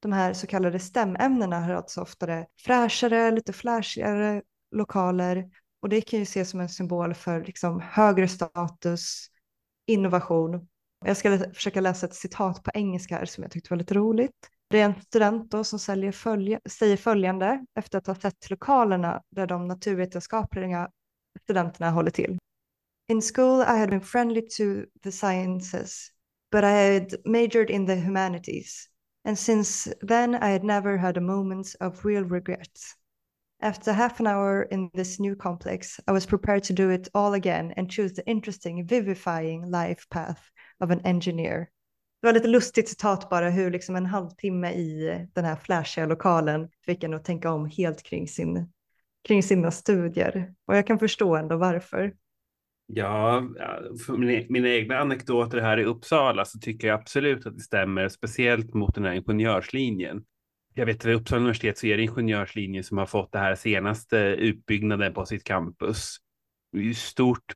De 0.00 0.12
här 0.12 0.32
så 0.32 0.46
kallade 0.46 0.78
stämämnena 0.78 1.60
har 1.60 1.74
alltså 1.74 2.00
oftare 2.00 2.46
fräschare, 2.64 3.30
lite 3.30 3.52
flashigare 3.52 4.42
lokaler 4.70 5.50
och 5.80 5.88
det 5.88 6.00
kan 6.00 6.18
ju 6.18 6.22
ses 6.22 6.50
som 6.50 6.60
en 6.60 6.68
symbol 6.68 7.14
för 7.14 7.44
liksom 7.44 7.80
högre 7.80 8.28
status, 8.28 9.26
innovation. 9.86 10.68
Jag 11.04 11.16
ska 11.16 11.38
försöka 11.54 11.80
läsa 11.80 12.06
ett 12.06 12.14
citat 12.14 12.62
på 12.62 12.70
engelska 12.74 13.16
här 13.16 13.24
som 13.24 13.42
jag 13.42 13.50
tyckte 13.50 13.70
var 13.70 13.78
lite 13.78 13.94
roligt. 13.94 14.50
Det 14.70 14.80
är 14.80 14.84
en 14.84 15.02
student 15.02 15.50
då 15.50 15.64
som 15.64 16.12
följa, 16.12 16.60
säger 16.68 16.96
följande 16.96 17.66
efter 17.74 17.98
att 17.98 18.06
ha 18.06 18.14
sett 18.14 18.50
lokalerna 18.50 19.22
där 19.30 19.46
de 19.46 19.68
naturvetenskapliga 19.68 20.90
studenterna 21.42 21.90
håller 21.90 22.10
till. 22.10 22.38
In 23.08 23.22
school 23.22 23.60
I 23.60 23.78
had 23.78 23.90
been 23.90 24.00
friendly 24.00 24.42
to 24.42 24.64
the 25.02 25.12
sciences, 25.12 26.08
but 26.52 26.64
I 26.64 26.94
had 26.94 27.14
majored 27.24 27.70
in 27.70 27.86
the 27.86 27.94
humanities. 27.94 28.88
And 29.28 29.38
since 29.38 29.94
then 30.08 30.34
I 30.34 30.52
had 30.52 30.64
never 30.64 30.96
had 30.96 31.16
a 31.16 31.20
moment 31.20 31.76
of 31.80 32.04
real 32.04 32.24
regret. 32.24 32.78
After 33.62 33.92
half 33.92 34.20
an 34.20 34.26
hour 34.26 34.68
in 34.70 34.90
this 34.94 35.18
new 35.18 35.36
complex, 35.36 36.00
I 36.08 36.12
was 36.12 36.26
prepared 36.26 36.62
to 36.64 36.72
do 36.72 36.90
it 36.90 37.08
all 37.14 37.34
again 37.34 37.72
and 37.76 37.90
choose 37.90 38.12
the 38.12 38.26
interesting, 38.26 38.86
vivifying 38.86 39.70
life 39.70 40.06
path 40.10 40.50
of 40.84 40.90
an 40.90 41.00
engineer. 41.04 41.68
Det 42.20 42.26
var 42.26 42.32
lite 42.32 42.48
lustigt 42.48 42.88
citat 42.88 43.30
bara 43.30 43.50
hur 43.50 43.70
liksom 43.70 43.96
en 43.96 44.06
halvtimme 44.06 44.72
i 44.72 45.26
den 45.34 45.44
här 45.44 45.56
flashiga 45.56 46.06
lokalen 46.06 46.68
fick 46.86 47.04
en 47.04 47.14
att 47.14 47.24
tänka 47.24 47.50
om 47.50 47.66
helt 47.66 48.02
kring, 48.02 48.28
sin, 48.28 48.72
kring 49.28 49.42
sina 49.42 49.70
studier. 49.70 50.54
Och 50.66 50.76
jag 50.76 50.86
kan 50.86 50.98
förstå 50.98 51.36
ändå 51.36 51.56
varför. 51.56 52.14
Ja, 52.86 53.48
för 54.06 54.16
mina, 54.16 54.46
mina 54.48 54.68
egna 54.68 54.98
anekdoter 54.98 55.60
här 55.60 55.78
i 55.78 55.84
Uppsala 55.84 56.44
så 56.44 56.58
tycker 56.58 56.88
jag 56.88 57.00
absolut 57.00 57.46
att 57.46 57.56
det 57.56 57.62
stämmer, 57.62 58.08
speciellt 58.08 58.74
mot 58.74 58.94
den 58.94 59.04
här 59.04 59.12
ingenjörslinjen. 59.12 60.24
Jag 60.74 60.86
vet 60.86 60.96
att 60.96 61.04
vid 61.04 61.14
Uppsala 61.14 61.40
universitet 61.40 61.78
så 61.78 61.86
är 61.86 61.96
det 61.96 62.02
ingenjörslinjen 62.02 62.84
som 62.84 62.98
har 62.98 63.06
fått 63.06 63.32
det 63.32 63.38
här 63.38 63.54
senaste 63.54 64.16
utbyggnaden 64.18 65.14
på 65.14 65.26
sitt 65.26 65.44
campus. 65.44 66.16
Det 66.72 66.78
är 66.78 66.82
ju 66.82 66.94
stort 66.94 67.54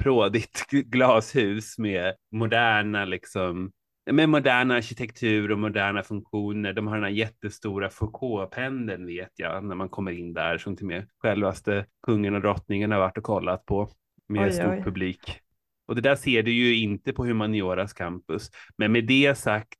prådigt 0.00 0.66
glashus 0.70 1.78
med 1.78 2.14
moderna 2.32 3.04
liksom 3.04 3.72
med 4.10 4.28
moderna 4.28 4.74
arkitektur 4.74 5.50
och 5.50 5.58
moderna 5.58 6.02
funktioner. 6.02 6.72
De 6.72 6.86
har 6.86 6.94
den 6.94 7.04
här 7.04 7.10
jättestora 7.10 7.90
Foucault-pendeln 7.90 9.06
vet 9.06 9.32
jag 9.36 9.64
när 9.64 9.74
man 9.74 9.88
kommer 9.88 10.12
in 10.12 10.32
där 10.32 10.58
som 10.58 10.76
till 10.76 10.84
och 10.84 10.88
med 10.88 11.08
självaste 11.18 11.86
kungen 12.06 12.34
och 12.34 12.40
drottningen 12.40 12.90
har 12.92 12.98
varit 12.98 13.18
och 13.18 13.24
kollat 13.24 13.66
på 13.66 13.90
med 14.28 14.44
oj, 14.44 14.52
stor 14.52 14.72
oj. 14.72 14.82
publik. 14.84 15.40
Och 15.88 15.94
det 15.94 16.00
där 16.00 16.16
ser 16.16 16.42
du 16.42 16.52
ju 16.52 16.76
inte 16.76 17.12
på 17.12 17.24
Humanioras 17.24 17.92
campus. 17.92 18.50
Men 18.76 18.92
med 18.92 19.06
det 19.06 19.38
sagt 19.38 19.78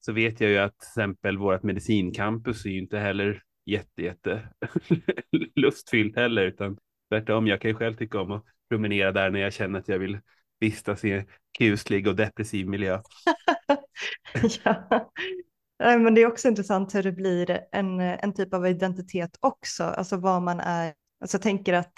så 0.00 0.12
vet 0.12 0.40
jag 0.40 0.50
ju 0.50 0.58
att 0.58 0.78
till 0.78 0.86
exempel 0.86 1.38
vårt 1.38 1.62
medicincampus 1.62 2.64
är 2.66 2.70
ju 2.70 2.78
inte 2.78 2.98
heller 2.98 3.42
jätte, 3.66 4.02
jätte 4.02 4.48
lustfyllt 5.56 6.16
heller, 6.16 6.46
utan 6.46 6.78
tvärtom. 7.10 7.46
Jag 7.46 7.60
kan 7.60 7.70
ju 7.70 7.74
själv 7.74 7.96
tycka 7.96 8.20
om 8.20 8.32
att 8.32 8.44
promenera 8.70 9.12
där 9.12 9.30
när 9.30 9.40
jag 9.40 9.52
känner 9.52 9.78
att 9.78 9.88
jag 9.88 9.98
vill 9.98 10.18
vistas 10.60 11.04
i 11.04 11.12
en 11.12 11.26
kuslig 11.58 12.08
och 12.08 12.16
depressiv 12.16 12.68
miljö. 12.68 13.02
ja. 14.64 15.10
Men 15.78 16.14
det 16.14 16.20
är 16.20 16.26
också 16.26 16.48
intressant 16.48 16.94
hur 16.94 17.02
det 17.02 17.12
blir 17.12 17.60
en, 17.72 18.00
en 18.00 18.34
typ 18.34 18.54
av 18.54 18.66
identitet 18.66 19.30
också, 19.40 19.84
alltså 19.84 20.16
vad 20.16 20.42
man 20.42 20.60
är. 20.60 20.94
Alltså 21.20 21.34
jag 21.36 21.42
tänker 21.42 21.72
att 21.72 21.92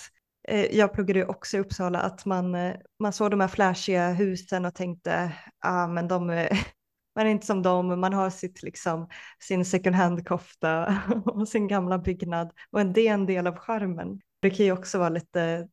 eh, 0.48 0.76
jag 0.76 0.92
pluggade 0.92 1.20
ju 1.20 1.26
också 1.26 1.56
i 1.56 1.60
Uppsala, 1.60 2.00
att 2.00 2.24
man, 2.24 2.54
eh, 2.54 2.76
man 2.98 3.12
såg 3.12 3.30
de 3.30 3.40
här 3.40 3.48
flashiga 3.48 4.12
husen 4.12 4.64
och 4.64 4.74
tänkte, 4.74 5.32
ah, 5.58 5.86
men 5.86 6.08
de, 6.08 6.26
man 7.16 7.26
är 7.26 7.30
inte 7.30 7.46
som 7.46 7.62
dem, 7.62 8.00
man 8.00 8.12
har 8.12 8.30
sitt, 8.30 8.62
liksom, 8.62 9.08
sin 9.40 9.64
second 9.64 9.96
hand-kofta 9.96 11.02
och 11.24 11.48
sin 11.48 11.68
gamla 11.68 11.98
byggnad 11.98 12.52
och 12.70 12.86
det 12.86 13.08
är 13.08 13.14
en 13.14 13.26
del 13.26 13.46
av 13.46 13.56
charmen. 13.56 14.20
Det 14.40 14.50
kan 14.50 14.66
ju 14.66 14.72
också 14.72 14.98
vara 14.98 15.08
lite 15.08 15.68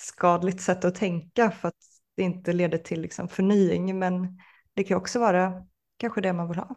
skadligt 0.00 0.60
sätt 0.60 0.84
att 0.84 0.94
tänka 0.94 1.50
för 1.50 1.68
att 1.68 1.74
det 2.16 2.22
inte 2.22 2.52
leder 2.52 2.78
till 2.78 3.00
liksom 3.00 3.28
förnying, 3.28 3.98
men 3.98 4.38
det 4.74 4.84
kan 4.84 4.96
också 4.96 5.18
vara 5.18 5.52
kanske 5.96 6.20
det 6.20 6.32
man 6.32 6.48
vill 6.48 6.58
ha. 6.58 6.76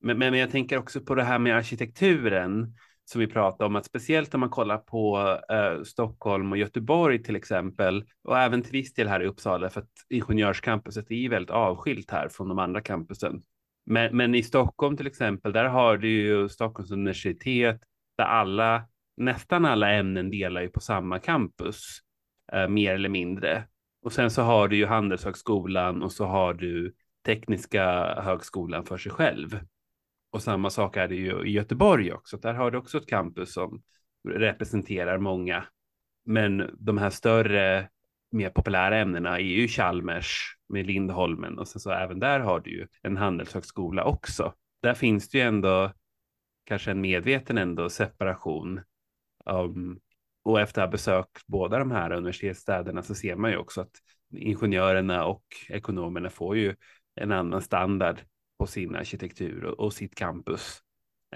Men, 0.00 0.18
men 0.18 0.34
jag 0.34 0.50
tänker 0.50 0.78
också 0.78 1.00
på 1.00 1.14
det 1.14 1.24
här 1.24 1.38
med 1.38 1.56
arkitekturen 1.56 2.74
som 3.04 3.20
vi 3.20 3.26
pratade 3.26 3.66
om, 3.66 3.76
att 3.76 3.86
speciellt 3.86 4.34
om 4.34 4.40
man 4.40 4.50
kollar 4.50 4.78
på 4.78 5.18
eh, 5.52 5.82
Stockholm 5.82 6.52
och 6.52 6.58
Göteborg 6.58 7.22
till 7.22 7.36
exempel, 7.36 8.04
och 8.24 8.38
även 8.38 8.62
till 8.62 8.72
viss 8.72 8.94
del 8.94 9.08
här 9.08 9.22
i 9.22 9.26
Uppsala, 9.26 9.70
för 9.70 9.80
att 9.80 9.90
ingenjörscampuset 10.08 11.10
är 11.10 11.14
ju 11.14 11.28
väldigt 11.28 11.50
avskilt 11.50 12.10
här 12.10 12.28
från 12.28 12.48
de 12.48 12.58
andra 12.58 12.80
campusen. 12.80 13.42
Men, 13.86 14.16
men 14.16 14.34
i 14.34 14.42
Stockholm 14.42 14.96
till 14.96 15.06
exempel, 15.06 15.52
där 15.52 15.64
har 15.64 15.96
du 15.96 16.08
ju 16.08 16.48
Stockholms 16.48 16.90
universitet, 16.90 17.80
där 18.18 18.24
alla, 18.24 18.82
nästan 19.16 19.64
alla 19.64 19.92
ämnen 19.92 20.30
delar 20.30 20.60
ju 20.60 20.68
på 20.68 20.80
samma 20.80 21.18
campus, 21.18 22.00
eh, 22.52 22.68
mer 22.68 22.94
eller 22.94 23.08
mindre. 23.08 23.64
Och 24.02 24.12
sen 24.12 24.30
så 24.30 24.42
har 24.42 24.68
du 24.68 24.76
ju 24.76 24.86
Handelshögskolan 24.86 26.02
och 26.02 26.12
så 26.12 26.24
har 26.24 26.54
du 26.54 26.94
Tekniska 27.26 28.14
högskolan 28.20 28.84
för 28.84 28.98
sig 28.98 29.12
själv. 29.12 29.60
Och 30.30 30.42
samma 30.42 30.70
sak 30.70 30.96
är 30.96 31.08
det 31.08 31.14
ju 31.14 31.46
i 31.46 31.50
Göteborg 31.50 32.12
också. 32.12 32.36
Där 32.36 32.54
har 32.54 32.70
du 32.70 32.78
också 32.78 32.98
ett 32.98 33.08
campus 33.08 33.52
som 33.52 33.82
representerar 34.28 35.18
många. 35.18 35.64
Men 36.24 36.70
de 36.78 36.98
här 36.98 37.10
större, 37.10 37.88
mer 38.30 38.50
populära 38.50 38.98
ämnena 38.98 39.38
är 39.38 39.42
ju 39.42 39.68
Chalmers 39.68 40.56
med 40.68 40.86
Lindholmen 40.86 41.58
och 41.58 41.68
sen 41.68 41.80
så 41.80 41.90
även 41.90 42.18
där 42.18 42.40
har 42.40 42.60
du 42.60 42.70
ju 42.70 42.86
en 43.02 43.16
handelshögskola 43.16 44.04
också. 44.04 44.54
Där 44.82 44.94
finns 44.94 45.28
det 45.28 45.38
ju 45.38 45.44
ändå 45.44 45.92
kanske 46.64 46.90
en 46.90 47.00
medveten 47.00 47.58
ändå 47.58 47.90
separation. 47.90 48.80
Um, 49.46 50.00
och 50.42 50.60
efter 50.60 50.82
att 50.82 50.88
ha 50.88 50.92
besökt 50.92 51.46
båda 51.46 51.78
de 51.78 51.90
här 51.90 52.12
universitetsstäderna 52.12 53.02
så 53.02 53.14
ser 53.14 53.36
man 53.36 53.50
ju 53.50 53.56
också 53.56 53.80
att 53.80 53.90
ingenjörerna 54.32 55.24
och 55.24 55.44
ekonomerna 55.68 56.30
får 56.30 56.56
ju 56.56 56.74
en 57.14 57.32
annan 57.32 57.62
standard 57.62 58.20
på 58.58 58.66
sin 58.66 58.96
arkitektur 58.96 59.64
och, 59.64 59.80
och 59.80 59.92
sitt 59.92 60.14
campus 60.14 60.82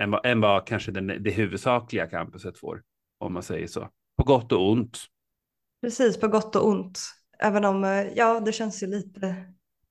än 0.00 0.10
vad, 0.10 0.26
än 0.26 0.40
vad 0.40 0.66
kanske 0.66 0.92
den, 0.92 1.06
det 1.06 1.30
huvudsakliga 1.30 2.06
campuset 2.06 2.58
får, 2.58 2.82
om 3.18 3.32
man 3.32 3.42
säger 3.42 3.66
så. 3.66 3.88
På 4.16 4.24
gott 4.24 4.52
och 4.52 4.70
ont. 4.70 4.98
Precis, 5.82 6.20
på 6.20 6.28
gott 6.28 6.56
och 6.56 6.68
ont. 6.68 6.98
Även 7.38 7.64
om, 7.64 7.84
eh, 7.84 8.06
ja, 8.16 8.40
det 8.40 8.52
känns 8.52 8.82
ju 8.82 8.86
lite, 8.86 9.36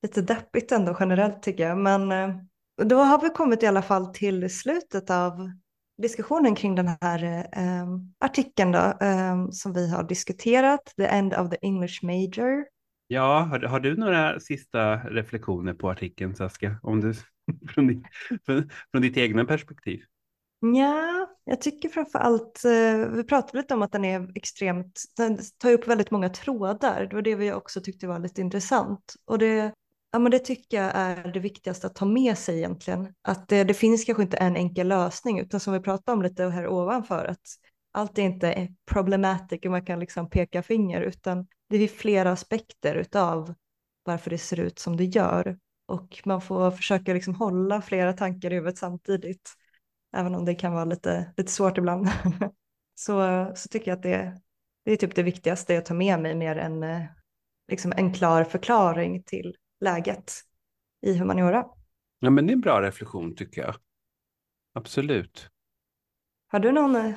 lite 0.01 0.21
deppigt 0.21 0.71
ändå 0.71 0.97
generellt 0.99 1.43
tycker 1.43 1.67
jag. 1.67 1.77
Men 1.77 2.11
eh, 2.11 2.35
då 2.83 2.95
har 2.95 3.21
vi 3.21 3.29
kommit 3.29 3.63
i 3.63 3.67
alla 3.67 3.81
fall 3.81 4.05
till 4.05 4.57
slutet 4.59 5.09
av 5.09 5.51
diskussionen 5.97 6.55
kring 6.55 6.75
den 6.75 6.89
här 7.01 7.23
eh, 7.51 7.87
artikeln 8.19 8.71
då, 8.71 8.77
eh, 9.01 9.49
som 9.51 9.73
vi 9.73 9.89
har 9.89 10.03
diskuterat, 10.03 10.93
The 10.97 11.05
End 11.05 11.33
of 11.33 11.49
the 11.49 11.57
English 11.61 12.05
Major. 12.05 12.65
Ja, 13.07 13.39
har, 13.39 13.59
har 13.59 13.79
du 13.79 13.95
några 13.97 14.39
sista 14.39 14.95
reflektioner 14.95 15.73
på 15.73 15.89
artikeln 15.89 16.35
Saskia, 16.35 16.79
om 16.83 17.01
du, 17.01 17.13
från, 17.69 17.87
ditt, 17.87 18.03
från, 18.45 18.69
från 18.91 19.01
ditt 19.01 19.17
egna 19.17 19.45
perspektiv? 19.45 20.01
Ja, 20.59 21.27
jag 21.43 21.61
tycker 21.61 21.89
framför 21.89 22.19
allt, 22.19 22.65
eh, 22.65 23.09
vi 23.11 23.23
pratade 23.23 23.57
lite 23.57 23.73
om 23.73 23.81
att 23.81 23.91
den 23.91 24.05
är 24.05 24.31
extremt, 24.35 25.03
den 25.17 25.39
tar 25.57 25.71
upp 25.71 25.87
väldigt 25.87 26.11
många 26.11 26.29
trådar, 26.29 27.05
det 27.05 27.15
var 27.15 27.21
det 27.21 27.35
vi 27.35 27.53
också 27.53 27.81
tyckte 27.81 28.07
var 28.07 28.19
lite 28.19 28.41
intressant. 28.41 29.13
Och 29.25 29.39
det, 29.39 29.73
ja, 30.13 30.19
men 30.19 30.31
det 30.31 30.39
tycker 30.39 30.77
jag 30.77 30.91
är 30.95 31.31
det 31.31 31.39
viktigaste 31.39 31.87
att 31.87 31.95
ta 31.95 32.05
med 32.05 32.37
sig 32.37 32.57
egentligen. 32.57 33.13
Att 33.21 33.47
det, 33.47 33.63
det 33.63 33.73
finns 33.73 34.05
kanske 34.05 34.23
inte 34.23 34.37
en 34.37 34.55
enkel 34.55 34.87
lösning, 34.87 35.39
utan 35.39 35.59
som 35.59 35.73
vi 35.73 35.79
pratade 35.79 36.15
om 36.15 36.21
lite 36.21 36.43
här 36.43 36.67
ovanför, 36.67 37.25
att 37.25 37.39
allt 37.91 38.17
är 38.17 38.21
inte 38.21 38.73
problematic 38.91 39.59
och 39.65 39.71
man 39.71 39.85
kan 39.85 39.99
liksom 39.99 40.29
peka 40.29 40.63
finger, 40.63 41.01
utan 41.01 41.47
det 41.69 41.77
är 41.77 41.87
flera 41.87 42.31
aspekter 42.31 42.95
utav 42.95 43.53
varför 44.03 44.29
det 44.29 44.37
ser 44.37 44.59
ut 44.59 44.79
som 44.79 44.97
det 44.97 45.05
gör. 45.05 45.57
Och 45.87 46.21
man 46.25 46.41
får 46.41 46.71
försöka 46.71 47.13
liksom 47.13 47.35
hålla 47.35 47.81
flera 47.81 48.13
tankar 48.13 48.51
i 48.51 48.55
huvudet 48.55 48.77
samtidigt, 48.77 49.53
även 50.15 50.35
om 50.35 50.45
det 50.45 50.55
kan 50.55 50.73
vara 50.73 50.85
lite, 50.85 51.33
lite 51.37 51.51
svårt 51.51 51.77
ibland. 51.77 52.07
så, 52.95 53.47
så 53.55 53.69
tycker 53.69 53.91
jag 53.91 53.95
att 53.95 54.03
det, 54.03 54.41
det 54.85 54.91
är 54.91 54.95
typ 54.95 55.15
det 55.15 55.23
viktigaste 55.23 55.73
jag 55.73 55.85
tar 55.85 55.95
med 55.95 56.19
mig 56.19 56.35
mer 56.35 56.55
än 56.55 56.83
eh, 56.83 57.01
liksom 57.67 57.93
en 57.97 58.13
klar 58.13 58.43
förklaring 58.43 59.23
till 59.23 59.55
läget 59.83 60.33
i 61.01 61.17
humaniora. 61.17 61.65
Ja, 62.19 62.29
men 62.29 62.47
det 62.47 62.51
är 62.51 62.55
en 62.55 62.61
bra 62.61 62.81
reflektion 62.81 63.35
tycker 63.35 63.61
jag. 63.61 63.75
Absolut. 64.73 65.49
Har 66.47 66.59
du 66.59 66.71
någon 66.71 66.95
eh, 66.95 67.13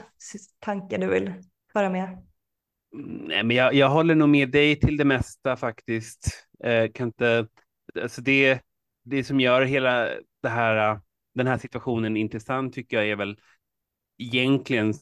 tanke 0.58 0.98
du 0.98 1.06
vill 1.06 1.32
föra 1.72 1.90
med? 1.90 2.26
Nej, 3.26 3.44
men 3.44 3.56
jag, 3.56 3.74
jag 3.74 3.88
håller 3.88 4.14
nog 4.14 4.28
med 4.28 4.50
dig 4.50 4.80
till 4.80 4.96
det 4.96 5.04
mesta 5.04 5.56
faktiskt. 5.56 6.48
Eh, 6.64 6.92
kan 6.92 7.06
inte, 7.06 7.46
alltså 8.02 8.22
det, 8.22 8.60
det 9.04 9.24
som 9.24 9.40
gör 9.40 9.62
hela 9.62 10.08
det 10.42 10.48
här, 10.48 11.00
den 11.34 11.46
här 11.46 11.58
situationen 11.58 12.16
intressant 12.16 12.74
tycker 12.74 12.96
jag 12.96 13.08
är 13.08 13.16
väl 13.16 13.40
egentligen 14.18 14.94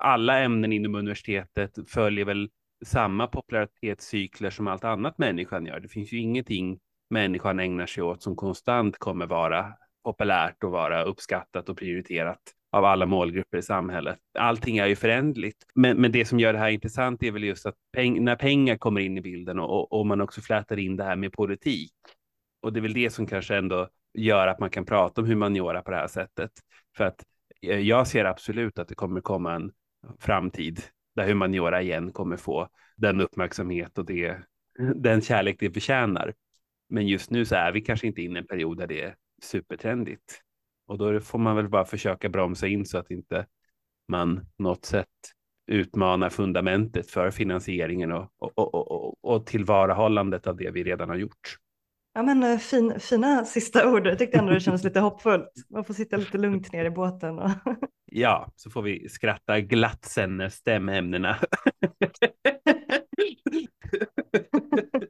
alla 0.00 0.38
ämnen 0.38 0.72
inom 0.72 0.94
universitetet 0.94 1.90
följer 1.90 2.24
väl 2.24 2.50
samma 2.84 3.26
popularitetscykler 3.26 4.50
som 4.50 4.66
allt 4.66 4.84
annat 4.84 5.18
människan 5.18 5.66
gör. 5.66 5.80
Det 5.80 5.88
finns 5.88 6.12
ju 6.12 6.18
ingenting 6.18 6.78
människan 7.10 7.60
ägnar 7.60 7.86
sig 7.86 8.02
åt 8.02 8.22
som 8.22 8.36
konstant 8.36 8.98
kommer 8.98 9.26
vara 9.26 9.72
populärt 10.04 10.64
och 10.64 10.70
vara 10.70 11.02
uppskattat 11.02 11.68
och 11.68 11.78
prioriterat 11.78 12.40
av 12.72 12.84
alla 12.84 13.06
målgrupper 13.06 13.58
i 13.58 13.62
samhället. 13.62 14.18
Allting 14.38 14.78
är 14.78 14.86
ju 14.86 14.96
förändligt. 14.96 15.56
Men, 15.74 16.00
men 16.00 16.12
det 16.12 16.24
som 16.24 16.40
gör 16.40 16.52
det 16.52 16.58
här 16.58 16.70
intressant 16.70 17.22
är 17.22 17.30
väl 17.30 17.44
just 17.44 17.66
att 17.66 17.74
peng 17.92 18.24
när 18.24 18.36
pengar 18.36 18.76
kommer 18.76 19.00
in 19.00 19.18
i 19.18 19.20
bilden 19.20 19.58
och, 19.58 19.92
och 19.92 20.06
man 20.06 20.20
också 20.20 20.40
flätar 20.40 20.78
in 20.78 20.96
det 20.96 21.04
här 21.04 21.16
med 21.16 21.32
politik. 21.32 21.92
Och 22.62 22.72
det 22.72 22.80
är 22.80 22.82
väl 22.82 22.92
det 22.92 23.10
som 23.10 23.26
kanske 23.26 23.56
ändå 23.56 23.88
gör 24.14 24.46
att 24.46 24.60
man 24.60 24.70
kan 24.70 24.84
prata 24.84 25.20
om 25.20 25.26
humaniora 25.26 25.82
på 25.82 25.90
det 25.90 25.96
här 25.96 26.08
sättet. 26.08 26.50
För 26.96 27.04
att 27.04 27.24
eh, 27.62 27.78
jag 27.78 28.06
ser 28.06 28.24
absolut 28.24 28.78
att 28.78 28.88
det 28.88 28.94
kommer 28.94 29.20
komma 29.20 29.54
en 29.54 29.72
framtid 30.18 30.80
där 31.16 31.26
humaniora 31.26 31.82
igen 31.82 32.12
kommer 32.12 32.36
få 32.36 32.68
den 32.96 33.20
uppmärksamhet 33.20 33.98
och 33.98 34.04
det, 34.04 34.36
den 34.94 35.20
kärlek 35.20 35.56
det 35.60 35.70
förtjänar. 35.70 36.34
Men 36.88 37.06
just 37.06 37.30
nu 37.30 37.44
så 37.44 37.54
är 37.54 37.72
vi 37.72 37.80
kanske 37.80 38.06
inte 38.06 38.22
inne 38.22 38.38
i 38.38 38.38
en 38.38 38.46
period 38.46 38.78
där 38.78 38.86
det 38.86 39.02
är 39.02 39.14
supertrendigt. 39.42 40.42
Och 40.86 40.98
då 40.98 41.20
får 41.20 41.38
man 41.38 41.56
väl 41.56 41.68
bara 41.68 41.84
försöka 41.84 42.28
bromsa 42.28 42.66
in 42.66 42.86
så 42.86 42.98
att 42.98 43.10
inte 43.10 43.46
man 44.08 44.46
något 44.58 44.84
sätt 44.84 45.06
utmanar 45.66 46.30
fundamentet 46.30 47.10
för 47.10 47.30
finansieringen 47.30 48.12
och, 48.12 48.30
och, 48.38 48.58
och, 48.58 48.90
och, 48.90 49.14
och 49.34 49.46
tillvarahållandet 49.46 50.46
av 50.46 50.56
det 50.56 50.70
vi 50.70 50.84
redan 50.84 51.08
har 51.08 51.16
gjort. 51.16 51.56
Ja, 52.14 52.22
men 52.22 52.42
eh, 52.42 52.58
fin, 52.58 53.00
fina 53.00 53.44
sista 53.44 53.92
ord. 53.92 54.06
Jag 54.06 54.18
tyckte 54.18 54.38
ändå 54.38 54.52
det 54.52 54.60
kändes 54.60 54.84
lite 54.84 55.00
hoppfullt. 55.00 55.52
Man 55.70 55.84
får 55.84 55.94
sitta 55.94 56.16
lite 56.16 56.38
lugnt 56.38 56.72
ner 56.72 56.84
i 56.84 56.90
båten. 56.90 57.38
Och... 57.38 57.50
Ja, 58.12 58.52
så 58.56 58.70
får 58.70 58.82
vi 58.82 59.08
skratta 59.08 59.60
glatt 59.60 60.04
sen 60.04 60.36
när 60.36 60.48
stämämnena. 60.48 61.36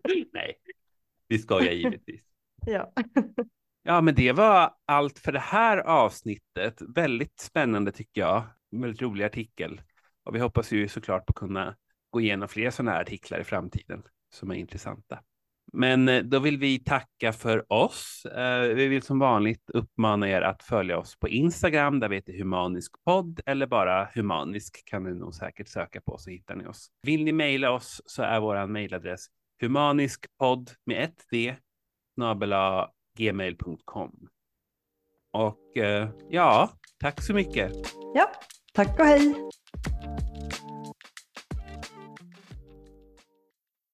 Nej, 0.33 0.55
vi 1.29 1.39
skojar 1.39 1.73
givetvis. 1.73 2.23
Ja. 2.67 2.93
Ja, 3.83 4.01
men 4.01 4.15
det 4.15 4.33
var 4.33 4.75
allt 4.87 5.19
för 5.19 5.33
det 5.33 5.39
här 5.39 5.79
avsnittet. 5.79 6.83
Väldigt 6.95 7.41
spännande 7.41 7.93
tycker 7.93 8.21
jag. 8.21 8.43
Väldigt 8.71 9.03
rolig 9.03 9.25
artikel. 9.25 9.81
Och 10.25 10.35
vi 10.35 10.39
hoppas 10.39 10.73
ju 10.73 10.89
såklart 10.89 11.27
på 11.27 11.31
att 11.31 11.37
kunna 11.37 11.77
gå 12.11 12.21
igenom 12.21 12.49
fler 12.49 12.71
sådana 12.71 12.91
här 12.91 13.01
artiklar 13.01 13.39
i 13.39 13.45
framtiden 13.45 14.03
som 14.35 14.51
är 14.51 14.55
intressanta. 14.55 15.19
Men 15.73 16.09
eh, 16.09 16.23
då 16.23 16.39
vill 16.39 16.59
vi 16.59 16.79
tacka 16.79 17.33
för 17.33 17.73
oss. 17.73 18.27
Eh, 18.27 18.75
vi 18.75 18.87
vill 18.89 19.03
som 19.03 19.19
vanligt 19.19 19.71
uppmana 19.71 20.29
er 20.29 20.43
att 20.43 20.63
följa 20.63 20.99
oss 20.99 21.19
på 21.19 21.29
Instagram 21.29 22.01
där 22.01 22.09
vi 22.09 22.17
heter 22.17 22.39
Humanisk 22.39 22.93
podd 23.05 23.41
eller 23.47 23.67
bara 23.67 24.09
Humanisk 24.15 24.83
kan 24.85 25.05
ni 25.05 25.15
nog 25.15 25.35
säkert 25.35 25.69
söka 25.69 26.01
på 26.01 26.19
så 26.19 26.31
hittar 26.31 26.57
ni 26.57 26.67
oss. 26.67 26.91
Vill 27.03 27.25
ni 27.25 27.33
mejla 27.33 27.71
oss 27.71 28.03
så 28.07 28.23
är 28.23 28.41
vår 28.41 28.67
mejladress 28.67 29.27
humaniskpodd 29.61 30.71
med 30.85 31.05
ett 31.05 31.25
d 31.31 31.57
snabela 32.15 32.91
gmail.com. 33.19 34.29
Och 35.33 35.77
eh, 35.77 36.09
ja, 36.31 36.71
tack 37.01 37.23
så 37.23 37.35
mycket. 37.35 37.73
Ja, 38.15 38.33
tack 38.73 39.01
och 39.01 39.07
hej. 39.07 39.35